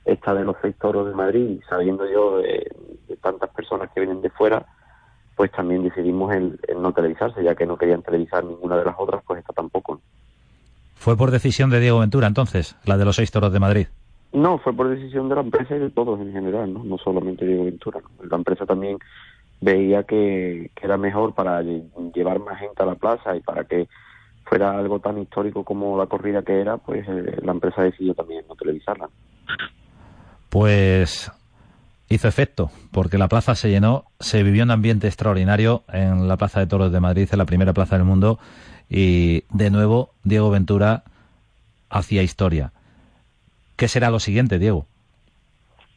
esta 0.03 0.33
de 0.33 0.43
los 0.43 0.57
seis 0.61 0.75
toros 0.77 1.07
de 1.07 1.13
Madrid, 1.15 1.61
sabiendo 1.69 2.09
yo 2.09 2.39
de 2.39 2.69
tantas 3.21 3.49
personas 3.51 3.89
que 3.91 4.01
vienen 4.01 4.21
de 4.21 4.29
fuera, 4.29 4.65
pues 5.39 5.53
también 5.53 5.83
decidimos 5.83 6.35
en, 6.35 6.59
no 6.77 6.91
televisarse, 6.91 7.41
ya 7.41 7.55
que 7.55 7.65
no 7.65 7.77
querían 7.77 8.01
televisar 8.01 8.43
ninguna 8.43 8.75
de 8.75 8.83
las 8.83 8.95
otras, 8.97 9.23
pues 9.25 9.39
esta 9.39 9.53
tampoco. 9.53 10.01
¿Fue 10.95 11.15
por 11.15 11.31
decisión 11.31 11.69
de 11.69 11.79
Diego 11.79 11.99
Ventura 11.99 12.27
entonces, 12.27 12.75
la 12.83 12.97
de 12.97 13.05
los 13.05 13.15
seis 13.15 13.31
toros 13.31 13.53
de 13.53 13.59
Madrid? 13.61 13.87
No, 14.33 14.57
fue 14.57 14.73
por 14.73 14.89
decisión 14.89 15.29
de 15.29 15.35
la 15.35 15.41
empresa 15.41 15.77
y 15.77 15.79
de 15.79 15.91
todos 15.91 16.19
en 16.19 16.33
general, 16.33 16.73
no, 16.73 16.83
no 16.83 16.97
solamente 16.97 17.45
Diego 17.45 17.63
Ventura. 17.63 18.01
La 18.29 18.35
empresa 18.35 18.65
también 18.65 18.97
veía 19.62 20.04
que, 20.04 20.72
era 20.82 20.98
mejor 20.98 21.34
para 21.34 21.62
llevar 21.62 22.39
más 22.39 22.60
gente 22.60 22.82
a 22.82 22.86
la 22.86 22.95
plaza 22.95 23.36
y 23.36 23.41
para 23.41 23.63
que 23.65 23.88
fuera 24.45 24.78
algo 24.78 25.00
tan 25.00 25.19
histórico 25.19 25.63
como 25.63 25.98
la 25.98 26.08
corrida 26.08 26.41
que 26.41 26.60
era, 26.60 26.78
pues 26.78 27.08
eh, 27.08 27.38
la 27.43 27.52
empresa 27.52 27.84
decidió 27.84 28.13
también 28.15 28.45
no 28.48 28.56
televisarla. 28.56 29.10
Pues 30.50 31.32
hizo 32.10 32.28
efecto, 32.28 32.72
porque 32.91 33.19
la 33.19 33.28
plaza 33.28 33.54
se 33.54 33.69
llenó, 33.69 34.06
se 34.19 34.41
vivió 34.41 34.63
un 34.63 34.72
ambiente 34.72 35.08
extraordinario 35.08 35.84
en 35.93 36.28
la 36.28 36.38
Plaza 36.38 36.60
de 36.60 36.67
Toros 36.67 36.91
de 36.91 37.00
Madrid, 37.00 37.30
en 37.32 37.38
la 37.38 37.45
primera 37.45 37.74
plaza 37.74 37.98
del 37.98 38.06
mundo, 38.06 38.39
y 38.89 39.43
de 39.52 39.69
nuevo 39.69 40.13
Diego 40.24 40.50
Ventura 40.50 41.04
hacía 41.89 42.24
historia. 42.24 42.72
¿Qué 43.76 43.88
será 43.88 44.10
lo 44.10 44.19
siguiente, 44.19 44.58
Diego? 44.58 44.88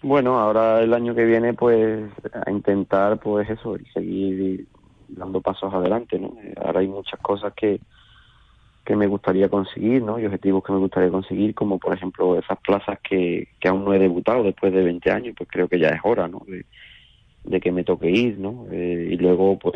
Bueno, 0.02 0.38
ahora 0.40 0.80
el 0.80 0.92
año 0.94 1.14
que 1.14 1.24
viene, 1.24 1.54
pues 1.54 2.10
a 2.32 2.50
intentar, 2.50 3.20
pues 3.20 3.48
eso, 3.48 3.76
y 3.76 3.84
seguir 3.86 4.66
dando 5.08 5.40
pasos 5.40 5.72
adelante, 5.72 6.18
¿no? 6.18 6.34
Ahora 6.60 6.80
hay 6.80 6.88
muchas 6.88 7.20
cosas 7.20 7.52
que, 7.54 7.80
que 8.84 8.96
me 8.96 9.06
gustaría 9.06 9.48
conseguir, 9.48 10.02
¿no? 10.02 10.18
Y 10.18 10.26
objetivos 10.26 10.64
que 10.64 10.72
me 10.72 10.78
gustaría 10.78 11.10
conseguir, 11.10 11.54
como 11.54 11.78
por 11.78 11.94
ejemplo 11.94 12.36
esas 12.36 12.58
plazas 12.58 12.98
que, 13.00 13.48
que 13.60 13.68
aún 13.68 13.84
no 13.84 13.94
he 13.94 13.98
debutado 14.00 14.42
después 14.42 14.72
de 14.72 14.82
20 14.82 15.10
años, 15.10 15.34
pues 15.38 15.48
creo 15.50 15.68
que 15.68 15.78
ya 15.78 15.90
es 15.90 16.00
hora, 16.02 16.26
¿no? 16.26 16.42
De, 16.48 17.60
que 17.60 17.70
me 17.70 17.84
toque 17.84 18.10
ir, 18.10 18.38
¿no? 18.38 18.66
Eh, 18.72 19.10
y 19.12 19.16
luego, 19.18 19.58
pues, 19.58 19.74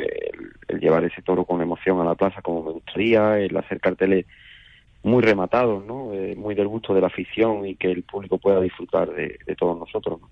el, 0.68 0.80
llevar 0.80 1.04
ese 1.04 1.22
toro 1.22 1.44
con 1.44 1.60
emoción 1.60 2.00
a 2.00 2.04
la 2.04 2.14
plaza 2.16 2.42
como 2.42 2.64
me 2.64 2.72
gustaría, 2.72 3.38
el 3.38 3.56
hacer 3.56 3.80
carteles 3.80 4.26
muy 5.06 5.22
rematados, 5.22 5.84
¿no? 5.84 6.12
Eh, 6.12 6.34
muy 6.36 6.54
del 6.54 6.68
gusto 6.68 6.92
de 6.94 7.00
la 7.00 7.06
afición 7.06 7.66
y 7.66 7.76
que 7.76 7.90
el 7.90 8.02
público 8.02 8.38
pueda 8.38 8.60
disfrutar 8.60 9.10
de, 9.10 9.38
de 9.46 9.56
todos 9.56 9.78
nosotros, 9.78 10.20
¿no? 10.20 10.28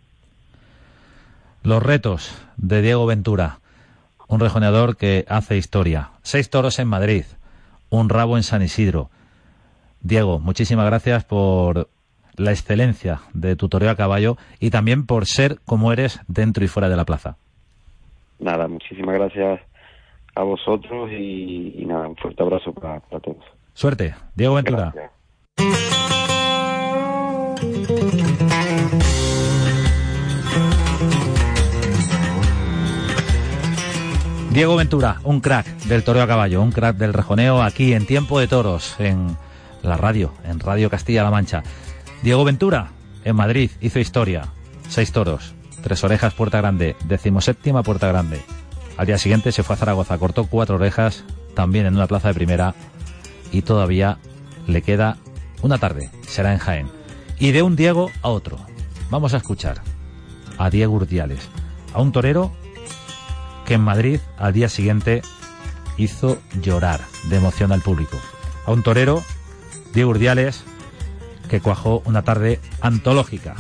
Los 1.63 1.83
retos 1.83 2.47
de 2.59 2.83
Diego 2.83 3.07
Ventura, 3.07 3.61
un 4.29 4.41
rejoneador 4.41 4.99
que 4.99 5.25
hace 5.29 5.57
historia. 5.57 6.11
Seis 6.23 6.51
toros 6.51 6.79
en 6.79 6.89
Madrid, 6.89 7.25
un 7.89 8.11
rabo 8.11 8.37
en 8.37 8.43
San 8.43 8.61
Isidro. 8.61 9.09
Diego, 10.03 10.39
muchísimas 10.39 10.85
gracias 10.85 11.25
por 11.25 11.89
la 12.37 12.51
excelencia 12.51 13.21
de 13.33 13.57
tu 13.57 13.69
toreo 13.69 13.91
a 13.91 13.97
caballo 13.97 14.37
y 14.61 14.71
también 14.71 15.07
por 15.07 15.27
ser 15.27 15.59
como 15.65 15.93
eres 15.93 16.21
dentro 16.29 16.65
y 16.65 16.69
fuera 16.69 16.89
de 16.89 16.97
la 16.97 17.05
plaza. 17.05 17.37
Nada, 18.39 18.69
muchísimas 18.69 19.15
gracias 19.15 19.61
a 20.35 20.43
vosotros 20.43 21.11
y, 21.13 21.85
nada, 21.87 22.09
un 22.09 22.17
fuerte 22.17 22.43
abrazo 22.43 22.73
para, 22.75 23.01
todos. 23.01 23.45
Suerte, 23.75 24.15
Diego 24.37 24.55
Ventura. 24.55 24.95
Diego 34.53 34.77
Ventura, 34.77 35.21
un 35.25 35.41
crack 35.41 35.67
del 35.87 36.05
toreo 36.05 36.23
a 36.23 36.29
caballo, 36.29 36.63
un 36.63 36.71
crack 36.71 36.97
del 36.97 37.13
rejoneo 37.13 37.61
aquí 37.61 37.95
en 37.95 38.07
Tiempo 38.07 38.39
de 38.39 38.47
Toros, 38.47 38.95
en 39.01 39.37
la 39.83 39.97
radio, 39.97 40.33
en 40.45 40.61
Radio 40.61 40.89
Castilla-La 40.89 41.33
Mancha. 41.33 41.65
Diego 42.23 42.45
Ventura, 42.45 42.93
en 43.25 43.35
Madrid, 43.35 43.73
hizo 43.81 43.99
historia. 43.99 44.45
Seis 44.89 45.11
toros, 45.11 45.55
tres 45.83 46.05
orejas, 46.05 46.33
puerta 46.35 46.59
grande, 46.59 46.95
decimoséptima 47.07 47.83
puerta 47.83 48.07
grande. 48.07 48.41
Al 48.97 49.07
día 49.07 49.19
siguiente 49.19 49.51
se 49.51 49.65
fue 49.65 49.75
a 49.75 49.79
Zaragoza, 49.79 50.17
cortó 50.19 50.47
cuatro 50.47 50.77
orejas, 50.77 51.25
también 51.57 51.87
en 51.87 51.97
una 51.97 52.07
plaza 52.07 52.29
de 52.29 52.35
primera, 52.35 52.77
y 53.55 53.63
todavía 53.63 54.19
le 54.67 54.83
queda 54.83 55.17
una 55.63 55.79
tarde, 55.79 56.11
será 56.27 56.53
en 56.53 56.59
Jaén. 56.59 56.91
Y 57.39 57.53
de 57.53 57.63
un 57.63 57.77
Diego 57.77 58.11
a 58.21 58.29
otro. 58.29 58.59
Vamos 59.11 59.33
a 59.33 59.37
escuchar 59.37 59.81
a 60.59 60.71
Diego 60.71 60.95
Urdiales, 60.95 61.49
a 61.93 62.03
un 62.03 62.11
torero 62.11 62.53
que 63.65 63.75
en 63.75 63.81
Madrid 63.81 64.19
al 64.39 64.53
día 64.53 64.69
siguiente 64.69 65.23
hizo 65.97 66.39
llorar 66.61 67.01
de 67.31 67.37
emoción 67.37 67.71
al 67.71 67.81
público. 67.81 68.19
A 68.67 68.73
un 68.73 68.83
torero, 68.83 69.23
Diego 69.95 70.11
Urdiales, 70.11 70.65
que 71.49 71.61
cuajó 71.61 72.03
una 72.07 72.23
tarde 72.23 72.61
antológica. 72.81 73.55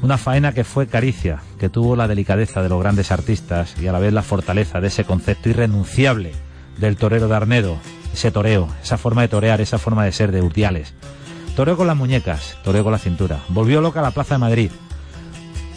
Una 0.00 0.16
faena 0.16 0.52
que 0.52 0.64
fue 0.64 0.86
caricia, 0.86 1.42
que 1.58 1.68
tuvo 1.68 1.96
la 1.96 2.08
delicadeza 2.08 2.62
de 2.62 2.70
los 2.70 2.80
grandes 2.80 3.12
artistas 3.12 3.74
y 3.78 3.88
a 3.88 3.92
la 3.92 3.98
vez 3.98 4.14
la 4.14 4.22
fortaleza 4.22 4.80
de 4.80 4.88
ese 4.88 5.04
concepto 5.04 5.50
irrenunciable 5.50 6.32
del 6.78 6.96
torero 6.96 7.28
de 7.28 7.36
Arnedo, 7.36 7.78
ese 8.14 8.30
toreo, 8.30 8.68
esa 8.80 8.96
forma 8.96 9.22
de 9.22 9.28
torear, 9.28 9.60
esa 9.60 9.76
forma 9.76 10.04
de 10.04 10.12
ser 10.12 10.30
de 10.30 10.40
Urdiales. 10.40 10.94
Toreo 11.56 11.76
con 11.76 11.88
las 11.88 11.96
muñecas, 11.96 12.56
toreo 12.62 12.84
con 12.84 12.92
la 12.92 12.98
cintura. 12.98 13.40
Volvió 13.48 13.80
loca 13.80 13.98
a 13.98 14.04
la 14.04 14.12
Plaza 14.12 14.36
de 14.36 14.38
Madrid. 14.38 14.70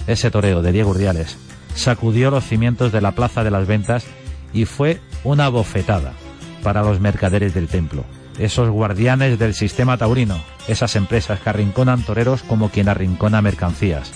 Ese 0.06 0.30
toreo 0.30 0.62
de 0.62 0.72
Diego 0.72 0.92
Urdiales 0.92 1.36
sacudió 1.74 2.30
los 2.30 2.46
cimientos 2.46 2.92
de 2.92 3.02
la 3.02 3.14
Plaza 3.14 3.44
de 3.44 3.50
las 3.50 3.66
Ventas 3.66 4.06
y 4.54 4.66
fue 4.66 5.02
una 5.24 5.50
bofetada 5.50 6.14
para 6.62 6.84
los 6.84 7.00
mercaderes 7.00 7.56
del 7.56 7.68
templo, 7.68 8.06
esos 8.38 8.70
guardianes 8.70 9.40
del 9.40 9.56
sistema 9.56 9.98
taurino, 9.98 10.40
esas 10.68 10.96
empresas 10.96 11.40
que 11.40 11.50
arrinconan 11.50 12.04
toreros 12.04 12.44
como 12.44 12.70
quien 12.70 12.88
arrincona 12.88 13.42
mercancías. 13.42 14.12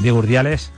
Diego 0.00 0.18
Urdiales 0.18 0.70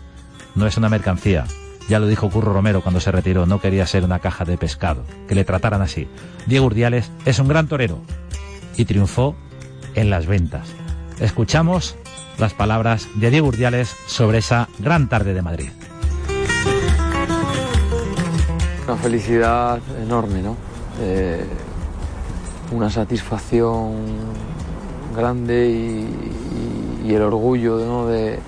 no 0.54 0.66
es 0.66 0.76
una 0.76 0.88
mercancía, 0.88 1.46
ya 1.90 1.98
lo 1.98 2.06
dijo 2.06 2.30
Curro 2.30 2.52
Romero 2.52 2.82
cuando 2.82 3.00
se 3.00 3.10
retiró, 3.10 3.46
no 3.46 3.60
quería 3.60 3.84
ser 3.84 4.04
una 4.04 4.20
caja 4.20 4.44
de 4.44 4.56
pescado, 4.56 5.02
que 5.26 5.34
le 5.34 5.44
trataran 5.44 5.82
así. 5.82 6.08
Diego 6.46 6.66
Urdiales 6.66 7.10
es 7.24 7.40
un 7.40 7.48
gran 7.48 7.66
torero 7.66 7.98
y 8.76 8.84
triunfó 8.84 9.34
en 9.96 10.08
las 10.08 10.26
ventas. 10.26 10.68
Escuchamos 11.18 11.96
las 12.38 12.54
palabras 12.54 13.08
de 13.16 13.30
Diego 13.30 13.48
Urdiales 13.48 13.92
sobre 14.06 14.38
esa 14.38 14.68
gran 14.78 15.08
tarde 15.08 15.34
de 15.34 15.42
Madrid. 15.42 15.70
Una 18.86 18.96
felicidad 18.96 19.80
enorme, 20.00 20.42
¿no? 20.42 20.56
Eh, 21.00 21.44
una 22.70 22.88
satisfacción 22.88 23.96
grande 25.16 25.68
y, 27.04 27.12
el 27.12 27.22
orgullo 27.22 28.06
de, 28.06 28.38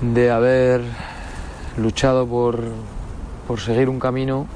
de 0.00 0.30
haber 0.30 0.82
luchado 1.76 2.26
por, 2.26 2.60
por 3.46 3.60
seguir 3.60 3.88
un 3.88 3.98
camino 3.98 4.46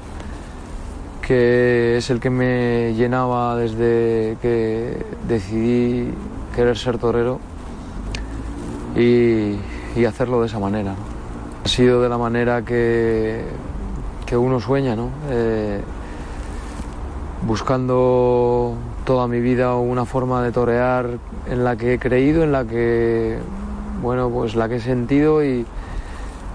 que 1.27 1.97
es 1.97 2.09
el 2.09 2.21
que 2.21 2.29
me 2.29 2.93
llenaba 2.95 3.57
desde 3.57 4.37
que 4.41 5.05
decidí 5.27 6.13
querer 6.55 6.77
ser 6.77 6.97
torero 6.97 7.39
y, 8.95 9.57
hacerlo 10.05 10.39
de 10.39 10.47
esa 10.47 10.59
manera. 10.59 10.93
Ha 11.65 11.67
sido 11.67 12.01
de 12.01 12.07
la 12.07 12.17
manera 12.17 12.61
que, 12.61 13.41
que 14.25 14.37
uno 14.37 14.59
sueña, 14.61 14.95
¿no? 14.95 15.09
Eh, 15.29 15.81
buscando 17.45 18.75
toda 19.03 19.27
mi 19.27 19.41
vida 19.41 19.75
una 19.75 20.05
forma 20.05 20.41
de 20.43 20.51
torear 20.51 21.17
en 21.49 21.63
la 21.63 21.75
que 21.75 21.95
he 21.95 21.99
creído, 21.99 22.43
en 22.43 22.51
la 22.51 22.63
que, 22.63 23.37
bueno, 24.01 24.29
pues 24.29 24.55
la 24.55 24.69
que 24.69 24.75
he 24.75 24.79
sentido 24.79 25.43
y, 25.43 25.65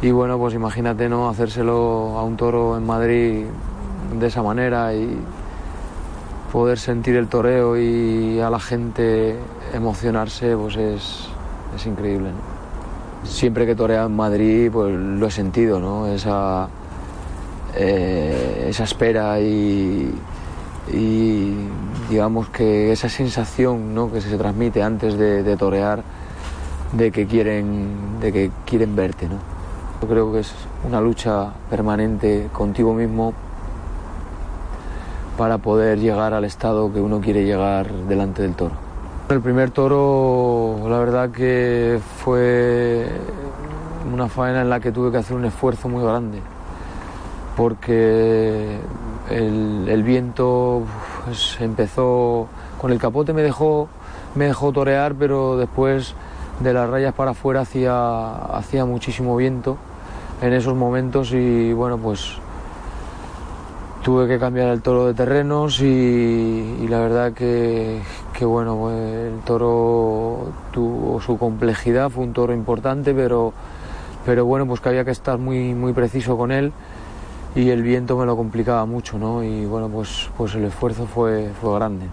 y 0.02 0.10
bueno, 0.10 0.38
pues 0.38 0.54
imagínate, 0.54 1.08
¿no? 1.08 1.28
Hacérselo 1.28 2.18
a 2.18 2.22
un 2.24 2.36
toro 2.36 2.76
en 2.76 2.84
Madrid 2.84 3.44
de 4.18 4.26
esa 4.26 4.42
manera 4.42 4.94
y 4.94 5.16
poder 6.52 6.78
sentir 6.78 7.16
el 7.16 7.28
toreo 7.28 7.78
y 7.78 8.40
a 8.40 8.50
la 8.50 8.60
gente 8.60 9.36
emocionarse, 9.72 10.54
pues 10.56 10.76
es, 10.76 11.28
es 11.74 11.86
increíble, 11.86 12.30
Siempre 13.24 13.66
que 13.66 13.76
torea 13.76 14.04
en 14.04 14.16
Madrid, 14.16 14.68
pues 14.72 14.92
lo 14.92 15.26
he 15.26 15.30
sentido, 15.30 15.78
¿no? 15.78 16.08
Esa 16.08 16.68
eh, 17.74 18.66
esa 18.68 18.84
espera 18.84 19.40
y, 19.40 20.12
digamos 22.10 22.50
que 22.50 22.92
esa 22.92 23.08
sensación 23.08 23.94
¿no? 23.94 24.12
que 24.12 24.20
se 24.20 24.36
transmite 24.36 24.82
antes 24.82 25.16
de, 25.16 25.56
torear 25.56 26.02
de 26.92 27.10
que 27.10 27.26
quieren 27.26 28.20
de 28.20 28.30
que 28.32 28.50
quieren 28.66 28.94
verte 28.94 29.26
¿no? 29.26 29.51
Yo 30.02 30.08
creo 30.08 30.32
que 30.32 30.40
es 30.40 30.52
una 30.84 31.00
lucha 31.00 31.52
permanente 31.70 32.48
contigo 32.52 32.92
mismo 32.92 33.32
para 35.38 35.58
poder 35.58 36.00
llegar 36.00 36.34
al 36.34 36.44
estado 36.44 36.92
que 36.92 37.00
uno 37.00 37.20
quiere 37.20 37.44
llegar 37.44 37.88
delante 38.08 38.42
del 38.42 38.54
toro. 38.54 38.72
El 39.28 39.40
primer 39.40 39.70
toro 39.70 40.88
la 40.88 40.98
verdad 40.98 41.30
que 41.30 42.00
fue 42.18 43.06
una 44.12 44.26
faena 44.26 44.62
en 44.62 44.70
la 44.70 44.80
que 44.80 44.90
tuve 44.90 45.12
que 45.12 45.18
hacer 45.18 45.36
un 45.36 45.44
esfuerzo 45.44 45.88
muy 45.88 46.02
grande 46.02 46.40
porque 47.56 48.78
el, 49.30 50.02
viento 50.02 50.82
empezó 51.60 52.48
con 52.80 52.90
el 52.90 52.98
capote 52.98 53.32
me 53.32 53.42
dejó 53.42 53.88
me 54.34 54.46
dejó 54.46 54.72
torear 54.72 55.14
pero 55.14 55.56
después 55.56 56.14
de 56.58 56.72
las 56.72 56.90
rayas 56.90 57.14
para 57.14 57.30
afuera 57.30 57.60
hacía 57.60 58.32
hacía 58.46 58.84
muchísimo 58.84 59.36
viento 59.36 59.78
en 60.42 60.52
esos 60.52 60.74
momentos 60.74 61.32
y 61.32 61.72
bueno 61.72 61.96
pues 61.98 62.34
tuve 64.02 64.26
que 64.26 64.38
cambiar 64.38 64.68
el 64.68 64.82
toro 64.82 65.06
de 65.06 65.14
terrenos 65.14 65.80
y, 65.80 66.86
la 66.88 66.98
verdad 66.98 67.32
que, 67.32 68.00
que 68.36 68.44
bueno 68.44 68.76
pues, 68.76 68.94
el 68.94 69.38
toro 69.44 70.52
tuvo 70.72 71.20
su 71.20 71.38
complejidad 71.38 72.10
fue 72.10 72.24
un 72.24 72.32
toro 72.32 72.52
importante 72.52 73.14
pero 73.14 73.52
pero 74.26 74.44
bueno 74.44 74.66
pues 74.66 74.80
que 74.80 74.88
había 74.88 75.04
que 75.04 75.12
estar 75.12 75.38
muy 75.38 75.74
muy 75.74 75.92
preciso 75.92 76.36
con 76.36 76.50
él 76.50 76.72
y 77.54 77.70
el 77.70 77.82
viento 77.82 78.16
me 78.16 78.24
lo 78.24 78.36
complicaba 78.36 78.86
mucho, 78.86 79.18
¿no? 79.18 79.42
Y 79.42 79.66
bueno, 79.66 79.88
pues, 79.88 80.30
pues 80.38 80.54
el 80.54 80.64
esfuerzo 80.64 81.06
fue, 81.06 81.50
fue 81.60 81.74
grande. 81.74 82.06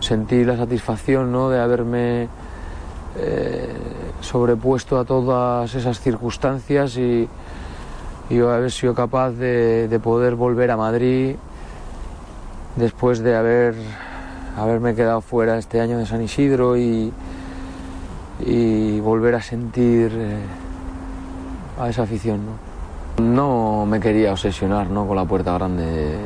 Sentí 0.00 0.42
la 0.42 0.56
satisfacción, 0.56 1.30
¿no? 1.30 1.50
De 1.50 1.60
haberme 1.60 2.28
eh, 3.18 3.68
sobrepuesto 4.22 4.98
a 4.98 5.04
todas 5.04 5.74
esas 5.74 6.00
circunstancias 6.00 6.96
y, 6.96 7.28
y 8.28 8.40
haber 8.40 8.70
sido 8.70 8.94
capaz 8.94 9.30
de, 9.30 10.00
poder 10.02 10.34
volver 10.34 10.70
a 10.70 10.76
Madrid 10.76 11.36
después 12.76 13.20
de 13.20 13.36
haber 13.36 13.74
haberme 14.56 14.94
quedado 14.94 15.20
fuera 15.20 15.58
este 15.58 15.80
año 15.80 15.98
de 15.98 16.06
San 16.06 16.22
Isidro 16.22 16.76
y, 16.78 17.12
y 18.40 19.00
volver 19.00 19.34
a 19.34 19.42
sentir 19.42 20.10
eh, 20.14 20.38
a 21.78 21.90
esa 21.90 22.04
afición, 22.04 22.40
¿no? 22.46 22.76
No 23.22 23.86
me 23.86 23.98
quería 23.98 24.32
obsesionar 24.32 24.90
¿no? 24.90 25.06
con 25.06 25.16
la 25.16 25.24
puerta 25.24 25.52
grande. 25.52 26.16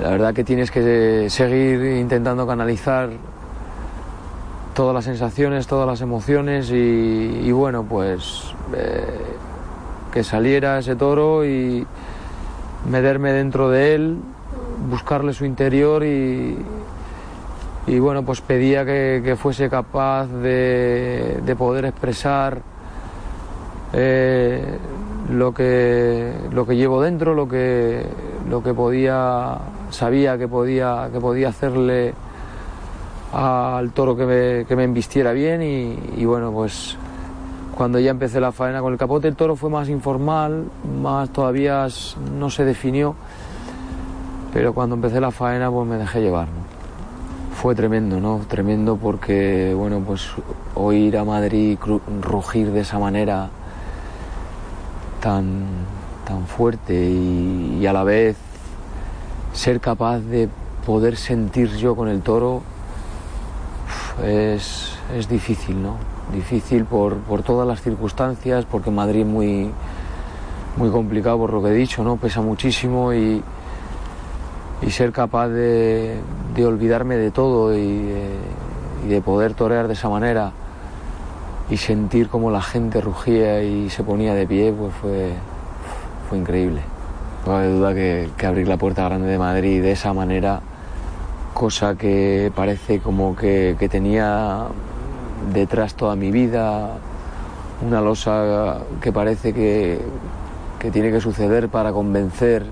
La 0.00 0.10
verdad 0.10 0.34
que 0.34 0.42
tienes 0.42 0.70
que 0.70 1.28
seguir 1.28 1.98
intentando 1.98 2.46
canalizar 2.46 3.10
todas 4.74 4.94
las 4.94 5.04
sensaciones, 5.04 5.66
todas 5.66 5.86
las 5.86 6.00
emociones 6.00 6.70
y, 6.70 7.52
bueno, 7.52 7.84
pues 7.84 8.54
eh, 8.74 9.04
que 10.14 10.22
saliera 10.22 10.78
ese 10.78 10.94
toro 10.94 11.44
y 11.44 11.84
meterme 12.88 13.32
dentro 13.32 13.68
de 13.68 13.96
él, 13.96 14.18
buscarle 14.88 15.32
su 15.32 15.44
interior 15.44 16.04
y, 16.04 16.56
y 17.88 17.98
bueno, 17.98 18.24
pues 18.24 18.40
pedía 18.40 18.84
que, 18.84 19.36
fuese 19.36 19.68
capaz 19.68 20.28
de, 20.28 21.40
de 21.44 21.56
poder 21.56 21.86
expresar 21.86 22.62
eh, 23.92 24.78
lo 25.30 25.52
que 25.52 26.32
lo 26.52 26.64
que 26.64 26.76
llevo 26.76 27.02
dentro, 27.02 27.34
lo 27.34 27.48
que 27.48 28.06
lo 28.48 28.62
que 28.62 28.72
podía 28.72 29.58
sabía 29.90 30.38
que 30.38 30.46
podía 30.46 31.08
que 31.12 31.18
podía 31.18 31.48
hacerle 31.48 32.14
al 33.32 33.90
toro 33.90 34.14
que 34.16 34.26
me, 34.26 34.64
que 34.64 34.76
me 34.76 34.84
embistiera 34.84 35.32
bien 35.32 35.60
y, 35.60 35.98
y 36.18 36.24
bueno 36.24 36.52
pues 36.52 36.96
cuando 37.74 37.98
ya 37.98 38.10
empecé 38.10 38.40
la 38.40 38.52
faena 38.52 38.80
con 38.80 38.92
el 38.92 38.98
capote 38.98 39.28
el 39.28 39.36
toro 39.36 39.56
fue 39.56 39.68
más 39.68 39.88
informal, 39.88 40.64
más 41.02 41.30
todavía 41.30 41.88
no 42.38 42.50
se 42.50 42.64
definió, 42.64 43.14
pero 44.52 44.72
cuando 44.72 44.94
empecé 44.94 45.20
la 45.20 45.30
faena 45.30 45.70
pues 45.70 45.86
me 45.86 45.96
dejé 45.96 46.20
llevar. 46.20 46.48
Fue 47.60 47.74
tremendo, 47.74 48.20
¿no? 48.20 48.40
Tremendo 48.48 48.96
porque, 48.96 49.74
bueno, 49.76 50.00
pues 50.00 50.28
oír 50.74 51.16
a 51.16 51.24
Madrid 51.24 51.78
rugir 52.20 52.70
de 52.72 52.80
esa 52.80 52.98
manera 52.98 53.48
tan, 55.20 55.64
tan 56.26 56.46
fuerte 56.46 56.94
y, 56.94 57.86
a 57.86 57.92
la 57.92 58.04
vez 58.04 58.36
ser 59.52 59.80
capaz 59.80 60.18
de 60.18 60.48
poder 60.84 61.16
sentir 61.16 61.70
yo 61.76 61.96
con 61.96 62.08
el 62.08 62.20
toro 62.20 62.62
es, 64.22 64.96
es 65.16 65.28
difícil, 65.28 65.82
¿no? 65.82 65.96
Difícil 66.32 66.84
por, 66.84 67.16
por 67.18 67.42
todas 67.42 67.66
las 67.66 67.80
circunstancias, 67.82 68.64
porque 68.70 68.90
Madrid 68.90 69.20
es 69.20 69.26
muy, 69.26 69.70
muy 70.76 70.90
complicado 70.90 71.38
por 71.38 71.52
lo 71.52 71.62
que 71.62 71.68
he 71.70 71.74
dicho, 71.74 72.02
¿no? 72.04 72.16
Pesa 72.16 72.40
muchísimo 72.40 73.12
y, 73.12 73.42
y 74.82 74.90
ser 74.90 75.12
capaz 75.12 75.48
de, 75.48 76.16
de 76.54 76.66
olvidarme 76.66 77.16
de 77.16 77.30
todo 77.30 77.74
y, 77.76 78.02
de- 78.02 78.38
y 79.04 79.08
de 79.08 79.20
poder 79.20 79.54
torear 79.54 79.86
de 79.86 79.92
esa 79.94 80.08
manera 80.08 80.52
y 81.70 81.76
sentir 81.76 82.28
como 82.28 82.50
la 82.50 82.62
gente 82.62 83.00
rugía 83.00 83.62
y 83.62 83.90
se 83.90 84.02
ponía 84.02 84.34
de 84.34 84.46
pie, 84.46 84.72
pues 84.72 84.94
fue, 84.94 85.32
fue 86.28 86.38
increíble. 86.38 86.80
No 87.46 87.56
hay 87.58 87.70
duda 87.70 87.92
que 87.94 88.30
abrir 88.46 88.66
la 88.68 88.78
puerta 88.78 89.04
grande 89.04 89.28
de 89.28 89.38
Madrid 89.38 89.82
de 89.82 89.92
esa 89.92 90.14
manera, 90.14 90.60
cosa 91.54 91.94
que 91.94 92.52
parece 92.54 92.98
como 92.98 93.36
que, 93.36 93.76
que 93.78 93.88
tenía 93.88 94.66
detrás 95.52 95.94
toda 95.94 96.16
mi 96.16 96.30
vida, 96.32 96.98
una 97.86 98.00
losa 98.00 98.80
que 99.00 99.12
parece 99.12 99.54
que, 99.54 100.00
que 100.80 100.90
tiene 100.90 101.12
que 101.12 101.20
suceder 101.20 101.68
para 101.68 101.92
convencer 101.92 102.66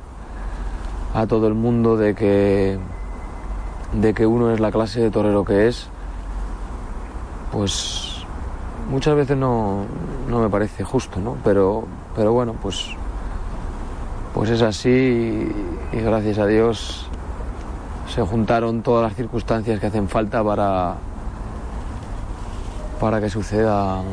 a 1.15 1.27
todo 1.27 1.47
el 1.47 1.55
mundo 1.55 1.97
de 1.97 2.15
que, 2.15 2.79
de 3.93 4.15
que 4.15 4.27
uno 4.27 4.53
es 4.53 4.59
la 4.59 4.73
clase 4.73 5.01
de 5.01 5.11
torero 5.11 5.45
que 5.45 5.69
es, 5.69 5.87
pues 7.53 8.25
muchas 8.91 9.15
veces 9.15 9.37
no, 9.37 9.85
no 10.29 10.41
me 10.41 10.49
parece 10.49 10.83
justo, 10.83 11.21
¿no? 11.21 11.37
Pero, 11.45 11.85
pero 12.17 12.33
bueno, 12.33 12.55
pues, 12.61 12.89
pues 14.35 14.51
es 14.51 14.63
así 14.63 14.89
y, 14.91 15.97
y 15.97 16.01
gracias 16.01 16.39
a 16.39 16.47
Dios 16.47 17.09
se 18.15 18.21
juntaron 18.21 18.83
todas 18.83 19.05
las 19.05 19.17
circunstancias 19.17 19.81
que 19.81 19.87
hacen 19.87 20.07
falta 20.07 20.45
para, 20.45 20.97
para 23.01 23.21
que 23.23 23.31
sucedan 23.31 24.05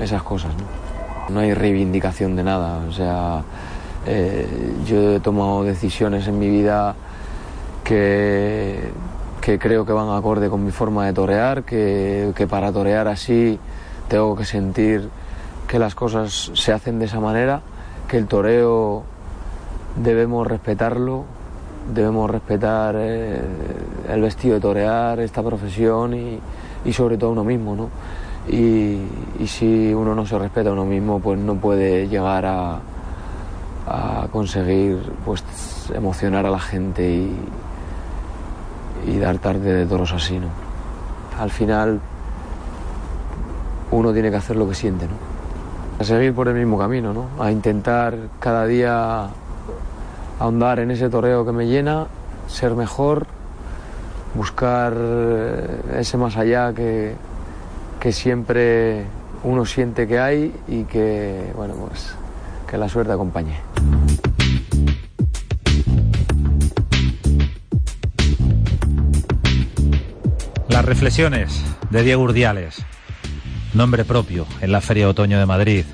esas 0.00 0.22
cosas, 0.24 0.50
¿no? 0.54 1.32
No 1.32 1.40
hay 1.40 1.54
reivindicación 1.54 2.34
de 2.34 2.42
nada, 2.42 2.80
o 2.88 2.92
sea, 2.92 3.42
eh, 4.06 4.48
yo 4.86 5.12
he 5.12 5.20
tomado 5.20 5.62
decisiones 5.62 6.26
en 6.26 6.38
mi 6.40 6.48
vida 6.48 6.96
que, 7.84 8.90
que 9.40 9.60
creo 9.60 9.84
que 9.86 9.92
van 9.92 10.08
acorde 10.16 10.48
con 10.48 10.64
mi 10.64 10.72
forma 10.72 11.06
de 11.06 11.12
torear, 11.12 11.62
que, 11.62 12.32
que 12.34 12.46
para 12.48 12.72
torear 12.72 13.06
así 13.06 13.60
tengo 14.08 14.34
que 14.34 14.44
sentir 14.44 15.08
que 15.68 15.78
las 15.78 15.94
cosas 15.94 16.50
se 16.54 16.72
hacen 16.72 16.98
de 16.98 17.04
esa 17.04 17.20
manera, 17.20 17.60
que 18.08 18.16
el 18.16 18.26
toreo 18.26 19.04
debemos 20.02 20.46
respetarlo, 20.46 21.37
debemos 21.92 22.30
respetar 22.30 22.94
eh, 22.98 23.40
el 24.08 24.20
vestido 24.22 24.54
de 24.54 24.60
torear, 24.60 25.20
esta 25.20 25.42
profesión 25.42 26.14
y, 26.14 26.38
y 26.84 26.92
sobre 26.92 27.16
todo 27.16 27.30
uno 27.30 27.44
mismo, 27.44 27.74
¿no? 27.74 27.88
Y, 28.48 28.98
y 29.38 29.46
si 29.46 29.92
uno 29.92 30.14
no 30.14 30.24
se 30.26 30.38
respeta 30.38 30.70
a 30.70 30.72
uno 30.72 30.84
mismo, 30.84 31.20
pues 31.20 31.38
no 31.38 31.54
puede 31.56 32.08
llegar 32.08 32.46
a, 32.46 32.78
a 33.86 34.28
conseguir 34.30 34.98
pues 35.24 35.42
emocionar 35.94 36.46
a 36.46 36.50
la 36.50 36.58
gente 36.58 37.08
y, 37.08 37.36
y 39.06 39.18
dar 39.18 39.38
tarde 39.38 39.72
de 39.72 39.86
toros 39.86 40.12
así, 40.12 40.38
¿no? 40.38 40.48
Al 41.38 41.50
final 41.50 42.00
uno 43.90 44.12
tiene 44.12 44.30
que 44.30 44.36
hacer 44.36 44.56
lo 44.56 44.68
que 44.68 44.74
siente, 44.74 45.06
¿no? 45.06 45.14
A 46.00 46.04
seguir 46.04 46.34
por 46.34 46.48
el 46.48 46.54
mismo 46.54 46.78
camino, 46.78 47.12
¿no? 47.12 47.28
A 47.42 47.50
intentar 47.50 48.16
cada 48.38 48.66
día 48.66 49.28
ahondar 50.38 50.78
en 50.78 50.90
ese 50.90 51.08
toreo 51.08 51.44
que 51.44 51.52
me 51.52 51.66
llena, 51.66 52.06
ser 52.46 52.74
mejor, 52.74 53.26
buscar 54.34 54.94
eh, 54.96 55.80
ese 55.98 56.16
más 56.16 56.36
allá 56.36 56.72
que, 56.72 57.14
que 58.00 58.12
siempre 58.12 59.04
uno 59.44 59.64
siente 59.64 60.06
que 60.06 60.18
hay 60.18 60.54
y 60.66 60.84
que, 60.84 61.52
bueno, 61.56 61.74
pues 61.74 62.14
que 62.68 62.76
la 62.78 62.88
suerte 62.88 63.12
acompañe. 63.12 63.56
Las 70.68 70.84
reflexiones 70.84 71.64
de 71.90 72.02
Diego 72.02 72.22
Urdiales, 72.22 72.84
nombre 73.74 74.04
propio 74.04 74.46
en 74.60 74.70
la 74.70 74.80
Feria 74.80 75.04
de 75.04 75.10
Otoño 75.10 75.38
de 75.38 75.46
Madrid. 75.46 75.84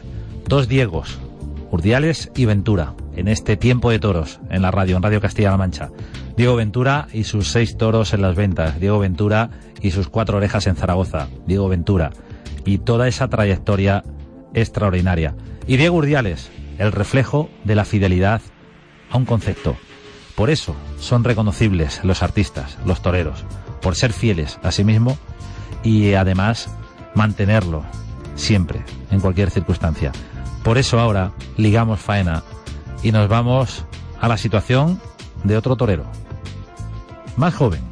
Dos 0.46 0.68
Diegos, 0.68 1.18
Urdiales 1.70 2.30
y 2.34 2.44
Ventura, 2.44 2.92
en 3.16 3.28
este 3.28 3.56
tiempo 3.56 3.90
de 3.90 3.98
toros 3.98 4.40
en 4.50 4.62
la 4.62 4.70
radio, 4.70 4.96
en 4.96 5.02
Radio 5.02 5.20
Castilla-La 5.20 5.56
Mancha. 5.56 5.90
Diego 6.36 6.56
Ventura 6.56 7.08
y 7.12 7.24
sus 7.24 7.48
seis 7.48 7.76
toros 7.76 8.12
en 8.12 8.22
las 8.22 8.34
ventas. 8.34 8.80
Diego 8.80 8.98
Ventura 8.98 9.50
y 9.80 9.90
sus 9.90 10.08
cuatro 10.08 10.38
orejas 10.38 10.66
en 10.66 10.76
Zaragoza. 10.76 11.28
Diego 11.46 11.68
Ventura 11.68 12.10
y 12.64 12.78
toda 12.78 13.08
esa 13.08 13.28
trayectoria 13.28 14.04
extraordinaria. 14.54 15.34
Y 15.66 15.76
Diego 15.76 15.96
Urdiales, 15.96 16.50
el 16.78 16.92
reflejo 16.92 17.50
de 17.64 17.74
la 17.74 17.84
fidelidad 17.84 18.40
a 19.10 19.16
un 19.16 19.24
concepto. 19.24 19.76
Por 20.34 20.50
eso 20.50 20.74
son 20.98 21.24
reconocibles 21.24 22.02
los 22.02 22.22
artistas, 22.22 22.78
los 22.84 23.02
toreros, 23.02 23.44
por 23.80 23.94
ser 23.94 24.12
fieles 24.12 24.58
a 24.62 24.72
sí 24.72 24.82
mismo 24.82 25.16
y 25.84 26.14
además 26.14 26.68
mantenerlo 27.14 27.84
siempre, 28.34 28.82
en 29.10 29.20
cualquier 29.20 29.50
circunstancia. 29.50 30.10
Por 30.64 30.78
eso 30.78 30.98
ahora 30.98 31.32
ligamos 31.56 32.00
faena 32.00 32.42
y 33.04 33.12
nos 33.12 33.28
vamos 33.28 33.84
a 34.20 34.26
la 34.26 34.38
situación 34.38 35.00
de 35.44 35.56
otro 35.56 35.76
torero, 35.76 36.06
más 37.36 37.54
joven. 37.54 37.82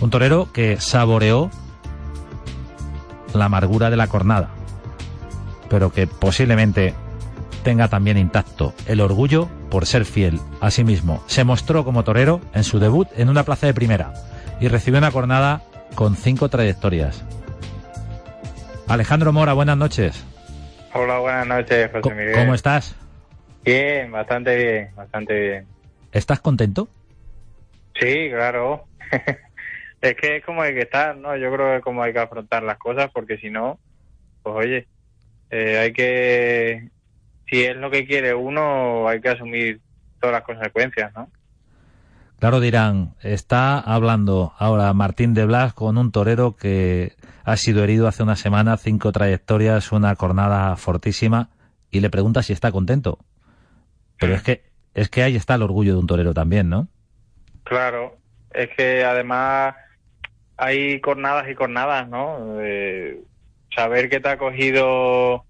Un 0.00 0.08
torero 0.08 0.48
que 0.52 0.80
saboreó 0.80 1.50
la 3.34 3.44
amargura 3.44 3.90
de 3.90 3.98
la 3.98 4.06
cornada, 4.06 4.48
pero 5.68 5.92
que 5.92 6.06
posiblemente 6.06 6.94
tenga 7.62 7.88
también 7.88 8.16
intacto 8.16 8.72
el 8.86 9.02
orgullo 9.02 9.48
por 9.70 9.84
ser 9.84 10.06
fiel 10.06 10.40
a 10.62 10.70
sí 10.70 10.82
mismo. 10.82 11.22
Se 11.26 11.44
mostró 11.44 11.84
como 11.84 12.02
torero 12.02 12.40
en 12.54 12.64
su 12.64 12.78
debut 12.78 13.06
en 13.16 13.28
una 13.28 13.44
plaza 13.44 13.66
de 13.66 13.74
primera 13.74 14.14
y 14.60 14.68
recibió 14.68 14.98
una 14.98 15.10
cornada 15.12 15.60
con 15.94 16.16
cinco 16.16 16.48
trayectorias. 16.48 17.22
Alejandro 18.88 19.34
Mora, 19.34 19.52
buenas 19.52 19.76
noches. 19.76 20.24
Hola, 20.94 21.18
buenas 21.18 21.46
noches, 21.46 21.90
José 21.92 22.14
Miguel. 22.14 22.34
¿Cómo 22.34 22.54
estás? 22.54 22.96
Bien, 23.64 24.10
bastante 24.10 24.56
bien, 24.56 24.94
bastante 24.94 25.38
bien. 25.38 25.66
¿Estás 26.12 26.40
contento? 26.40 26.88
Sí, 28.00 28.30
claro. 28.30 28.86
es 30.00 30.14
que 30.16 30.36
es 30.36 30.44
como 30.44 30.62
hay 30.62 30.74
que 30.74 30.82
estar, 30.82 31.16
¿no? 31.16 31.36
Yo 31.36 31.52
creo 31.52 31.66
que 31.66 31.76
es 31.76 31.82
como 31.82 32.02
hay 32.02 32.12
que 32.12 32.20
afrontar 32.20 32.62
las 32.62 32.78
cosas, 32.78 33.10
porque 33.12 33.38
si 33.38 33.50
no, 33.50 33.78
pues 34.42 34.56
oye, 34.56 34.88
eh, 35.50 35.78
hay 35.78 35.92
que, 35.92 36.90
si 37.48 37.64
es 37.64 37.76
lo 37.76 37.90
que 37.90 38.06
quiere 38.06 38.34
uno, 38.34 39.08
hay 39.08 39.20
que 39.20 39.28
asumir 39.28 39.80
todas 40.20 40.34
las 40.34 40.44
consecuencias, 40.44 41.12
¿no? 41.14 41.28
Claro, 42.38 42.60
dirán, 42.60 43.16
está 43.20 43.78
hablando 43.78 44.54
ahora 44.56 44.94
Martín 44.94 45.34
de 45.34 45.44
Blas 45.44 45.74
con 45.74 45.98
un 45.98 46.10
torero 46.10 46.56
que 46.56 47.12
ha 47.44 47.56
sido 47.58 47.84
herido 47.84 48.08
hace 48.08 48.22
una 48.22 48.36
semana, 48.36 48.78
cinco 48.78 49.12
trayectorias, 49.12 49.92
una 49.92 50.16
cornada 50.16 50.74
fortísima, 50.76 51.50
y 51.90 52.00
le 52.00 52.08
pregunta 52.08 52.42
si 52.42 52.54
está 52.54 52.72
contento. 52.72 53.18
Pero 54.20 54.34
es 54.34 54.42
que, 54.42 54.62
es 54.94 55.08
que 55.08 55.22
ahí 55.22 55.34
está 55.34 55.54
el 55.54 55.62
orgullo 55.62 55.94
de 55.94 55.98
un 55.98 56.06
torero 56.06 56.34
también, 56.34 56.68
¿no? 56.68 56.88
Claro, 57.64 58.18
es 58.52 58.68
que 58.76 59.02
además 59.04 59.74
hay 60.56 61.00
cornadas 61.00 61.48
y 61.48 61.54
cornadas, 61.54 62.08
¿no? 62.08 62.60
Eh, 62.60 63.22
saber 63.74 64.10
que 64.10 64.20
te 64.20 64.28
ha 64.28 64.38
cogido 64.38 65.44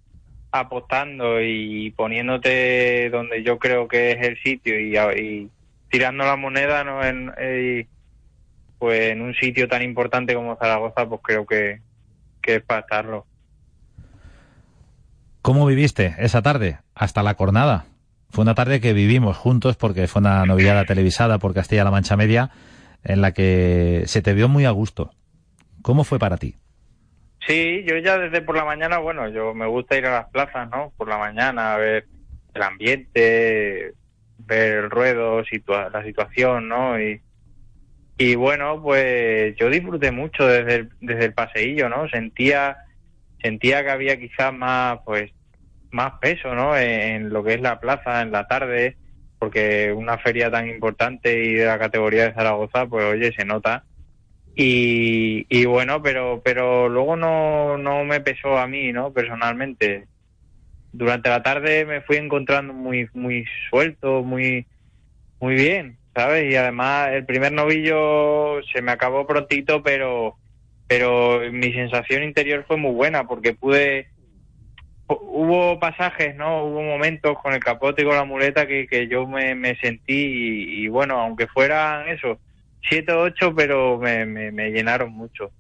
apostando 0.53 1.41
y 1.43 1.91
poniéndote 1.97 3.11
donde 3.11 3.43
yo 3.43 3.59
creo 3.59 3.89
que 3.89 4.13
es 4.13 4.27
el 4.27 4.39
sitio 4.43 4.79
y, 4.79 4.97
y 4.97 5.51
tirando 5.91 6.25
la 6.25 6.37
moneda, 6.37 6.85
¿no? 6.85 7.05
En, 7.05 7.33
eh, 7.39 7.87
pues 8.79 9.11
en 9.11 9.21
un 9.21 9.35
sitio 9.35 9.69
tan 9.69 9.83
importante 9.83 10.35
como 10.35 10.57
Zaragoza, 10.57 11.09
pues 11.09 11.21
creo 11.25 11.45
que, 11.45 11.81
que 12.41 12.57
es 12.57 12.63
para 12.63 12.81
estarlo. 12.81 13.27
¿Cómo 15.43 15.67
viviste 15.67 16.15
esa 16.19 16.43
tarde 16.43 16.79
hasta 16.95 17.23
la 17.23 17.35
cornada? 17.35 17.87
Fue 18.31 18.43
una 18.43 18.55
tarde 18.55 18.81
que 18.81 18.93
vivimos 18.93 19.37
juntos 19.37 19.77
porque 19.77 20.07
fue 20.07 20.21
una 20.21 20.45
novillada 20.45 20.85
televisada 20.85 21.39
por 21.39 21.55
Castilla-La 21.55 21.91
Mancha 21.91 22.17
Media 22.17 22.51
en 23.03 23.21
la 23.21 23.33
que 23.33 24.03
se 24.07 24.23
te 24.23 24.35
vio 24.35 24.49
muy 24.49 24.65
a 24.65 24.71
gusto. 24.71 25.11
¿Cómo 25.83 26.05
fue 26.05 26.19
para 26.19 26.37
ti? 26.37 26.57
Sí, 27.47 27.85
yo 27.87 27.97
ya 27.99 28.19
desde 28.19 28.43
por 28.43 28.57
la 28.57 28.65
mañana, 28.65 28.99
bueno, 28.99 29.29
yo 29.29 29.55
me 29.55 29.67
gusta 29.67 29.97
ir 29.97 30.07
a 30.07 30.13
las 30.13 30.29
plazas, 30.31 30.69
¿no? 30.71 30.93
Por 30.97 31.09
la 31.09 31.19
mañana 31.19 31.75
a 31.75 31.79
ver 31.79 32.07
el 32.55 32.63
ambiente, 32.63 33.95
ver 34.39 34.73
el 34.85 34.91
ruedo, 34.91 35.43
la 35.93 36.05
situación, 36.05 36.69
¿no? 36.69 37.01
Y, 37.01 37.21
y 38.19 38.35
bueno, 38.35 38.81
pues 38.83 39.57
yo 39.57 39.71
disfruté 39.71 40.13
mucho 40.13 40.47
desde 40.47 40.75
el, 40.77 40.91
desde 41.01 41.25
el 41.27 41.33
paseillo, 41.33 41.89
¿no? 41.89 42.09
Sentía 42.09 42.77
sentía 43.43 43.83
que 43.83 43.91
había 43.91 44.19
quizás 44.19 44.53
más, 44.53 44.99
pues, 45.05 45.33
más 45.91 46.15
peso, 46.21 46.55
¿no? 46.55 46.77
En, 46.77 47.31
lo 47.31 47.43
que 47.43 47.55
es 47.55 47.61
la 47.61 47.81
plaza 47.81 48.23
en 48.23 48.33
la 48.33 48.47
tarde, 48.47 48.97
porque 49.39 49.93
una 49.93 50.19
feria 50.19 50.51
tan 50.51 50.69
importante 50.69 51.45
y 51.45 51.55
de 51.55 51.65
la 51.65 51.79
categoría 51.79 52.25
de 52.25 52.35
Zaragoza, 52.35 52.87
pues 52.87 53.05
oye, 53.05 53.33
se 53.33 53.45
nota. 53.45 53.85
Y, 54.55 55.47
y 55.49 55.65
bueno, 55.65 56.03
pero, 56.03 56.43
pero 56.45 56.89
luego 56.89 57.17
no, 57.17 57.79
no 57.79 58.05
me 58.05 58.21
pesó 58.21 58.59
a 58.59 58.67
mí, 58.67 58.93
¿no? 58.93 59.13
Personalmente. 59.13 60.07
Durante 60.93 61.29
la 61.29 61.43
tarde 61.43 61.85
me 61.85 62.01
fui 62.01 62.17
encontrando 62.17 62.73
muy, 62.73 63.09
muy 63.15 63.45
suelto, 63.69 64.25
muy, 64.25 64.67
muy 65.39 65.55
bien, 65.55 65.99
¿sabes? 66.15 66.53
Y 66.53 66.57
además 66.57 67.11
el 67.13 67.25
primer 67.25 67.53
novillo 67.53 68.61
se 68.73 68.83
me 68.83 68.91
acabó 68.91 69.25
prontito, 69.27 69.85
pero 69.85 70.37
pero 70.91 71.41
mi 71.53 71.73
sensación 71.73 72.25
interior 72.25 72.65
fue 72.67 72.77
muy 72.77 72.91
buena 72.91 73.29
porque 73.29 73.55
pude 73.55 74.09
hubo 75.19 75.79
pasajes 75.79 76.37
no 76.37 76.65
hubo 76.65 76.83
momentos 76.83 77.37
con 77.43 77.53
el 77.53 77.61
capote 77.61 78.03
y 78.03 78.05
con 78.05 78.17
la 78.17 78.25
muleta 78.25 78.67
que, 78.67 78.87
que 78.87 79.09
yo 79.09 79.27
me, 79.27 79.77
sentí 79.81 80.85
y, 80.85 80.89
bueno 80.89 81.21
aunque 81.21 81.47
fueran 81.47 82.09
eso 82.09 82.39
siete 82.89 83.13
o 83.13 83.23
ocho 83.23 83.55
pero 83.55 83.99
me, 83.99 84.25
me, 84.25 84.71
llenaron 84.71 85.13
mucho. 85.13 85.51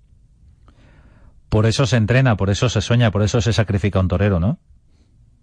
Por 1.48 1.66
eso 1.66 1.86
se 1.86 1.96
entrena 1.96 2.36
por 2.36 2.50
eso 2.50 2.68
se 2.68 2.80
sueña 2.80 3.10
por 3.10 3.22
eso 3.22 3.40
se 3.40 3.52
sacrifica 3.52 4.00
un 4.00 4.08
torero 4.08 4.38
no 4.38 4.58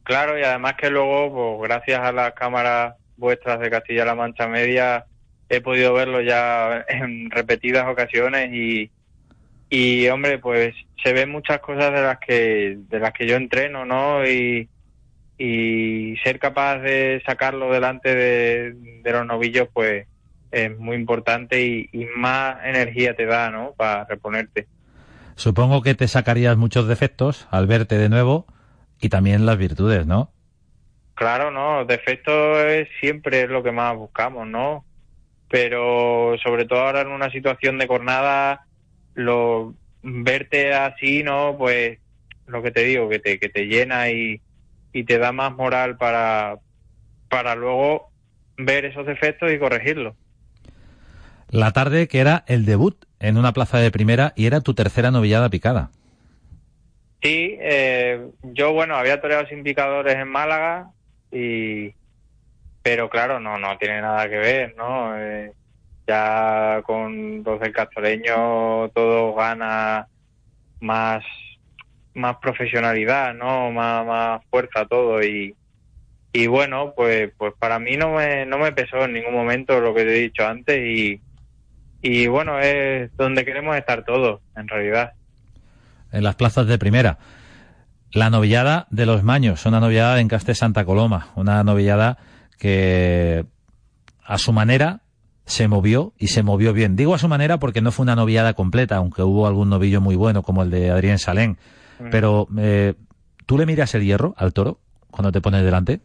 claro 0.04 0.40
y 0.40 0.44
además 0.44 0.76
que 0.76 0.90
luego 0.90 1.58
pues 1.58 1.70
gracias 1.70 2.00
a 2.00 2.12
las 2.12 2.34
cámaras 2.34 2.96
vuestras 3.18 3.60
de 3.60 3.70
Castilla-La 3.70 4.16
Mancha 4.16 4.48
Media 4.48 5.06
he 5.50 5.62
podido 5.62 5.94
verlo 5.94 6.22
ya 6.22 6.86
en 6.88 7.30
repetidas 7.32 7.88
ocasiones 7.88 8.50
y, 8.54 8.92
y 9.70 10.08
hombre 10.08 10.40
pues 10.40 10.76
se 11.04 11.14
ven 11.14 11.30
muchas 11.30 11.60
cosas 11.60 11.94
de 11.94 12.02
las 12.02 12.20
que 12.20 12.78
de 12.90 13.00
las 13.00 13.14
que 13.14 13.28
yo 13.28 13.36
entreno 13.36 13.86
no 13.86 14.26
y, 14.26 14.70
y 15.38 16.16
ser 16.24 16.40
capaz 16.40 16.80
de 16.80 17.22
sacarlo 17.26 17.72
delante 17.72 18.16
de, 18.16 19.12
los 19.12 19.26
novillos 19.26 19.68
pues 19.74 20.08
es 20.52 20.78
muy 20.78 20.96
importante 20.96 21.62
y, 21.62 22.08
más 22.16 22.58
energía 22.64 23.16
te 23.16 23.26
da 23.26 23.50
no 23.52 23.74
para 23.76 24.06
reponerte. 24.06 24.68
Supongo 25.36 25.82
que 25.82 25.94
te 25.94 26.08
sacarías 26.08 26.58
muchos 26.58 26.88
defectos 26.88 27.48
al 27.52 27.68
verte 27.68 27.98
de 27.98 28.10
nuevo 28.10 28.48
y 29.00 29.10
también 29.10 29.46
las 29.46 29.58
virtudes 29.58 30.08
no 30.08 30.32
claro 31.14 31.52
no 31.52 31.86
defectos 31.86 32.60
es 32.66 32.88
siempre 33.00 33.48
lo 33.48 33.62
que 33.62 33.72
más 33.72 33.96
buscamos 33.96 34.48
no 34.48 34.86
pero 35.50 36.36
sobre 36.44 36.66
todo 36.66 36.80
ahora 36.80 37.02
en 37.02 37.10
una 37.10 37.30
situación 37.30 37.78
de 37.78 37.88
jornada 37.88 38.67
lo 39.18 39.74
verte 40.04 40.74
así, 40.74 41.24
¿no? 41.24 41.56
Pues 41.58 41.98
lo 42.46 42.62
que 42.62 42.72
te 42.72 42.84
digo, 42.84 43.10
que 43.10 43.20
te, 43.20 43.40
que 43.40 43.50
te 43.50 43.66
llena 43.66 44.10
y, 44.12 44.40
y 44.94 45.04
te 45.04 45.18
da 45.18 45.32
más 45.32 45.54
moral 45.54 45.98
para, 45.98 46.60
para 47.28 47.56
luego 47.56 48.12
ver 48.58 48.86
esos 48.86 49.06
defectos 49.06 49.52
y 49.52 49.60
corregirlos. 49.60 50.16
La 51.50 51.72
tarde 51.72 52.08
que 52.08 52.20
era 52.20 52.44
el 52.48 52.66
debut 52.66 53.06
en 53.20 53.38
una 53.38 53.54
plaza 53.54 53.80
de 53.80 53.92
primera 53.92 54.34
y 54.36 54.46
era 54.46 54.62
tu 54.62 54.76
tercera 54.76 55.12
novillada 55.12 55.50
picada. 55.50 55.90
Sí, 57.22 57.58
eh, 57.60 58.22
yo 58.44 58.74
bueno, 58.74 58.96
había 58.96 59.20
toreado 59.20 59.48
sin 59.48 59.64
picadores 59.64 60.16
en 60.16 60.28
Málaga 60.28 60.92
y 61.32 61.92
pero 62.84 63.10
claro, 63.10 63.40
no 63.40 63.58
no 63.58 63.78
tiene 63.80 64.00
nada 64.00 64.30
que 64.30 64.38
ver, 64.38 64.76
¿no? 64.78 65.18
Eh, 65.20 65.54
ya 66.08 66.82
con 66.84 67.44
los 67.44 67.60
del 67.60 67.74
castoreño 67.74 68.90
todo 68.90 69.36
gana 69.36 70.08
más 70.80 71.24
más 72.14 72.38
profesionalidad, 72.38 73.36
¿no? 73.36 73.72
Más, 73.72 74.06
más 74.06 74.42
fuerza 74.50 74.86
todo 74.86 75.24
y, 75.24 75.56
y 76.34 76.48
bueno, 76.48 76.94
pues 76.96 77.32
pues 77.38 77.54
para 77.60 77.78
mí 77.78 77.96
no 77.96 78.14
me, 78.14 78.46
no 78.46 78.58
me 78.58 78.72
pesó 78.72 79.06
en 79.06 79.14
ningún 79.14 79.34
momento 79.34 79.80
lo 79.80 79.94
que 79.94 80.04
te 80.04 80.18
he 80.18 80.22
dicho 80.22 80.46
antes 80.46 80.80
y, 80.84 81.22
y 82.02 82.28
bueno, 82.28 82.60
es 82.60 83.16
donde 83.18 83.46
queremos 83.46 83.76
estar 83.78 84.04
todos, 84.04 84.42
en 84.56 84.68
realidad. 84.68 85.14
En 86.12 86.24
las 86.24 86.36
plazas 86.36 86.68
de 86.68 86.78
primera. 86.78 87.18
La 88.12 88.30
novillada 88.30 88.88
de 88.90 89.06
los 89.06 89.24
Maños, 89.24 89.66
una 89.66 89.80
novillada 89.80 90.20
en 90.20 90.30
Castel 90.30 90.56
Santa 90.56 90.86
Coloma, 90.86 91.28
una 91.36 91.64
novillada 91.64 92.18
que 92.58 93.46
a 94.24 94.38
su 94.38 94.54
manera 94.54 95.02
se 95.48 95.70
movió 95.70 96.14
y 96.20 96.28
se 96.28 96.44
movió 96.44 96.74
bien. 96.74 96.98
Digo 96.98 97.16
a 97.16 97.20
su 97.20 97.30
manera 97.30 97.58
porque 97.58 97.82
no 97.82 97.92
fue 97.92 98.04
una 98.04 98.18
noviada 98.18 98.54
completa, 98.54 98.98
aunque 98.98 99.24
hubo 99.24 99.48
algún 99.48 99.70
novillo 99.70 100.02
muy 100.02 100.18
bueno 100.18 100.44
como 100.44 100.62
el 100.62 100.70
de 100.70 100.92
Adrián 100.92 101.20
Salén. 101.20 101.58
Mm. 102.00 102.10
Pero, 102.12 102.48
eh, 102.60 102.94
¿tú 103.46 103.58
le 103.58 103.66
miras 103.66 103.96
el 103.96 104.04
hierro 104.04 104.36
al 104.38 104.54
toro 104.54 104.78
cuando 105.10 105.32
te 105.32 105.40
pones 105.40 105.64
delante? 105.64 106.02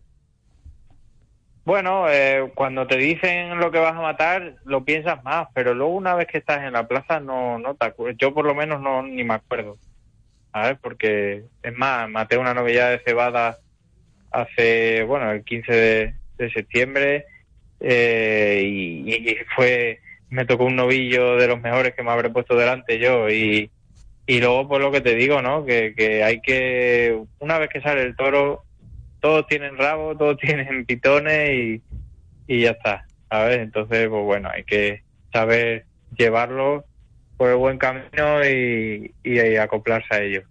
Bueno, 1.64 2.08
eh, 2.08 2.52
cuando 2.54 2.86
te 2.86 2.96
dicen 2.96 3.58
lo 3.58 3.72
que 3.72 3.80
vas 3.80 3.96
a 3.96 4.00
matar, 4.00 4.56
lo 4.64 4.84
piensas 4.84 5.22
más, 5.24 5.48
pero 5.54 5.74
luego 5.74 5.92
una 5.92 6.14
vez 6.14 6.28
que 6.28 6.38
estás 6.38 6.62
en 6.62 6.72
la 6.72 6.86
plaza 6.86 7.18
no, 7.18 7.58
no 7.58 7.74
te 7.74 7.86
acuerdas. 7.86 8.16
Yo 8.18 8.32
por 8.32 8.46
lo 8.46 8.54
menos 8.54 8.80
no 8.80 9.02
ni 9.02 9.24
me 9.24 9.34
acuerdo. 9.34 9.76
A 10.52 10.66
ver, 10.66 10.78
porque 10.80 11.44
es 11.62 11.76
más, 11.76 12.08
maté 12.08 12.38
una 12.38 12.54
novillada 12.54 12.90
de 12.90 13.00
cebada 13.00 13.58
hace, 14.30 15.02
bueno, 15.02 15.32
el 15.32 15.42
15 15.42 15.72
de, 15.72 16.14
de 16.38 16.52
septiembre 16.52 17.26
eh, 17.82 18.62
y, 18.64 19.36
fue 19.54 20.00
me 20.30 20.46
tocó 20.46 20.64
un 20.64 20.76
novillo 20.76 21.36
de 21.36 21.46
los 21.46 21.60
mejores 21.60 21.94
que 21.94 22.02
me 22.02 22.10
habré 22.10 22.30
puesto 22.30 22.56
delante 22.56 22.98
yo. 22.98 23.28
Y, 23.28 23.70
y 24.26 24.40
luego 24.40 24.68
por 24.68 24.80
lo 24.80 24.90
que 24.90 25.00
te 25.00 25.14
digo 25.14 25.42
no 25.42 25.64
que, 25.64 25.94
que 25.94 26.24
hay 26.24 26.40
que 26.40 27.20
una 27.40 27.58
vez 27.58 27.68
que 27.68 27.80
sale 27.80 28.02
el 28.02 28.16
toro 28.16 28.62
todos 29.20 29.46
tienen 29.48 29.76
rabo 29.76 30.16
todos 30.16 30.36
tienen 30.40 30.86
pitones 30.86 31.50
y, 31.50 31.82
y 32.46 32.60
ya 32.62 32.70
está 32.70 33.04
sabes 33.28 33.58
entonces 33.58 34.08
pues 34.08 34.24
bueno 34.24 34.48
hay 34.52 34.62
que 34.62 35.02
saber 35.32 35.86
llevarlo 36.16 36.84
por 37.36 37.50
el 37.50 37.56
buen 37.56 37.78
camino 37.78 38.46
y, 38.46 39.12
y 39.24 39.56
acoplarse 39.56 40.14
a 40.14 40.22
ello. 40.22 40.42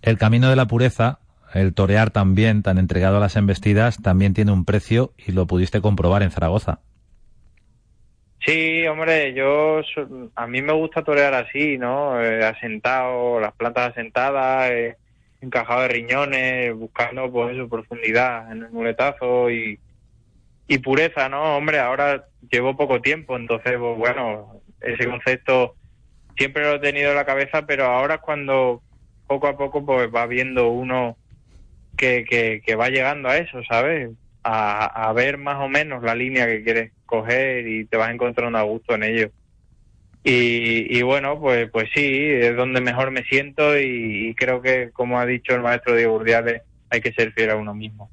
El 0.00 0.16
camino 0.16 0.48
de 0.48 0.56
la 0.56 0.66
pureza 0.66 1.18
el 1.54 1.74
torear 1.74 2.10
también, 2.10 2.62
tan 2.62 2.78
entregado 2.78 3.16
a 3.16 3.20
las 3.20 3.36
embestidas, 3.36 4.02
también 4.02 4.34
tiene 4.34 4.52
un 4.52 4.64
precio 4.64 5.12
y 5.16 5.32
lo 5.32 5.46
pudiste 5.46 5.80
comprobar 5.80 6.22
en 6.22 6.30
Zaragoza. 6.30 6.80
Sí, 8.44 8.86
hombre, 8.86 9.32
yo 9.32 9.80
a 10.34 10.46
mí 10.46 10.60
me 10.60 10.74
gusta 10.74 11.02
torear 11.02 11.32
así, 11.32 11.78
¿no? 11.78 12.20
Eh, 12.20 12.44
asentado, 12.44 13.40
las 13.40 13.54
plantas 13.54 13.92
asentadas, 13.92 14.70
eh, 14.70 14.96
encajado 15.40 15.82
de 15.82 15.88
riñones, 15.88 16.74
buscando 16.74 17.30
pues 17.32 17.54
eso, 17.54 17.68
profundidad 17.68 18.52
en 18.52 18.64
el 18.64 18.70
muletazo 18.70 19.50
y, 19.50 19.78
y 20.68 20.78
pureza, 20.78 21.28
¿no? 21.30 21.56
Hombre, 21.56 21.78
ahora 21.78 22.26
llevo 22.50 22.76
poco 22.76 23.00
tiempo, 23.00 23.36
entonces, 23.36 23.76
pues, 23.78 23.96
bueno, 23.96 24.60
ese 24.82 25.08
concepto 25.08 25.76
siempre 26.36 26.64
lo 26.64 26.74
he 26.74 26.80
tenido 26.80 27.10
en 27.10 27.16
la 27.16 27.24
cabeza, 27.24 27.62
pero 27.66 27.86
ahora 27.86 28.16
es 28.16 28.20
cuando 28.20 28.82
poco 29.26 29.46
a 29.46 29.56
poco 29.56 29.84
pues 29.84 30.14
va 30.14 30.26
viendo 30.26 30.68
uno 30.68 31.16
que, 31.96 32.62
que, 32.64 32.74
va 32.74 32.88
llegando 32.88 33.28
a 33.28 33.36
eso, 33.36 33.62
¿sabes? 33.68 34.10
A, 34.42 35.08
a, 35.08 35.12
ver 35.12 35.38
más 35.38 35.56
o 35.60 35.68
menos 35.68 36.02
la 36.02 36.14
línea 36.14 36.46
que 36.46 36.62
quieres 36.62 36.92
coger 37.06 37.66
y 37.66 37.86
te 37.86 37.96
vas 37.96 38.12
encontrando 38.12 38.58
a 38.58 38.62
gusto 38.62 38.94
en 38.94 39.04
ello. 39.04 39.30
Y, 40.22 40.96
y 40.96 41.02
bueno, 41.02 41.38
pues, 41.38 41.70
pues 41.70 41.90
sí, 41.94 42.02
es 42.02 42.56
donde 42.56 42.80
mejor 42.80 43.10
me 43.10 43.24
siento 43.24 43.78
y, 43.78 44.34
creo 44.36 44.62
que, 44.62 44.90
como 44.90 45.20
ha 45.20 45.26
dicho 45.26 45.54
el 45.54 45.60
maestro 45.60 45.94
Diego 45.94 46.14
Urdiales, 46.14 46.62
hay 46.88 47.02
que 47.02 47.12
ser 47.12 47.32
fiel 47.32 47.50
a 47.50 47.56
uno 47.56 47.74
mismo. 47.74 48.10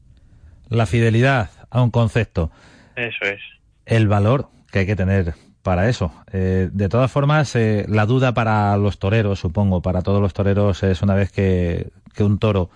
La 0.68 0.86
fidelidad 0.86 1.52
a 1.70 1.82
un 1.82 1.90
concepto. 1.90 2.52
Eso 2.98 3.26
es. 3.26 3.40
El 3.86 4.10
valor 4.10 4.50
que 4.72 4.80
hay 4.80 4.86
que 4.86 4.98
tener 4.98 5.34
para 5.64 5.88
eso. 5.88 6.14
Eh, 6.34 6.70
de 6.72 6.90
todas 6.90 7.10
formas, 7.10 7.56
eh, 7.56 7.86
la 7.88 8.06
duda 8.06 8.34
para 8.34 8.76
los 8.76 9.00
toreros, 9.00 9.40
supongo, 9.40 9.82
para 9.82 10.02
todos 10.02 10.22
los 10.22 10.34
toreros 10.34 10.84
es 10.84 11.02
una 11.02 11.16
vez 11.16 11.32
que, 11.32 11.88
que 12.14 12.24
un 12.24 12.40
toro 12.40 12.70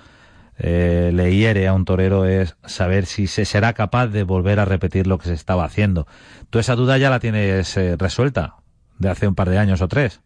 eh, 0.58 1.12
le 1.14 1.36
hiere 1.36 1.68
a 1.68 1.74
un 1.74 1.86
torero 1.86 2.26
es 2.26 2.56
saber 2.66 3.06
si 3.06 3.28
se 3.28 3.46
será 3.46 3.74
capaz 3.74 4.08
de 4.08 4.24
volver 4.24 4.60
a 4.60 4.66
repetir 4.66 5.08
lo 5.08 5.18
que 5.18 5.28
se 5.28 5.34
estaba 5.34 5.66
haciendo. 5.66 6.08
¿Tú 6.50 6.60
esa 6.60 6.76
duda 6.76 6.98
ya 6.98 7.10
la 7.10 7.20
tienes 7.20 7.76
eh, 7.78 7.96
resuelta 7.98 8.56
de 9.00 9.10
hace 9.10 9.28
un 9.28 9.36
par 9.36 9.50
de 9.50 9.58
años 9.58 9.82
o 9.82 9.88
tres? 9.88 10.22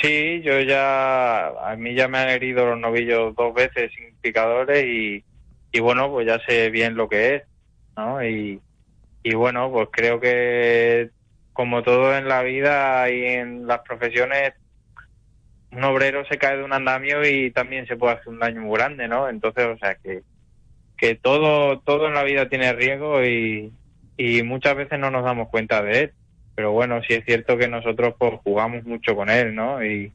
Sí, 0.00 0.42
yo 0.42 0.60
ya, 0.60 1.46
a 1.46 1.76
mí 1.76 1.94
ya 1.94 2.08
me 2.08 2.18
han 2.18 2.28
herido 2.28 2.66
los 2.66 2.78
novillos 2.78 3.34
dos 3.36 3.54
veces 3.54 3.92
sin 3.94 4.14
picadores 4.16 4.84
y, 4.84 5.24
y 5.72 5.80
bueno, 5.80 6.10
pues 6.10 6.26
ya 6.26 6.38
sé 6.46 6.68
bien 6.70 6.96
lo 6.96 7.08
que 7.08 7.36
es, 7.36 7.42
¿no? 7.96 8.22
Y, 8.24 8.60
y 9.22 9.34
bueno, 9.34 9.70
pues 9.70 9.88
creo 9.92 10.20
que 10.20 11.10
como 11.52 11.82
todo 11.82 12.14
en 12.16 12.28
la 12.28 12.42
vida 12.42 13.08
y 13.08 13.24
en 13.24 13.66
las 13.66 13.80
profesiones, 13.80 14.54
un 15.76 15.84
obrero 15.84 16.24
se 16.26 16.38
cae 16.38 16.56
de 16.56 16.64
un 16.64 16.72
andamio 16.72 17.26
y 17.26 17.50
también 17.50 17.86
se 17.86 17.96
puede 17.96 18.14
hacer 18.14 18.28
un 18.28 18.38
daño 18.38 18.60
muy 18.60 18.76
grande, 18.76 19.08
¿no? 19.08 19.28
Entonces, 19.28 19.66
o 19.66 19.76
sea, 19.78 19.96
que, 19.96 20.22
que 20.96 21.14
todo, 21.14 21.80
todo 21.80 22.06
en 22.06 22.14
la 22.14 22.22
vida 22.22 22.48
tiene 22.48 22.72
riesgo 22.72 23.24
y, 23.24 23.72
y 24.16 24.42
muchas 24.42 24.76
veces 24.76 24.98
no 24.98 25.10
nos 25.10 25.24
damos 25.24 25.48
cuenta 25.48 25.82
de 25.82 26.00
él. 26.00 26.12
Pero 26.54 26.72
bueno, 26.72 27.00
sí 27.06 27.14
es 27.14 27.24
cierto 27.24 27.58
que 27.58 27.66
nosotros 27.66 28.14
pues 28.18 28.34
jugamos 28.44 28.84
mucho 28.84 29.16
con 29.16 29.28
él, 29.28 29.54
¿no? 29.54 29.84
Y, 29.84 30.12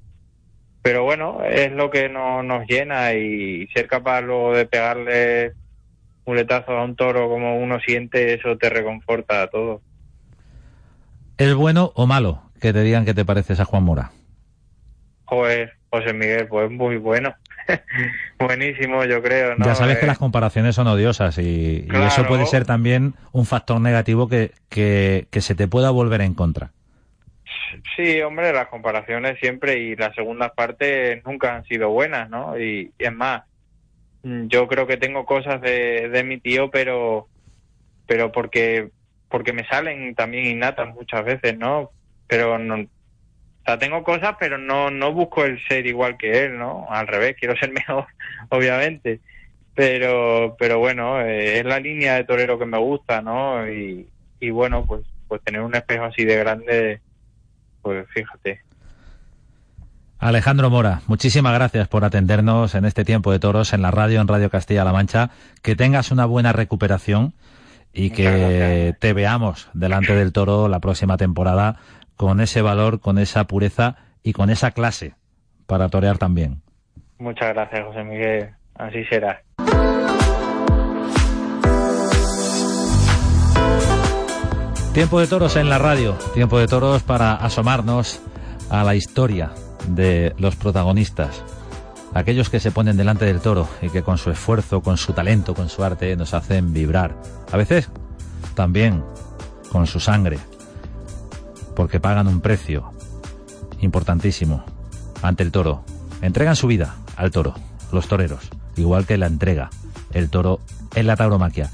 pero 0.81 1.03
bueno, 1.03 1.43
es 1.43 1.71
lo 1.71 1.89
que 1.89 2.07
no, 2.07 2.41
nos 2.43 2.65
llena 2.67 3.13
y 3.13 3.67
ser 3.73 3.87
capaz 3.87 4.21
luego 4.21 4.55
de 4.55 4.65
pegarle 4.65 5.53
muletazo 6.25 6.71
a 6.71 6.83
un 6.83 6.95
toro 6.95 7.27
como 7.27 7.57
uno 7.57 7.79
siente, 7.79 8.33
eso 8.33 8.57
te 8.57 8.69
reconforta 8.69 9.41
a 9.41 9.47
todo. 9.47 9.81
¿Es 11.37 11.53
bueno 11.55 11.91
o 11.95 12.05
malo 12.05 12.43
que 12.61 12.71
te 12.71 12.83
digan 12.83 13.05
que 13.05 13.13
te 13.13 13.25
pareces 13.25 13.59
a 13.59 13.65
Juan 13.65 13.83
Mora? 13.83 14.11
Joder, 15.29 15.73
José 15.91 16.11
Miguel, 16.13 16.47
pues 16.47 16.71
muy 16.71 16.97
bueno. 16.97 17.35
Buenísimo, 18.39 19.05
yo 19.05 19.21
creo. 19.21 19.55
¿no? 19.55 19.63
Ya 19.63 19.75
sabes 19.75 19.97
que 19.99 20.05
Eh, 20.05 20.07
las 20.07 20.17
comparaciones 20.17 20.73
son 20.73 20.87
odiosas 20.87 21.37
y, 21.37 21.87
eso 22.07 22.25
puede 22.25 22.47
ser 22.47 22.65
también 22.65 23.13
un 23.31 23.45
factor 23.45 23.79
negativo 23.79 24.27
que, 24.27 24.53
que, 24.69 25.27
que 25.29 25.41
se 25.41 25.53
te 25.53 25.67
pueda 25.67 25.91
volver 25.91 26.21
en 26.21 26.33
contra. 26.33 26.71
Sí, 27.95 28.19
hombre, 28.21 28.51
las 28.51 28.69
comparaciones 28.69 29.37
siempre 29.39 29.77
y 29.77 29.95
las 29.95 30.15
segundas 30.15 30.51
partes 30.55 31.23
nunca 31.23 31.55
han 31.55 31.63
sido 31.65 31.89
buenas, 31.89 32.27
¿no? 32.27 32.57
Y, 32.57 32.91
y 32.97 33.05
es 33.05 33.13
más, 33.13 33.43
mm, 34.23 34.47
yo 34.47 34.67
creo 34.67 34.87
que 34.87 34.97
tengo 34.97 35.27
cosas 35.27 35.61
de, 35.61 36.09
de 36.09 36.23
mi 36.23 36.39
tío, 36.39 36.71
pero 36.71 37.27
pero 38.07 38.31
porque 38.31 38.89
porque 39.29 39.53
me 39.53 39.67
salen 39.67 40.15
también 40.15 40.47
innatas 40.47 40.91
muchas 40.95 41.23
veces, 41.23 41.55
¿no? 41.55 41.91
Pero 42.25 42.57
no, 42.57 42.87
o 43.61 43.65
sea, 43.65 43.77
tengo 43.77 44.03
cosas, 44.03 44.35
pero 44.39 44.57
no 44.57 44.89
no 44.89 45.13
busco 45.13 45.45
el 45.45 45.59
ser 45.67 45.85
igual 45.85 46.17
que 46.17 46.45
él, 46.45 46.57
¿no? 46.57 46.87
Al 46.89 47.07
revés, 47.07 47.35
quiero 47.39 47.55
ser 47.57 47.71
mejor, 47.73 48.05
obviamente. 48.49 49.19
Pero 49.75 50.55
pero 50.57 50.79
bueno, 50.79 51.21
eh, 51.21 51.59
es 51.59 51.65
la 51.65 51.79
línea 51.79 52.15
de 52.15 52.23
torero 52.23 52.59
que 52.59 52.65
me 52.65 52.77
gusta, 52.77 53.21
¿no? 53.21 53.67
Y, 53.69 54.07
y 54.39 54.49
bueno, 54.49 54.85
pues 54.85 55.01
pues 55.27 55.41
tener 55.43 55.61
un 55.61 55.75
espejo 55.75 56.05
así 56.05 56.25
de 56.25 56.35
grande 56.37 57.01
pues 57.81 58.07
fíjate. 58.13 58.61
Alejandro 60.17 60.69
Mora, 60.69 61.01
muchísimas 61.07 61.53
gracias 61.53 61.87
por 61.87 62.03
atendernos 62.03 62.75
en 62.75 62.83
este 62.83 63.05
tiempo 63.05 63.31
de 63.31 63.39
toros 63.39 63.71
en 63.71 63.81
la 63.81 63.89
radio, 63.89 64.19
en 64.19 64.27
Radio 64.27 64.49
Castilla-La 64.49 64.91
Mancha. 64.91 65.29
Que 65.61 65.77
tengas 65.77 66.11
una 66.11 66.25
buena 66.25 66.51
recuperación 66.51 67.33
y 67.93 68.09
que 68.09 68.93
te 68.99 69.13
veamos 69.13 69.69
delante 69.73 70.13
del 70.13 70.33
toro 70.33 70.67
la 70.67 70.79
próxima 70.79 71.15
temporada 71.15 71.77
con 72.19 72.41
ese 72.41 72.61
valor, 72.61 72.99
con 72.99 73.17
esa 73.17 73.45
pureza 73.45 73.95
y 74.23 74.33
con 74.33 74.49
esa 74.49 74.71
clase 74.71 75.15
para 75.67 75.87
torear 75.87 76.17
también. 76.17 76.61
Muchas 77.17 77.53
gracias, 77.53 77.85
José 77.85 78.03
Miguel. 78.03 78.49
Así 78.75 79.05
será. 79.05 79.41
Tiempo 84.93 85.21
de 85.21 85.27
toros 85.27 85.55
en 85.55 85.69
la 85.69 85.77
radio, 85.77 86.17
tiempo 86.33 86.59
de 86.59 86.67
toros 86.67 87.03
para 87.03 87.35
asomarnos 87.35 88.21
a 88.69 88.83
la 88.83 88.95
historia 88.95 89.51
de 89.87 90.33
los 90.39 90.57
protagonistas, 90.57 91.45
aquellos 92.13 92.49
que 92.49 92.59
se 92.59 92.71
ponen 92.71 92.97
delante 92.97 93.23
del 93.23 93.39
toro 93.39 93.69
y 93.81 93.89
que 93.91 94.03
con 94.03 94.17
su 94.17 94.29
esfuerzo, 94.29 94.81
con 94.81 94.97
su 94.97 95.13
talento, 95.13 95.53
con 95.53 95.69
su 95.69 95.85
arte 95.85 96.17
nos 96.17 96.33
hacen 96.33 96.73
vibrar. 96.73 97.15
A 97.49 97.55
veces 97.55 97.89
también 98.55 99.05
con 99.71 99.87
su 99.87 100.01
sangre, 100.01 100.37
porque 101.79 102.01
pagan 102.01 102.27
un 102.27 102.41
precio 102.41 102.91
importantísimo 103.79 104.65
ante 105.21 105.43
el 105.43 105.51
toro. 105.53 105.85
Entregan 106.21 106.57
su 106.57 106.67
vida 106.67 106.97
al 107.15 107.31
toro, 107.31 107.55
los 107.93 108.09
toreros, 108.09 108.49
igual 108.75 109.05
que 109.05 109.17
la 109.17 109.27
entrega 109.27 109.69
el 110.11 110.29
toro 110.29 110.59
en 110.93 111.07
la 111.07 111.15
tauromaquia. 111.15 111.69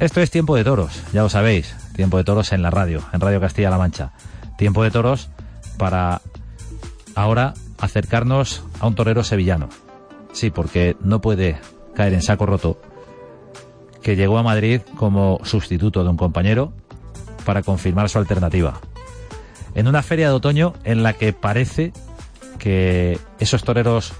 Esto 0.00 0.20
es 0.20 0.32
Tiempo 0.32 0.56
de 0.56 0.64
Toros, 0.64 1.04
ya 1.12 1.22
lo 1.22 1.28
sabéis. 1.28 1.76
Tiempo 1.94 2.16
de 2.16 2.24
Toros 2.24 2.50
en 2.50 2.62
la 2.62 2.70
radio, 2.70 3.00
en 3.12 3.20
Radio 3.20 3.40
Castilla-La 3.40 3.78
Mancha. 3.78 4.10
Tiempo 4.58 4.82
de 4.82 4.90
Toros 4.90 5.28
para 5.78 6.20
ahora 7.14 7.54
acercarnos 7.78 8.64
a 8.80 8.88
un 8.88 8.96
torero 8.96 9.22
sevillano. 9.22 9.68
Sí, 10.32 10.50
porque 10.50 10.96
no 11.00 11.20
puede 11.20 11.60
caer 11.94 12.12
en 12.12 12.22
saco 12.22 12.44
roto 12.44 12.80
que 14.02 14.16
llegó 14.16 14.36
a 14.38 14.42
Madrid 14.42 14.80
como 14.96 15.38
sustituto 15.44 16.02
de 16.02 16.10
un 16.10 16.16
compañero 16.16 16.72
para 17.46 17.62
confirmar 17.62 18.10
su 18.10 18.18
alternativa. 18.18 18.80
En 19.74 19.88
una 19.88 20.02
feria 20.02 20.28
de 20.28 20.34
otoño 20.34 20.74
en 20.84 21.02
la 21.02 21.14
que 21.14 21.32
parece 21.32 21.92
que 22.58 23.18
esos 23.38 23.64
toreros 23.64 24.12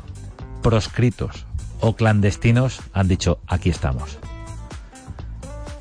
proscritos 0.62 1.44
o 1.80 1.94
clandestinos 1.96 2.80
han 2.94 3.08
dicho 3.08 3.40
aquí 3.46 3.68
estamos. 3.68 4.18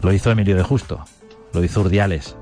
Lo 0.02 0.12
hizo 0.12 0.32
Emilio 0.32 0.56
de 0.58 0.64
Justo, 0.64 1.06
lo 1.54 1.64
hizo 1.64 1.82
Urdiales, 1.82 2.36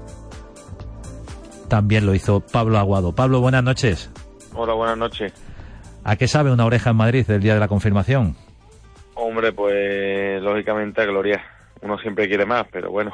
también 1.67 2.05
lo 2.05 2.13
hizo 2.13 2.39
Pablo 2.39 2.77
Aguado. 2.77 3.13
Pablo, 3.13 3.41
buenas 3.41 3.63
noches. 3.63 4.09
Hola, 4.53 4.73
buenas 4.73 4.97
noches. 4.97 5.33
¿A 6.03 6.15
qué 6.15 6.27
sabe 6.27 6.51
una 6.51 6.65
oreja 6.65 6.91
en 6.91 6.97
Madrid 6.97 7.29
el 7.29 7.41
día 7.41 7.55
de 7.55 7.59
la 7.59 7.67
confirmación? 7.67 8.35
Hombre, 9.15 9.51
pues 9.53 10.41
lógicamente 10.41 11.01
a 11.01 11.05
Gloria. 11.05 11.43
Uno 11.81 11.97
siempre 11.97 12.27
quiere 12.27 12.45
más, 12.45 12.65
pero 12.71 12.91
bueno, 12.91 13.11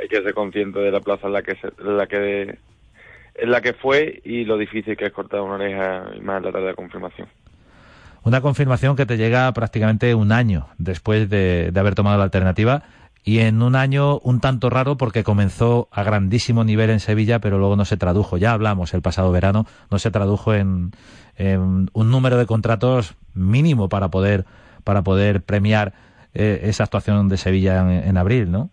hay 0.00 0.08
que 0.08 0.22
ser 0.22 0.34
consciente 0.34 0.78
de 0.78 0.90
la 0.90 1.00
plaza 1.00 1.26
en 1.26 1.32
la 1.32 1.42
que 1.42 1.54
se- 1.56 1.72
en 1.78 1.96
la 1.96 2.06
que 2.06 2.58
la 3.46 3.60
que 3.60 3.72
fue 3.72 4.20
y 4.24 4.44
lo 4.44 4.56
difícil 4.58 4.96
que 4.96 5.06
es 5.06 5.12
cortar 5.12 5.40
una 5.42 5.54
oreja 5.54 6.06
y 6.16 6.20
más 6.20 6.42
la 6.42 6.50
tarde 6.50 6.66
de 6.68 6.74
confirmación. 6.74 7.28
Una 8.24 8.40
confirmación 8.40 8.96
que 8.96 9.06
te 9.06 9.16
llega 9.16 9.52
prácticamente 9.52 10.14
un 10.14 10.32
año 10.32 10.66
después 10.76 11.30
de, 11.30 11.70
de 11.72 11.80
haber 11.80 11.94
tomado 11.94 12.18
la 12.18 12.24
alternativa 12.24 12.82
y 13.22 13.38
en 13.40 13.62
un 13.62 13.76
año 13.76 14.18
un 14.20 14.40
tanto 14.40 14.70
raro 14.70 14.96
porque 14.96 15.22
comenzó 15.22 15.88
a 15.92 16.02
grandísimo 16.02 16.64
nivel 16.64 16.90
en 16.90 16.98
Sevilla, 17.00 17.38
pero 17.38 17.58
luego 17.58 17.76
no 17.76 17.84
se 17.84 17.96
tradujo. 17.96 18.38
Ya 18.38 18.52
hablamos 18.52 18.92
el 18.92 19.02
pasado 19.02 19.30
verano, 19.30 19.66
no 19.90 19.98
se 20.00 20.10
tradujo 20.10 20.52
en, 20.54 20.90
en 21.36 21.88
un 21.92 22.10
número 22.10 22.38
de 22.38 22.46
contratos 22.46 23.14
mínimo 23.34 23.88
para 23.88 24.08
poder 24.08 24.46
para 24.82 25.02
poder 25.02 25.42
premiar 25.42 25.92
eh, 26.34 26.60
esa 26.64 26.84
actuación 26.84 27.28
de 27.28 27.36
Sevilla 27.36 27.80
en, 27.82 28.08
en 28.08 28.16
abril, 28.16 28.50
¿no? 28.50 28.70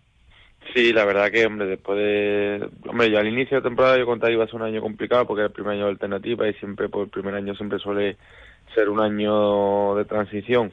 Sí, 0.74 0.92
la 0.92 1.04
verdad 1.04 1.30
que, 1.30 1.46
hombre, 1.46 1.66
después 1.66 1.98
de... 1.98 2.68
Hombre, 2.88 3.10
yo 3.10 3.18
al 3.18 3.28
inicio 3.28 3.58
de 3.58 3.62
temporada 3.62 3.98
yo 3.98 4.06
contaba 4.06 4.28
que 4.28 4.34
iba 4.34 4.44
a 4.44 4.46
ser 4.46 4.56
un 4.56 4.62
año 4.62 4.80
complicado 4.80 5.26
porque 5.26 5.40
era 5.40 5.48
el 5.48 5.52
primer 5.52 5.74
año 5.74 5.84
de 5.84 5.90
alternativa 5.90 6.48
y 6.48 6.54
siempre, 6.54 6.88
pues 6.88 7.04
el 7.04 7.10
primer 7.10 7.34
año 7.34 7.54
siempre 7.54 7.78
suele 7.78 8.16
ser 8.74 8.88
un 8.88 9.00
año 9.00 9.94
de 9.94 10.04
transición. 10.04 10.72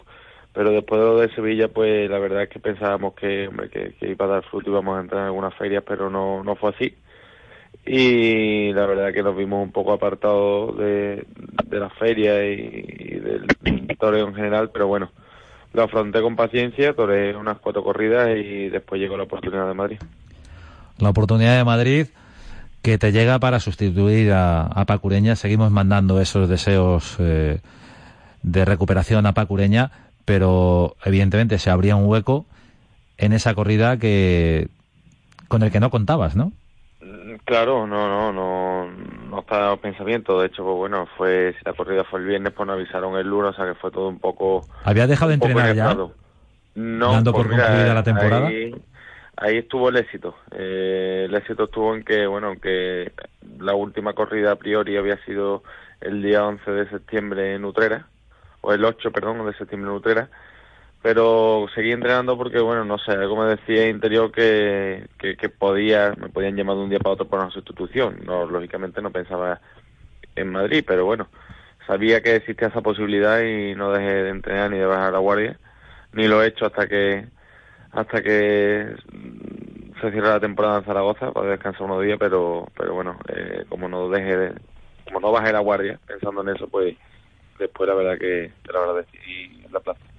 Pero 0.53 0.71
después 0.71 1.01
de 1.01 1.07
lo 1.07 1.19
de 1.19 1.33
Sevilla, 1.33 1.67
pues 1.67 2.09
la 2.09 2.19
verdad 2.19 2.43
es 2.43 2.49
que 2.49 2.59
pensábamos 2.59 3.15
que, 3.15 3.47
hombre, 3.47 3.69
que, 3.69 3.95
iba 4.01 4.25
a 4.25 4.29
dar 4.29 4.43
fruto 4.43 4.69
y 4.69 4.73
íbamos 4.73 4.97
a 4.97 5.01
entrar 5.01 5.21
en 5.21 5.27
algunas 5.27 5.55
ferias, 5.55 5.83
pero 5.85 6.09
no, 6.09 6.43
no 6.43 6.55
fue 6.55 6.71
así. 6.71 6.95
Y 7.85 8.71
la 8.73 8.85
verdad 8.85 9.11
que 9.13 9.23
nos 9.23 9.35
vimos 9.35 9.63
un 9.63 9.71
poco 9.71 9.93
apartados 9.93 10.77
de, 10.77 11.25
de 11.65 11.79
la 11.79 11.89
feria 11.89 12.45
y, 12.45 12.85
y 12.99 13.19
del 13.19 13.47
toreo 13.99 14.27
en 14.27 14.35
general, 14.35 14.69
pero 14.71 14.87
bueno, 14.87 15.11
lo 15.73 15.83
afronté 15.83 16.21
con 16.21 16.35
paciencia, 16.35 16.93
toré 16.93 17.35
unas 17.35 17.57
cuatro 17.57 17.83
corridas 17.83 18.29
y 18.37 18.69
después 18.69 19.01
llegó 19.01 19.17
la 19.17 19.23
oportunidad 19.23 19.67
de 19.67 19.73
Madrid. 19.73 19.99
La 20.99 21.09
oportunidad 21.09 21.57
de 21.57 21.63
Madrid 21.63 22.07
que 22.83 22.97
te 22.97 23.11
llega 23.11 23.39
para 23.39 23.59
sustituir 23.59 24.31
a, 24.33 24.63
a 24.63 24.85
Pacureña. 24.85 25.35
Seguimos 25.35 25.71
mandando 25.71 26.19
esos 26.21 26.47
deseos 26.49 27.15
eh, 27.19 27.59
de 28.43 28.65
recuperación 28.65 29.25
a 29.25 29.33
Pacureña, 29.33 29.91
pero 30.25 30.95
evidentemente 31.03 31.57
se 31.59 31.69
abría 31.69 31.95
un 31.95 32.05
hueco 32.05 32.45
en 33.17 33.33
esa 33.33 33.55
corrida 33.55 33.97
que 33.97 34.67
con 35.47 35.63
el 35.63 35.71
que 35.71 35.79
no 35.79 35.89
contabas, 35.89 36.35
¿no? 36.35 36.51
Claro, 37.45 37.85
no, 37.85 38.07
no, 38.07 38.31
no, 38.31 38.89
no 38.89 39.73
en 39.73 39.79
pensamiento. 39.79 40.39
De 40.39 40.47
hecho, 40.47 40.63
pues 40.63 40.77
bueno, 40.77 41.07
fue, 41.17 41.53
si 41.57 41.65
la 41.65 41.73
corrida 41.73 42.03
fue 42.05 42.21
el 42.21 42.27
viernes, 42.27 42.53
pues 42.53 42.65
nos 42.67 42.75
avisaron 42.75 43.17
el 43.17 43.27
lunes, 43.27 43.51
o 43.51 43.53
sea 43.53 43.65
que 43.65 43.79
fue 43.79 43.91
todo 43.91 44.07
un 44.07 44.19
poco. 44.19 44.65
¿Habías 44.83 45.09
dejado 45.09 45.29
de 45.29 45.35
entrenar 45.35 45.75
ya? 45.75 45.93
No, 46.75 47.11
Dando 47.11 47.33
por 47.33 47.45
pues 47.45 47.55
mira, 47.55 47.67
concluida 47.67 47.93
la 47.93 48.03
temporada. 48.03 48.47
Ahí, 48.47 48.73
ahí 49.35 49.57
estuvo 49.57 49.89
el 49.89 49.97
éxito. 49.97 50.35
Eh, 50.51 51.25
el 51.27 51.35
éxito 51.35 51.65
estuvo 51.65 51.93
en 51.93 52.03
que, 52.03 52.25
bueno, 52.25 52.53
que 52.61 53.11
la 53.59 53.75
última 53.75 54.13
corrida 54.13 54.53
a 54.53 54.55
priori 54.55 54.95
había 54.95 55.17
sido 55.25 55.63
el 56.01 56.21
día 56.21 56.45
11 56.45 56.71
de 56.71 56.89
septiembre 56.89 57.55
en 57.55 57.65
Utrera, 57.65 58.07
o 58.61 58.73
el 58.73 58.83
8, 58.85 59.11
perdón, 59.11 59.45
de 59.45 59.53
septiembre 59.53 59.91
en 59.91 59.97
Utrera, 59.97 60.29
pero 61.03 61.67
seguí 61.75 61.91
entrenando 61.91 62.37
porque, 62.37 62.61
bueno, 62.61 62.85
no 62.85 62.97
sé, 62.97 63.11
algo 63.11 63.35
me 63.35 63.49
decía 63.49 63.89
interior 63.89 64.31
que, 64.31 65.05
que, 65.19 65.35
que 65.35 65.49
podía, 65.49 66.13
me 66.17 66.29
podían 66.29 66.55
llamar 66.55 66.77
de 66.77 66.83
un 66.83 66.89
día 66.89 66.99
para 66.99 67.15
otro 67.15 67.27
por 67.27 67.39
una 67.41 67.51
sustitución. 67.51 68.21
No, 68.25 68.45
lógicamente 68.45 69.01
no 69.01 69.11
pensaba 69.11 69.59
en 70.33 70.49
Madrid, 70.49 70.85
pero 70.87 71.03
bueno, 71.03 71.27
sabía 71.85 72.21
que 72.21 72.37
existía 72.37 72.69
esa 72.69 72.79
posibilidad 72.79 73.41
y 73.41 73.75
no 73.75 73.91
dejé 73.91 74.23
de 74.23 74.29
entrenar 74.29 74.71
ni 74.71 74.77
de 74.77 74.85
bajar 74.85 75.11
la 75.11 75.19
guardia, 75.19 75.59
ni 76.13 76.29
lo 76.29 76.41
he 76.41 76.47
hecho 76.47 76.65
hasta 76.65 76.87
que 76.87 77.25
hasta 77.91 78.23
que 78.23 78.95
se 80.01 80.11
cierra 80.11 80.29
la 80.29 80.39
temporada 80.39 80.79
en 80.79 80.85
Zaragoza 80.85 81.33
para 81.33 81.49
descansar 81.49 81.83
unos 81.83 82.01
días, 82.01 82.17
pero 82.17 82.67
pero 82.77 82.93
bueno, 82.93 83.19
eh, 83.27 83.65
como 83.67 83.89
no 83.89 84.07
deje 84.09 84.37
de, 84.37 84.53
como 85.03 85.19
no 85.19 85.33
bajé 85.33 85.51
la 85.51 85.59
guardia 85.59 85.99
pensando 86.07 86.41
en 86.43 86.55
eso, 86.55 86.69
pues 86.69 86.95
después 87.59 87.89
la 87.89 87.95
verdad 87.95 88.17
que 88.17 88.53
te 88.65 88.71
lo 88.71 88.79
agradecí 88.79 89.17
en 89.65 89.73
la 89.73 89.81
plaza. 89.81 90.12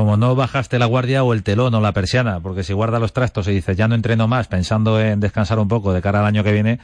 Como 0.00 0.16
no 0.16 0.34
bajaste 0.34 0.78
la 0.78 0.86
guardia 0.86 1.22
o 1.24 1.34
el 1.34 1.42
telón 1.42 1.74
o 1.74 1.80
la 1.82 1.92
persiana, 1.92 2.40
porque 2.40 2.62
si 2.62 2.72
guarda 2.72 2.98
los 2.98 3.12
trastos 3.12 3.46
y 3.48 3.52
dices 3.52 3.76
ya 3.76 3.86
no 3.86 3.94
entreno 3.94 4.28
más 4.28 4.48
pensando 4.48 4.98
en 4.98 5.20
descansar 5.20 5.58
un 5.58 5.68
poco 5.68 5.92
de 5.92 6.00
cara 6.00 6.20
al 6.20 6.24
año 6.24 6.42
que 6.42 6.52
viene, 6.52 6.78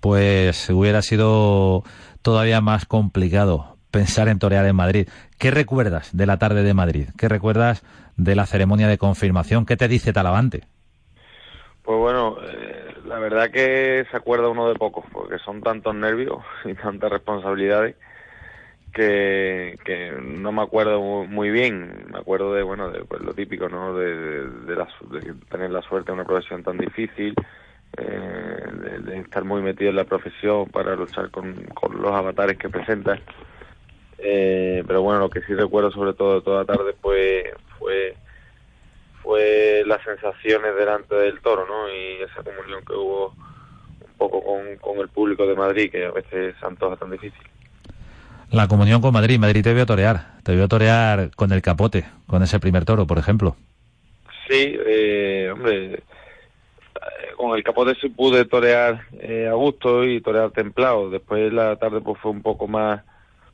pues 0.00 0.70
hubiera 0.70 1.02
sido 1.02 1.84
todavía 2.22 2.62
más 2.62 2.86
complicado 2.86 3.76
pensar 3.90 4.28
en 4.28 4.38
torear 4.38 4.64
en 4.64 4.76
Madrid. 4.76 5.10
¿Qué 5.38 5.50
recuerdas 5.50 6.16
de 6.16 6.24
la 6.24 6.38
tarde 6.38 6.62
de 6.62 6.72
Madrid? 6.72 7.10
¿Qué 7.18 7.28
recuerdas 7.28 7.84
de 8.16 8.34
la 8.34 8.46
ceremonia 8.46 8.88
de 8.88 8.96
confirmación? 8.96 9.66
¿Qué 9.66 9.76
te 9.76 9.86
dice 9.86 10.14
Talavante? 10.14 10.62
Pues 11.82 11.98
bueno, 11.98 12.38
eh, 12.48 12.94
la 13.04 13.18
verdad 13.18 13.50
que 13.50 14.06
se 14.10 14.16
acuerda 14.16 14.48
uno 14.48 14.70
de 14.70 14.74
pocos, 14.76 15.04
porque 15.12 15.38
son 15.40 15.60
tantos 15.60 15.94
nervios 15.94 16.38
y 16.64 16.72
tantas 16.72 17.10
responsabilidades 17.10 17.96
que, 18.94 20.14
no 20.22 20.52
me 20.52 20.62
acuerdo 20.62 21.00
muy 21.00 21.50
bien. 21.50 22.06
Me 22.10 22.18
acuerdo 22.18 22.54
de, 22.54 22.62
bueno, 22.62 22.90
de 22.90 23.04
pues, 23.04 23.20
lo 23.22 23.34
típico, 23.34 23.68
¿no? 23.68 23.94
De, 23.96 24.46
de, 24.46 25.34
tener 25.50 25.70
la 25.70 25.82
suerte 25.82 26.06
de 26.06 26.14
una 26.14 26.24
profesión 26.24 26.62
tan 26.62 26.78
difícil, 26.78 27.34
eh, 27.96 28.66
de, 29.04 29.18
estar 29.18 29.44
muy 29.44 29.62
metido 29.62 29.90
en 29.90 29.96
la 29.96 30.04
profesión 30.04 30.68
para 30.70 30.96
luchar 30.96 31.30
con, 31.30 31.54
los 31.98 32.12
avatares 32.12 32.56
que 32.56 32.68
presenta. 32.68 33.18
Eh, 34.18 34.82
pero 34.86 35.02
bueno, 35.02 35.20
lo 35.20 35.30
que 35.30 35.42
sí 35.42 35.54
recuerdo 35.54 35.90
sobre 35.90 36.14
todo 36.14 36.36
de 36.36 36.40
toda 36.42 36.64
tarde 36.64 36.94
pues, 37.00 37.44
fue 37.78 38.14
fue 39.22 39.82
las 39.86 40.02
sensaciones 40.04 40.76
delante 40.76 41.14
del 41.14 41.40
toro, 41.40 41.66
¿no? 41.66 41.88
Y 41.88 42.22
esa 42.22 42.42
comunión 42.42 42.84
que 42.84 42.92
hubo 42.92 43.28
un 43.28 44.12
poco 44.18 44.44
con, 44.44 44.76
con 44.76 44.98
el 44.98 45.08
público 45.08 45.46
de 45.46 45.56
Madrid, 45.56 45.90
que 45.90 46.04
a 46.04 46.10
veces 46.10 46.54
se 46.60 46.66
antoja 46.66 46.96
tan 46.96 47.10
difícil. 47.10 47.42
La 48.54 48.68
comunión 48.68 49.00
con 49.00 49.12
Madrid. 49.12 49.36
Madrid 49.40 49.64
te 49.64 49.74
vio 49.74 49.84
torear. 49.84 50.40
Te 50.44 50.54
vio 50.54 50.68
torear 50.68 51.32
con 51.34 51.50
el 51.50 51.60
capote, 51.60 52.04
con 52.28 52.40
ese 52.44 52.60
primer 52.60 52.84
toro, 52.84 53.04
por 53.04 53.18
ejemplo. 53.18 53.56
Sí, 54.48 54.76
eh, 54.86 55.50
hombre, 55.52 56.04
con 57.36 57.56
el 57.56 57.64
capote 57.64 57.96
sí 58.00 58.10
pude 58.10 58.44
torear 58.44 59.06
eh, 59.18 59.48
a 59.50 59.54
gusto 59.54 60.04
y 60.04 60.20
torear 60.20 60.52
templado. 60.52 61.10
Después 61.10 61.52
la 61.52 61.74
tarde 61.74 62.00
pues 62.00 62.16
fue 62.20 62.30
un 62.30 62.42
poco 62.42 62.68
más 62.68 63.02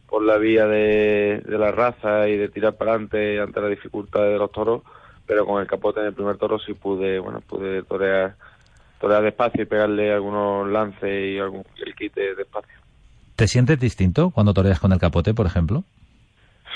por 0.06 0.22
la 0.22 0.36
vía 0.36 0.66
de, 0.66 1.42
de 1.46 1.58
la 1.58 1.70
raza 1.70 2.28
y 2.28 2.36
de 2.36 2.50
tirar 2.50 2.74
para 2.74 2.90
adelante 2.90 3.40
ante 3.40 3.58
la 3.58 3.68
dificultad 3.68 4.24
de 4.24 4.36
los 4.36 4.52
toros, 4.52 4.82
pero 5.24 5.46
con 5.46 5.62
el 5.62 5.66
capote 5.66 6.00
en 6.00 6.06
el 6.06 6.12
primer 6.12 6.36
toro 6.36 6.58
sí 6.58 6.74
pude, 6.74 7.18
bueno, 7.20 7.40
pude 7.40 7.84
torear, 7.84 8.34
torear 9.00 9.22
despacio 9.22 9.62
y 9.62 9.66
pegarle 9.66 10.12
algunos 10.12 10.68
lances 10.68 11.24
y 11.24 11.38
algún, 11.38 11.64
el 11.86 11.94
quite 11.94 12.34
despacio. 12.34 12.79
¿Te 13.40 13.48
sientes 13.48 13.80
distinto 13.80 14.32
cuando 14.32 14.52
toreas 14.52 14.78
con 14.80 14.92
el 14.92 14.98
capote, 14.98 15.32
por 15.32 15.46
ejemplo? 15.46 15.82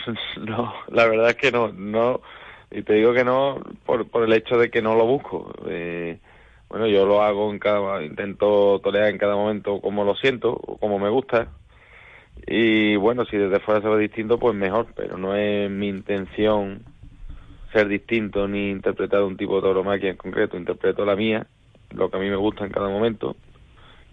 no, 0.41 0.73
la 0.89 1.07
verdad 1.07 1.29
es 1.29 1.37
que 1.37 1.53
no, 1.53 1.71
no, 1.71 2.23
y 2.71 2.81
te 2.81 2.95
digo 2.95 3.13
que 3.13 3.23
no 3.23 3.61
por, 3.85 4.09
por 4.09 4.25
el 4.25 4.33
hecho 4.33 4.57
de 4.57 4.71
que 4.71 4.81
no 4.81 4.95
lo 4.95 5.05
busco. 5.05 5.53
Eh, 5.69 6.21
bueno, 6.71 6.87
yo 6.87 7.05
lo 7.05 7.21
hago 7.21 7.51
en 7.51 7.59
cada, 7.59 8.03
intento 8.03 8.81
torear 8.83 9.11
en 9.11 9.19
cada 9.19 9.35
momento 9.35 9.79
como 9.83 10.05
lo 10.05 10.15
siento, 10.15 10.57
como 10.81 10.99
me 10.99 11.11
gusta, 11.11 11.49
y 12.47 12.97
bueno, 12.97 13.27
si 13.27 13.37
desde 13.37 13.61
fuera 13.61 13.83
se 13.83 13.89
ve 13.89 13.99
distinto, 13.99 14.39
pues 14.39 14.57
mejor, 14.57 14.87
pero 14.97 15.19
no 15.19 15.37
es 15.37 15.71
mi 15.71 15.89
intención 15.89 16.83
ser 17.75 17.89
distinto 17.89 18.49
ni 18.49 18.71
interpretar 18.71 19.23
un 19.23 19.37
tipo 19.37 19.57
de 19.57 19.63
tauromaquia 19.65 20.09
en 20.09 20.17
concreto, 20.17 20.57
interpreto 20.57 21.05
la 21.05 21.15
mía, 21.15 21.47
lo 21.91 22.09
que 22.09 22.17
a 22.17 22.21
mí 22.21 22.31
me 22.31 22.37
gusta 22.37 22.65
en 22.65 22.73
cada 22.73 22.89
momento, 22.89 23.37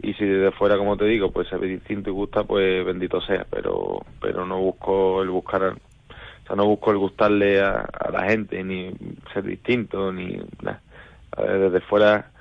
y 0.02 0.14
si 0.14 0.26
desde 0.26 0.52
fuera, 0.52 0.78
como 0.78 0.98
te 0.98 1.06
digo, 1.06 1.32
pues 1.32 1.48
se 1.48 1.58
ve 1.58 1.68
distinto 1.68 2.10
y 2.10 2.14
gusta, 2.14 2.44
pues 2.44 2.86
bendito 2.86 3.22
sea, 3.22 3.46
pero 3.50 4.00
pero 4.20 4.46
no 4.46 4.60
busco 4.60 5.22
el 5.22 5.30
buscar, 5.30 5.64
o 5.64 6.48
sea, 6.48 6.56
no 6.56 6.66
busco 6.66 6.92
el 6.92 6.98
gustarle 6.98 7.62
a, 7.62 7.88
la 8.12 8.24
gente, 8.24 8.64
ni 8.64 8.92
ser 9.34 9.44
distinto, 9.44 10.12
ni 10.12 10.40
nada. 10.62 10.82
Desde 11.38 11.82
fuera 11.82 12.32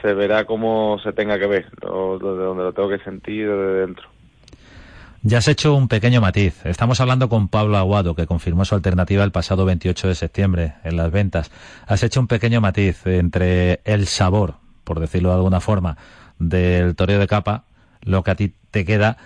se 0.00 0.14
verá 0.14 0.44
como 0.44 0.98
se 1.02 1.12
tenga 1.12 1.38
que 1.38 1.46
ver, 1.46 1.70
desde 1.70 2.44
donde 2.44 2.64
lo 2.64 2.72
tengo 2.72 2.88
que 2.88 2.98
sentir 2.98 3.48
desde 3.48 3.86
dentro. 3.86 4.08
Ya 5.24 5.38
has 5.38 5.46
hecho 5.46 5.74
un 5.74 5.86
pequeño 5.86 6.20
matiz. 6.20 6.66
Estamos 6.66 7.00
hablando 7.00 7.28
con 7.28 7.46
Pablo 7.46 7.76
Aguado, 7.76 8.16
que 8.16 8.26
confirmó 8.26 8.64
su 8.64 8.74
alternativa 8.74 9.22
el 9.22 9.30
pasado 9.30 9.64
28 9.64 10.08
de 10.08 10.14
septiembre 10.16 10.74
en 10.82 10.96
las 10.96 11.12
ventas. 11.12 11.52
Has 11.86 12.02
hecho 12.02 12.18
un 12.18 12.26
pequeño 12.26 12.60
matiz 12.60 13.06
entre 13.06 13.80
el 13.84 14.08
sabor, 14.08 14.54
por 14.82 14.98
decirlo 14.98 15.28
de 15.28 15.36
alguna 15.36 15.60
forma, 15.60 15.96
del 16.42 16.94
toreo 16.96 17.18
de 17.18 17.26
capa, 17.26 17.64
lo 18.02 18.22
que 18.22 18.30
a 18.30 18.34
ti 18.34 18.52
te 18.70 18.84
queda 18.84 19.16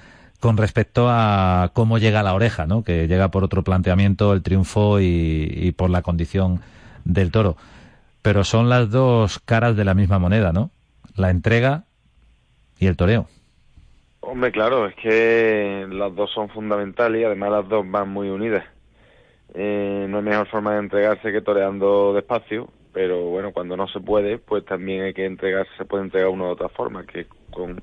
con 0.40 0.56
respecto 0.56 1.08
a 1.08 1.70
cómo 1.72 1.98
llega 1.98 2.22
la 2.22 2.34
oreja, 2.34 2.66
¿no? 2.66 2.84
Que 2.84 3.08
llega 3.08 3.30
por 3.30 3.42
otro 3.42 3.62
planteamiento 3.62 4.32
el 4.32 4.42
triunfo 4.42 5.00
y, 5.00 5.48
y 5.50 5.72
por 5.72 5.90
la 5.90 6.02
condición 6.02 6.60
del 7.04 7.30
toro. 7.30 7.56
Pero 8.22 8.44
son 8.44 8.68
las 8.68 8.90
dos 8.90 9.38
caras 9.38 9.76
de 9.76 9.84
la 9.84 9.94
misma 9.94 10.18
moneda, 10.18 10.52
¿no? 10.52 10.70
La 11.16 11.30
entrega 11.30 11.84
y 12.78 12.86
el 12.86 12.96
toreo. 12.96 13.26
Hombre, 14.20 14.50
claro, 14.50 14.86
es 14.86 14.94
que 14.96 15.86
las 15.88 16.14
dos 16.14 16.30
son 16.32 16.48
fundamentales 16.48 17.20
y 17.20 17.24
además 17.24 17.50
las 17.50 17.68
dos 17.68 17.88
van 17.88 18.08
muy 18.08 18.28
unidas. 18.28 18.64
Eh, 19.54 20.06
no 20.08 20.18
hay 20.18 20.24
mejor 20.24 20.48
forma 20.48 20.72
de 20.74 20.80
entregarse 20.80 21.32
que 21.32 21.40
toreando 21.40 22.12
despacio, 22.12 22.68
pero 22.96 23.24
bueno, 23.24 23.52
cuando 23.52 23.76
no 23.76 23.86
se 23.88 24.00
puede, 24.00 24.38
pues 24.38 24.64
también 24.64 25.02
hay 25.02 25.12
que 25.12 25.26
entregarse, 25.26 25.70
se 25.76 25.84
puede 25.84 26.04
entregar 26.04 26.30
uno 26.30 26.46
de 26.46 26.52
otra 26.52 26.70
forma, 26.70 27.04
que 27.04 27.26
con, 27.50 27.82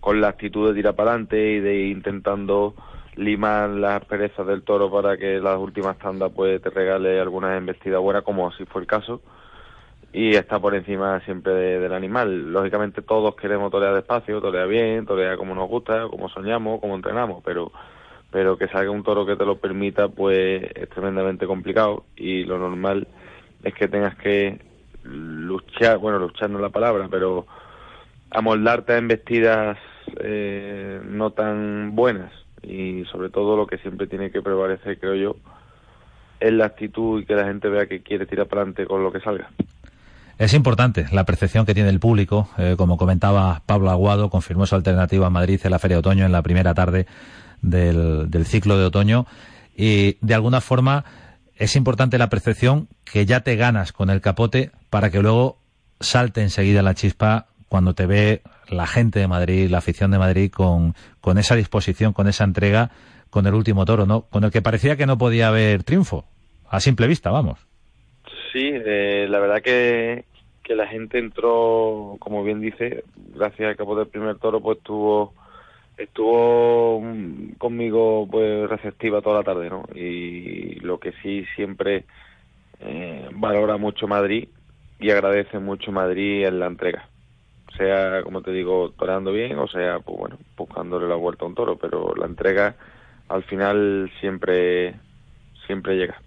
con 0.00 0.20
la 0.20 0.30
actitud 0.30 0.66
de 0.66 0.74
tirar 0.74 0.96
para 0.96 1.12
adelante 1.12 1.52
y 1.52 1.60
de 1.60 1.86
intentando 1.86 2.74
limar 3.14 3.70
las 3.70 4.04
perezas 4.06 4.44
del 4.48 4.64
toro 4.64 4.90
para 4.90 5.16
que 5.16 5.38
las 5.38 5.56
últimas 5.58 5.96
tandas 5.98 6.32
pues 6.34 6.60
te 6.60 6.70
regale 6.70 7.20
algunas 7.20 7.56
embestidas 7.56 8.00
buenas, 8.00 8.24
como 8.24 8.48
así 8.48 8.64
fue 8.64 8.80
el 8.80 8.88
caso 8.88 9.20
y 10.12 10.34
está 10.34 10.58
por 10.58 10.74
encima 10.74 11.20
siempre 11.20 11.52
del 11.52 11.92
animal. 11.92 12.52
Lógicamente 12.52 13.00
todos 13.00 13.36
queremos 13.36 13.70
torear 13.70 13.94
despacio, 13.94 14.40
torear 14.40 14.66
bien, 14.66 15.06
torear 15.06 15.36
como 15.36 15.54
nos 15.54 15.68
gusta, 15.68 16.08
como 16.08 16.28
soñamos, 16.30 16.80
como 16.80 16.96
entrenamos, 16.96 17.44
pero 17.44 17.70
pero 18.32 18.58
que 18.58 18.66
salga 18.66 18.90
un 18.90 19.04
toro 19.04 19.24
que 19.24 19.36
te 19.36 19.44
lo 19.44 19.58
permita 19.58 20.08
pues 20.08 20.64
es 20.74 20.88
tremendamente 20.88 21.46
complicado 21.46 22.06
y 22.16 22.42
lo 22.42 22.58
normal 22.58 23.06
es 23.68 23.74
que 23.74 23.88
tengas 23.88 24.16
que 24.16 24.60
luchar, 25.04 25.98
bueno, 25.98 26.18
luchar 26.18 26.50
no 26.50 26.58
es 26.58 26.62
la 26.62 26.70
palabra, 26.70 27.08
pero 27.10 27.46
amoldarte 28.30 28.92
a 28.92 28.98
embestidas 28.98 29.78
eh, 30.20 31.00
no 31.04 31.30
tan 31.30 31.94
buenas 31.94 32.32
y 32.62 33.04
sobre 33.10 33.30
todo 33.30 33.56
lo 33.56 33.66
que 33.66 33.78
siempre 33.78 34.06
tiene 34.06 34.30
que 34.30 34.42
prevalecer, 34.42 34.98
creo 34.98 35.14
yo, 35.14 35.36
es 36.40 36.52
la 36.52 36.66
actitud 36.66 37.20
y 37.20 37.24
que 37.24 37.34
la 37.34 37.44
gente 37.44 37.68
vea 37.68 37.86
que 37.86 38.02
quiere 38.02 38.26
tirar 38.26 38.46
para 38.46 38.62
adelante 38.62 38.86
con 38.86 39.02
lo 39.02 39.12
que 39.12 39.20
salga. 39.20 39.48
Es 40.38 40.54
importante 40.54 41.06
la 41.10 41.24
percepción 41.24 41.66
que 41.66 41.74
tiene 41.74 41.90
el 41.90 41.98
público. 41.98 42.48
Eh, 42.58 42.74
como 42.78 42.96
comentaba 42.96 43.62
Pablo 43.66 43.90
Aguado, 43.90 44.30
confirmó 44.30 44.66
su 44.66 44.76
alternativa 44.76 45.26
a 45.26 45.30
Madrid 45.30 45.60
en 45.64 45.70
la 45.72 45.80
Feria 45.80 45.96
de 45.96 46.00
Otoño 46.00 46.24
en 46.24 46.32
la 46.32 46.42
primera 46.42 46.74
tarde 46.74 47.06
del, 47.60 48.30
del 48.30 48.46
ciclo 48.46 48.78
de 48.78 48.84
otoño. 48.84 49.26
Y 49.76 50.16
de 50.20 50.34
alguna 50.34 50.60
forma 50.60 51.04
es 51.58 51.74
importante 51.74 52.18
la 52.18 52.30
percepción 52.30 52.88
que 53.04 53.26
ya 53.26 53.40
te 53.40 53.56
ganas 53.56 53.92
con 53.92 54.10
el 54.10 54.20
capote 54.20 54.70
para 54.90 55.10
que 55.10 55.20
luego 55.20 55.58
salte 56.00 56.40
enseguida 56.42 56.82
la 56.82 56.94
chispa 56.94 57.46
cuando 57.68 57.94
te 57.94 58.06
ve 58.06 58.42
la 58.68 58.86
gente 58.86 59.18
de 59.18 59.26
Madrid, 59.26 59.68
la 59.68 59.78
afición 59.78 60.12
de 60.12 60.18
Madrid 60.18 60.50
con, 60.52 60.94
con 61.20 61.36
esa 61.36 61.56
disposición, 61.56 62.12
con 62.12 62.28
esa 62.28 62.44
entrega, 62.44 62.90
con 63.30 63.46
el 63.46 63.54
último 63.54 63.84
toro, 63.84 64.06
¿no? 64.06 64.22
Con 64.22 64.44
el 64.44 64.52
que 64.52 64.62
parecía 64.62 64.96
que 64.96 65.06
no 65.06 65.18
podía 65.18 65.48
haber 65.48 65.82
triunfo, 65.82 66.24
a 66.70 66.78
simple 66.80 67.08
vista, 67.08 67.30
vamos. 67.30 67.58
Sí, 68.52 68.70
eh, 68.72 69.26
la 69.28 69.40
verdad 69.40 69.60
que, 69.60 70.24
que 70.62 70.76
la 70.76 70.86
gente 70.86 71.18
entró, 71.18 72.16
como 72.20 72.44
bien 72.44 72.60
dice, 72.60 73.04
gracias 73.34 73.68
al 73.68 73.76
capo 73.76 73.96
del 73.96 74.06
primer 74.06 74.36
toro, 74.38 74.60
pues 74.60 74.78
estuvo 74.78 75.34
estuvo 75.98 77.00
mm, 77.00 77.54
conmigo 77.58 78.26
pues 78.30 78.68
receptiva 78.70 79.20
toda 79.20 79.38
la 79.38 79.44
tarde, 79.44 79.68
¿no? 79.68 79.84
Y 79.94 80.76
lo 80.80 80.98
que 80.98 81.12
sí 81.22 81.44
siempre 81.54 82.04
eh, 82.80 83.28
valora 83.34 83.76
mucho 83.76 84.06
Madrid 84.06 84.48
y 85.00 85.10
agradece 85.10 85.58
mucho 85.58 85.92
Madrid 85.92 86.46
en 86.46 86.60
la 86.60 86.66
entrega. 86.66 87.08
Sea, 87.76 88.22
como 88.22 88.40
te 88.40 88.50
digo, 88.50 88.92
toreando 88.98 89.32
bien 89.32 89.58
o 89.58 89.68
sea, 89.68 90.00
pues 90.00 90.18
bueno, 90.18 90.38
buscándole 90.56 91.06
la 91.06 91.14
vuelta 91.14 91.44
a 91.44 91.48
un 91.48 91.54
toro, 91.54 91.76
pero 91.76 92.14
la 92.16 92.26
entrega 92.26 92.74
al 93.28 93.42
final 93.44 94.10
siempre 94.20 94.94
siempre 95.66 95.96
llega. 95.96 96.20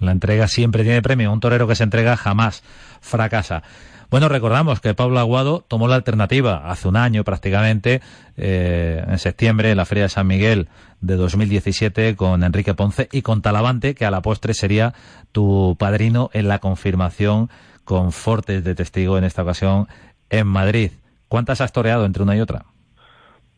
La 0.00 0.12
entrega 0.12 0.46
siempre 0.46 0.84
tiene 0.84 1.02
premio. 1.02 1.32
Un 1.32 1.40
torero 1.40 1.66
que 1.66 1.74
se 1.74 1.84
entrega 1.84 2.16
jamás 2.16 2.62
fracasa. 3.00 3.62
Bueno, 4.10 4.30
recordamos 4.30 4.80
que 4.80 4.94
Pablo 4.94 5.18
Aguado 5.18 5.62
tomó 5.68 5.86
la 5.86 5.96
alternativa 5.96 6.70
hace 6.70 6.88
un 6.88 6.96
año 6.96 7.24
prácticamente, 7.24 8.00
eh, 8.38 9.04
en 9.06 9.18
septiembre, 9.18 9.70
en 9.70 9.76
la 9.76 9.84
Feria 9.84 10.04
de 10.04 10.08
San 10.08 10.26
Miguel 10.26 10.68
de 11.02 11.16
2017, 11.16 12.16
con 12.16 12.42
Enrique 12.42 12.72
Ponce 12.72 13.08
y 13.12 13.20
con 13.20 13.42
Talavante, 13.42 13.94
que 13.94 14.06
a 14.06 14.10
la 14.10 14.22
postre 14.22 14.54
sería 14.54 14.94
tu 15.30 15.76
padrino 15.78 16.30
en 16.32 16.48
la 16.48 16.58
confirmación 16.58 17.50
con 17.84 18.12
Fortes 18.12 18.64
de 18.64 18.74
testigo 18.74 19.18
en 19.18 19.24
esta 19.24 19.42
ocasión 19.42 19.88
en 20.30 20.46
Madrid. 20.46 20.92
¿Cuántas 21.28 21.60
has 21.60 21.72
toreado 21.72 22.06
entre 22.06 22.22
una 22.22 22.34
y 22.34 22.40
otra? 22.40 22.64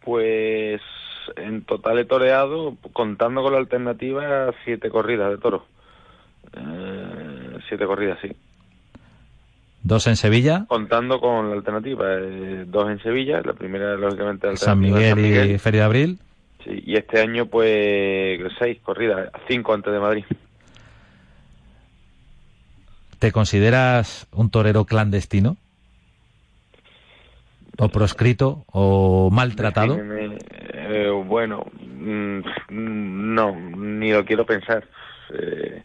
Pues 0.01 0.81
en 1.37 1.63
total 1.63 2.01
he 2.01 2.05
toreado, 2.05 2.77
contando 2.93 3.43
con 3.43 3.53
la 3.53 3.59
alternativa, 3.61 4.53
siete 4.65 4.91
corridas 4.91 5.31
de 5.31 5.39
toro. 5.39 5.65
Eh, 6.55 7.59
siete 7.69 7.87
corridas, 7.87 8.19
sí. 8.21 8.33
¿Dos 9.83 10.07
en 10.07 10.17
Sevilla? 10.17 10.67
Contando 10.69 11.21
con 11.21 11.49
la 11.49 11.55
alternativa, 11.55 12.05
eh, 12.09 12.65
dos 12.67 12.91
en 12.91 13.01
Sevilla, 13.03 13.41
la 13.43 13.55
primera 13.55 13.97
lógicamente 13.97 14.57
San 14.57 14.79
Miguel, 14.79 15.11
San 15.11 15.23
Miguel, 15.23 15.51
y 15.53 15.59
Feria 15.59 15.81
de 15.81 15.87
Abril. 15.87 16.19
Sí, 16.65 16.83
y 16.85 16.97
este 16.97 17.21
año 17.21 17.47
pues 17.47 18.41
seis 18.59 18.79
corridas, 18.83 19.31
cinco 19.49 19.73
antes 19.73 19.93
de 19.93 19.99
Madrid. 19.99 20.25
¿Te 23.19 23.33
consideras 23.33 24.27
un 24.33 24.51
torero 24.51 24.85
clandestino? 24.85 25.57
¿O 27.79 27.89
proscrito? 27.89 28.65
¿O 28.73 29.31
maltratado? 29.31 29.99
Eh, 29.99 31.11
bueno, 31.27 31.65
mm, 31.81 32.41
no, 32.69 33.55
ni 33.55 34.13
lo 34.13 34.25
quiero 34.25 34.45
pensar. 34.45 34.85
Eh, 35.33 35.83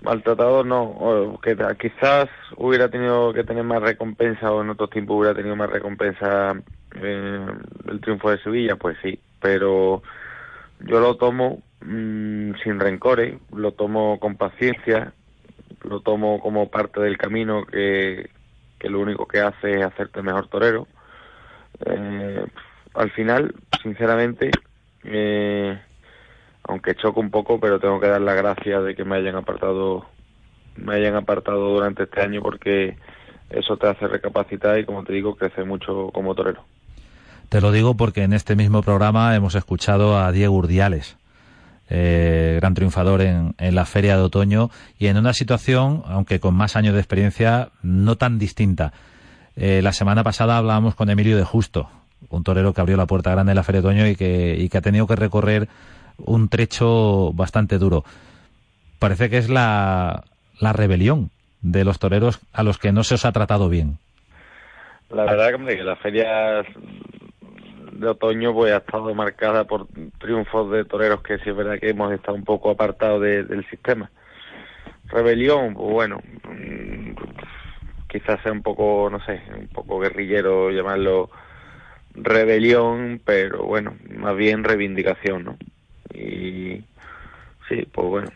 maltratado 0.00 0.64
no, 0.64 1.38
que 1.42 1.56
quizás 1.78 2.28
hubiera 2.56 2.88
tenido 2.88 3.32
que 3.32 3.44
tener 3.44 3.64
más 3.64 3.82
recompensa 3.82 4.52
o 4.52 4.62
en 4.62 4.70
otros 4.70 4.90
tiempos 4.90 5.18
hubiera 5.18 5.34
tenido 5.34 5.56
más 5.56 5.70
recompensa 5.70 6.54
eh, 6.94 7.46
el 7.88 8.00
triunfo 8.00 8.30
de 8.30 8.42
Sevilla, 8.42 8.76
pues 8.76 8.96
sí, 9.02 9.18
pero 9.40 10.02
yo 10.80 11.00
lo 11.00 11.16
tomo 11.16 11.62
mm, 11.80 12.52
sin 12.62 12.80
rencores, 12.80 13.38
lo 13.52 13.72
tomo 13.72 14.18
con 14.20 14.36
paciencia, 14.36 15.12
lo 15.82 16.00
tomo 16.00 16.40
como 16.40 16.68
parte 16.70 17.00
del 17.00 17.18
camino 17.18 17.64
que, 17.64 18.30
que 18.78 18.88
lo 18.88 19.00
único 19.00 19.26
que 19.26 19.40
hace 19.40 19.72
es 19.72 19.84
hacerte 19.84 20.22
mejor 20.22 20.48
torero. 20.48 20.86
Eh, 21.84 22.44
al 22.94 23.10
final, 23.10 23.54
sinceramente, 23.82 24.50
eh, 25.04 25.78
aunque 26.68 26.94
choco 26.94 27.20
un 27.20 27.30
poco, 27.30 27.58
pero 27.58 27.80
tengo 27.80 27.98
que 27.98 28.08
dar 28.08 28.20
las 28.20 28.36
gracias 28.36 28.84
de 28.84 28.94
que 28.94 29.04
me 29.04 29.16
hayan 29.16 29.36
apartado, 29.36 30.06
me 30.76 30.94
hayan 30.94 31.16
apartado 31.16 31.70
durante 31.70 32.04
este 32.04 32.20
año 32.20 32.42
porque 32.42 32.96
eso 33.50 33.76
te 33.78 33.88
hace 33.88 34.06
recapacitar 34.06 34.78
y 34.78 34.84
como 34.84 35.02
te 35.02 35.14
digo, 35.14 35.34
crece 35.34 35.64
mucho 35.64 36.10
como 36.12 36.34
torero. 36.34 36.64
Te 37.48 37.62
lo 37.62 37.72
digo 37.72 37.96
porque 37.96 38.22
en 38.22 38.34
este 38.34 38.54
mismo 38.54 38.82
programa 38.82 39.34
hemos 39.34 39.54
escuchado 39.54 40.18
a 40.18 40.30
Diego 40.30 40.54
Urdiales, 40.54 41.16
eh, 41.88 42.58
gran 42.60 42.74
triunfador 42.74 43.22
en, 43.22 43.54
en, 43.56 43.74
la 43.74 43.86
feria 43.86 44.16
de 44.16 44.22
otoño 44.22 44.68
y 44.98 45.06
en 45.06 45.16
una 45.16 45.32
situación, 45.32 46.02
aunque 46.06 46.38
con 46.38 46.54
más 46.54 46.76
años 46.76 46.92
de 46.92 47.00
experiencia, 47.00 47.70
no 47.82 48.16
tan 48.16 48.38
distinta. 48.38 48.92
Eh, 49.56 49.80
la 49.82 49.94
semana 49.94 50.22
pasada 50.22 50.58
hablábamos 50.58 50.94
con 50.94 51.08
Emilio 51.08 51.38
de 51.38 51.44
Justo, 51.44 51.88
un 52.28 52.44
torero 52.44 52.74
que 52.74 52.82
abrió 52.82 52.98
la 52.98 53.06
puerta 53.06 53.30
grande 53.30 53.52
en 53.52 53.56
la 53.56 53.62
feria 53.62 53.80
de 53.80 53.88
otoño 53.88 54.06
y 54.06 54.16
que, 54.16 54.54
y 54.58 54.68
que 54.68 54.76
ha 54.76 54.82
tenido 54.82 55.06
que 55.06 55.16
recorrer 55.16 55.68
un 56.18 56.48
trecho 56.48 57.32
bastante 57.32 57.78
duro. 57.78 58.04
Parece 58.98 59.30
que 59.30 59.38
es 59.38 59.48
la, 59.48 60.24
la 60.60 60.72
rebelión 60.72 61.30
de 61.62 61.84
los 61.84 61.98
toreros 61.98 62.40
a 62.52 62.62
los 62.62 62.78
que 62.78 62.92
no 62.92 63.04
se 63.04 63.14
os 63.14 63.24
ha 63.24 63.32
tratado 63.32 63.68
bien. 63.68 63.98
La 65.10 65.24
verdad 65.24 65.58
que 65.66 65.82
la 65.82 65.96
feria 65.96 66.62
de 67.92 68.08
otoño 68.08 68.52
pues 68.52 68.72
ha 68.72 68.78
estado 68.78 69.14
marcada 69.14 69.64
por 69.64 69.86
triunfos 70.18 70.70
de 70.70 70.84
toreros 70.84 71.22
que 71.22 71.38
sí 71.38 71.50
es 71.50 71.56
verdad 71.56 71.78
que 71.80 71.90
hemos 71.90 72.12
estado 72.12 72.36
un 72.36 72.44
poco 72.44 72.70
apartados 72.70 73.22
del 73.22 73.66
sistema. 73.70 74.10
Rebelión, 75.06 75.74
pues 75.74 75.90
bueno, 75.90 76.20
mm, 76.44 77.12
quizás 78.08 78.40
sea 78.42 78.52
un 78.52 78.62
poco, 78.62 79.08
no 79.10 79.24
sé, 79.24 79.40
un 79.58 79.68
poco 79.68 79.98
guerrillero 79.98 80.70
llamarlo 80.70 81.30
rebelión, 82.14 83.20
pero 83.24 83.64
bueno, 83.64 83.94
más 84.16 84.36
bien 84.36 84.64
reivindicación, 84.64 85.44
¿no? 85.44 85.56
Y 86.14 86.82
sí, 87.68 87.86
pues 87.92 88.08
bueno, 88.08 88.28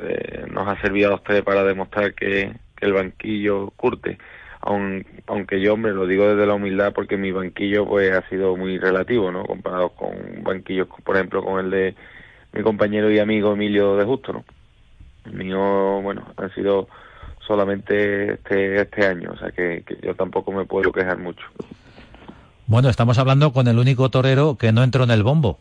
eh, 0.00 0.46
nos 0.50 0.68
ha 0.68 0.80
servido 0.80 1.12
a 1.12 1.16
ustedes 1.16 1.42
para 1.42 1.64
demostrar 1.64 2.14
que, 2.14 2.52
el 2.80 2.92
banquillo 2.92 3.72
curte. 3.76 4.18
aunque 4.60 5.60
yo, 5.60 5.74
hombre, 5.74 5.92
lo 5.92 6.06
digo 6.06 6.28
desde 6.28 6.46
la 6.46 6.54
humildad 6.54 6.92
porque 6.92 7.16
mi 7.16 7.32
banquillo 7.32 7.86
pues 7.86 8.12
ha 8.12 8.28
sido 8.28 8.56
muy 8.56 8.78
relativo, 8.78 9.32
¿no? 9.32 9.44
Comparado 9.44 9.88
con 9.90 10.10
banquillos, 10.44 10.86
por 11.04 11.16
ejemplo, 11.16 11.42
con 11.44 11.64
el 11.64 11.70
de 11.70 11.94
mi 12.52 12.62
compañero 12.62 13.10
y 13.10 13.18
amigo 13.18 13.52
Emilio 13.52 13.96
de 13.96 14.04
Justo, 14.04 14.32
¿no? 14.32 14.44
El 15.24 15.32
mío, 15.32 16.00
bueno, 16.02 16.24
ha 16.36 16.48
sido 16.50 16.88
solamente 17.46 18.34
este, 18.34 18.80
este 18.82 19.06
año, 19.06 19.32
o 19.32 19.38
sea 19.38 19.50
que 19.50 19.82
yo 20.02 20.14
tampoco 20.14 20.52
me 20.52 20.64
puedo 20.64 20.92
quejar 20.92 21.18
mucho. 21.18 21.44
Bueno, 22.66 22.90
estamos 22.90 23.18
hablando 23.18 23.52
con 23.52 23.66
el 23.66 23.78
único 23.78 24.08
torero 24.10 24.56
que 24.56 24.70
no 24.70 24.84
entró 24.84 25.02
en 25.02 25.10
el 25.10 25.24
bombo 25.24 25.58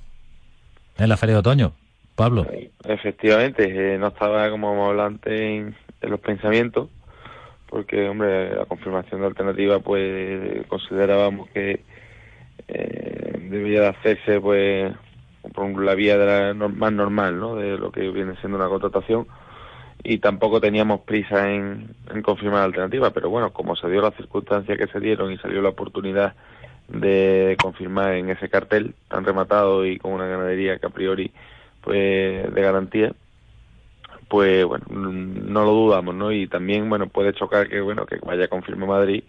en 0.98 1.10
la 1.10 1.18
Feria 1.18 1.36
de 1.36 1.40
Otoño. 1.40 1.74
Pablo. 2.18 2.48
Efectivamente, 2.84 3.94
eh, 3.94 3.98
no 4.00 4.08
estaba 4.08 4.50
como 4.50 4.88
hablante 4.88 5.58
en, 5.58 5.76
los 6.02 6.20
pensamientos, 6.20 6.90
porque, 7.70 8.10
hombre, 8.10 8.56
la 8.56 8.66
confirmación 8.66 9.22
de 9.22 9.28
alternativa, 9.28 9.80
pues 9.80 10.66
considerábamos 10.68 11.48
que 11.50 11.82
eh, 12.68 13.48
debía 13.50 13.82
de 13.82 13.88
hacerse, 13.90 14.42
pues, 14.42 14.94
por 15.54 15.84
la 15.84 15.94
vía 15.94 16.18
de 16.18 16.54
la, 16.54 16.68
más 16.68 16.92
normal, 16.92 17.40
¿no? 17.40 17.56
De 17.56 17.78
lo 17.78 17.92
que 17.92 18.10
viene 18.10 18.36
siendo 18.38 18.58
una 18.58 18.68
contratación. 18.68 19.28
Y 20.04 20.18
tampoco 20.18 20.60
teníamos 20.60 21.02
prisa 21.02 21.52
en, 21.52 21.96
confirmar 22.24 22.64
alternativa, 22.64 23.12
pero 23.12 23.30
bueno, 23.30 23.52
como 23.54 23.76
se 23.76 23.90
dio 23.90 24.02
las 24.02 24.16
circunstancias 24.16 24.78
que 24.78 24.88
se 24.88 25.00
dieron 25.00 25.32
y 25.32 25.38
salió 25.38 25.62
la 25.62 25.70
oportunidad 25.70 26.34
de 26.88 27.58
confirmar 27.60 28.14
en 28.14 28.30
ese 28.30 28.50
cartel 28.50 28.96
tan 29.10 29.26
rematado 29.26 29.86
y 29.86 29.98
con 29.98 30.14
una 30.14 30.28
ganadería 30.28 30.80
que 30.80 30.86
a 30.86 30.90
priori 30.90 31.32
pues 31.82 32.54
de 32.54 32.62
garantía 32.62 33.14
pues 34.30 34.66
bueno 34.66 34.86
no 34.90 35.66
lo 35.66 35.72
dudamos 35.72 36.16
no 36.16 36.32
y 36.32 36.48
también 36.48 36.90
bueno 36.90 37.08
puede 37.08 37.34
chocar 37.34 37.68
que 37.70 37.82
bueno 37.82 38.06
que 38.06 38.18
vaya 38.18 38.46
a 38.46 38.50
confirmar 38.50 38.88
Madrid 38.90 39.24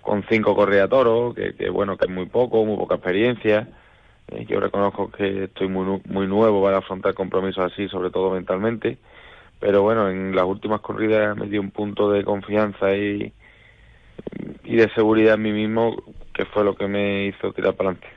con 0.00 0.24
cinco 0.28 0.54
correas 0.54 0.88
toros 0.88 1.34
que, 1.34 1.54
que, 1.54 1.70
bueno 1.70 1.96
que 1.96 2.06
es 2.06 2.10
muy 2.10 2.26
poco 2.26 2.64
muy 2.64 2.76
poca 2.76 2.96
experiencia. 2.96 3.68
Eh, 4.28 4.46
yo 4.48 4.60
reconozco 4.60 5.10
que 5.10 5.44
estoy 5.44 5.68
muy 5.68 6.00
muy 6.06 6.26
nuevo 6.26 6.62
para 6.62 6.78
afrontar 6.78 7.14
compromisos 7.14 7.72
así 7.72 7.88
sobre 7.88 8.10
todo 8.10 8.30
mentalmente. 8.30 8.98
Pero 9.60 9.82
bueno 9.82 10.08
en 10.08 10.34
las 10.34 10.44
últimas 10.46 10.80
corridas 10.80 11.36
me 11.36 11.46
dio 11.46 11.60
un 11.60 11.70
punto 11.70 12.10
de 12.10 12.24
confianza 12.24 12.94
y 12.96 13.32
y 14.64 14.76
de 14.76 14.88
seguridad 14.94 15.34
en 15.34 15.42
mí 15.42 15.52
mismo, 15.52 15.96
que 16.32 16.44
fue 16.46 16.64
lo 16.64 16.74
que 16.74 16.86
me 16.86 17.26
hizo 17.26 17.52
tirar 17.52 17.74
para 17.74 17.90
adelante. 17.90 18.08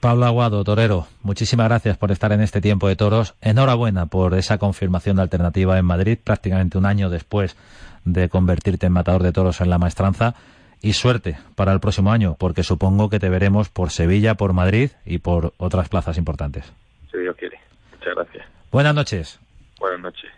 Pablo 0.00 0.26
Aguado, 0.26 0.62
torero, 0.62 1.06
muchísimas 1.22 1.68
gracias 1.68 1.96
por 1.96 2.12
estar 2.12 2.30
en 2.30 2.40
este 2.40 2.60
tiempo 2.60 2.86
de 2.86 2.94
toros. 2.94 3.34
Enhorabuena 3.40 4.06
por 4.06 4.34
esa 4.34 4.58
confirmación 4.58 5.16
de 5.16 5.22
alternativa 5.22 5.76
en 5.76 5.84
Madrid, 5.84 6.18
prácticamente 6.22 6.78
un 6.78 6.86
año 6.86 7.10
después 7.10 7.56
de 8.04 8.28
convertirte 8.28 8.86
en 8.86 8.92
matador 8.92 9.24
de 9.24 9.32
toros 9.32 9.60
en 9.60 9.70
la 9.70 9.78
maestranza. 9.78 10.34
Y 10.80 10.92
suerte 10.92 11.36
para 11.56 11.72
el 11.72 11.80
próximo 11.80 12.12
año, 12.12 12.36
porque 12.38 12.62
supongo 12.62 13.10
que 13.10 13.18
te 13.18 13.28
veremos 13.28 13.68
por 13.68 13.90
Sevilla, 13.90 14.36
por 14.36 14.52
Madrid 14.52 14.92
y 15.04 15.18
por 15.18 15.52
otras 15.56 15.88
plazas 15.88 16.16
importantes. 16.18 16.72
Si 17.10 17.18
Dios 17.18 17.34
quiere. 17.36 17.58
Muchas 17.90 18.14
gracias. 18.14 18.46
Buenas 18.70 18.94
noches. 18.94 19.40
Buenas 19.80 20.00
noches. 20.00 20.30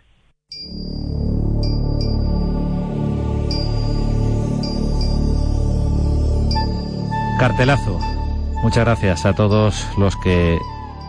Cartelazo. 7.41 7.99
Muchas 8.61 8.85
gracias 8.85 9.25
a 9.25 9.33
todos 9.33 9.87
los 9.97 10.15
que 10.15 10.59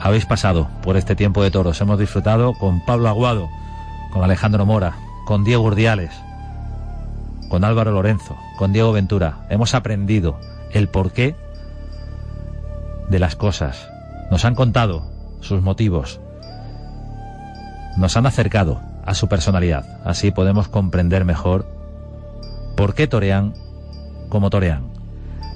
habéis 0.01 0.24
pasado 0.24 0.66
por 0.83 0.97
este 0.97 1.14
tiempo 1.14 1.43
de 1.43 1.51
toros. 1.51 1.78
Hemos 1.83 1.99
disfrutado 1.99 2.55
con 2.55 2.83
Pablo 2.87 3.11
Aguado, 3.11 3.51
con 4.14 4.24
Alejandro 4.24 4.64
Mora, 4.64 4.97
con 5.26 5.45
Diego 5.45 5.62
Urdiales, 5.64 6.11
con 7.51 7.64
Álvaro 7.64 7.93
Lorenzo, 7.93 8.35
con 8.57 8.72
Diego 8.72 8.93
Ventura. 8.93 9.45
Hemos 9.51 9.74
aprendido 9.74 10.41
el 10.70 10.89
porqué 10.89 11.37
de 13.11 13.18
las 13.18 13.37
cosas. 13.37 13.87
Nos 14.30 14.47
han 14.47 14.55
contado 14.55 15.05
sus 15.41 15.61
motivos. 15.61 16.18
Nos 17.99 18.16
han 18.16 18.24
acercado 18.24 18.80
a 19.05 19.12
su 19.12 19.28
personalidad. 19.28 20.01
Así 20.03 20.30
podemos 20.30 20.68
comprender 20.68 21.26
mejor 21.26 21.66
por 22.74 22.95
qué 22.95 23.07
torean 23.07 23.53
como 24.30 24.49
torean. 24.49 24.91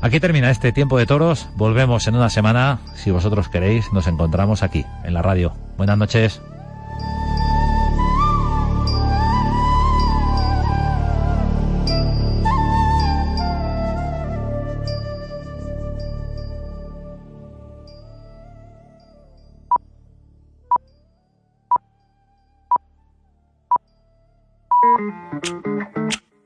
Aquí 0.00 0.20
termina 0.20 0.50
este 0.50 0.72
tiempo 0.72 0.98
de 0.98 1.06
toros. 1.06 1.48
Volvemos 1.56 2.06
en 2.06 2.16
una 2.16 2.30
semana. 2.30 2.80
Si 2.94 3.10
vosotros 3.10 3.48
queréis, 3.48 3.92
nos 3.92 4.06
encontramos 4.06 4.62
aquí, 4.62 4.84
en 5.04 5.14
la 5.14 5.22
radio. 5.22 5.52
Buenas 5.76 5.98
noches. 5.98 6.40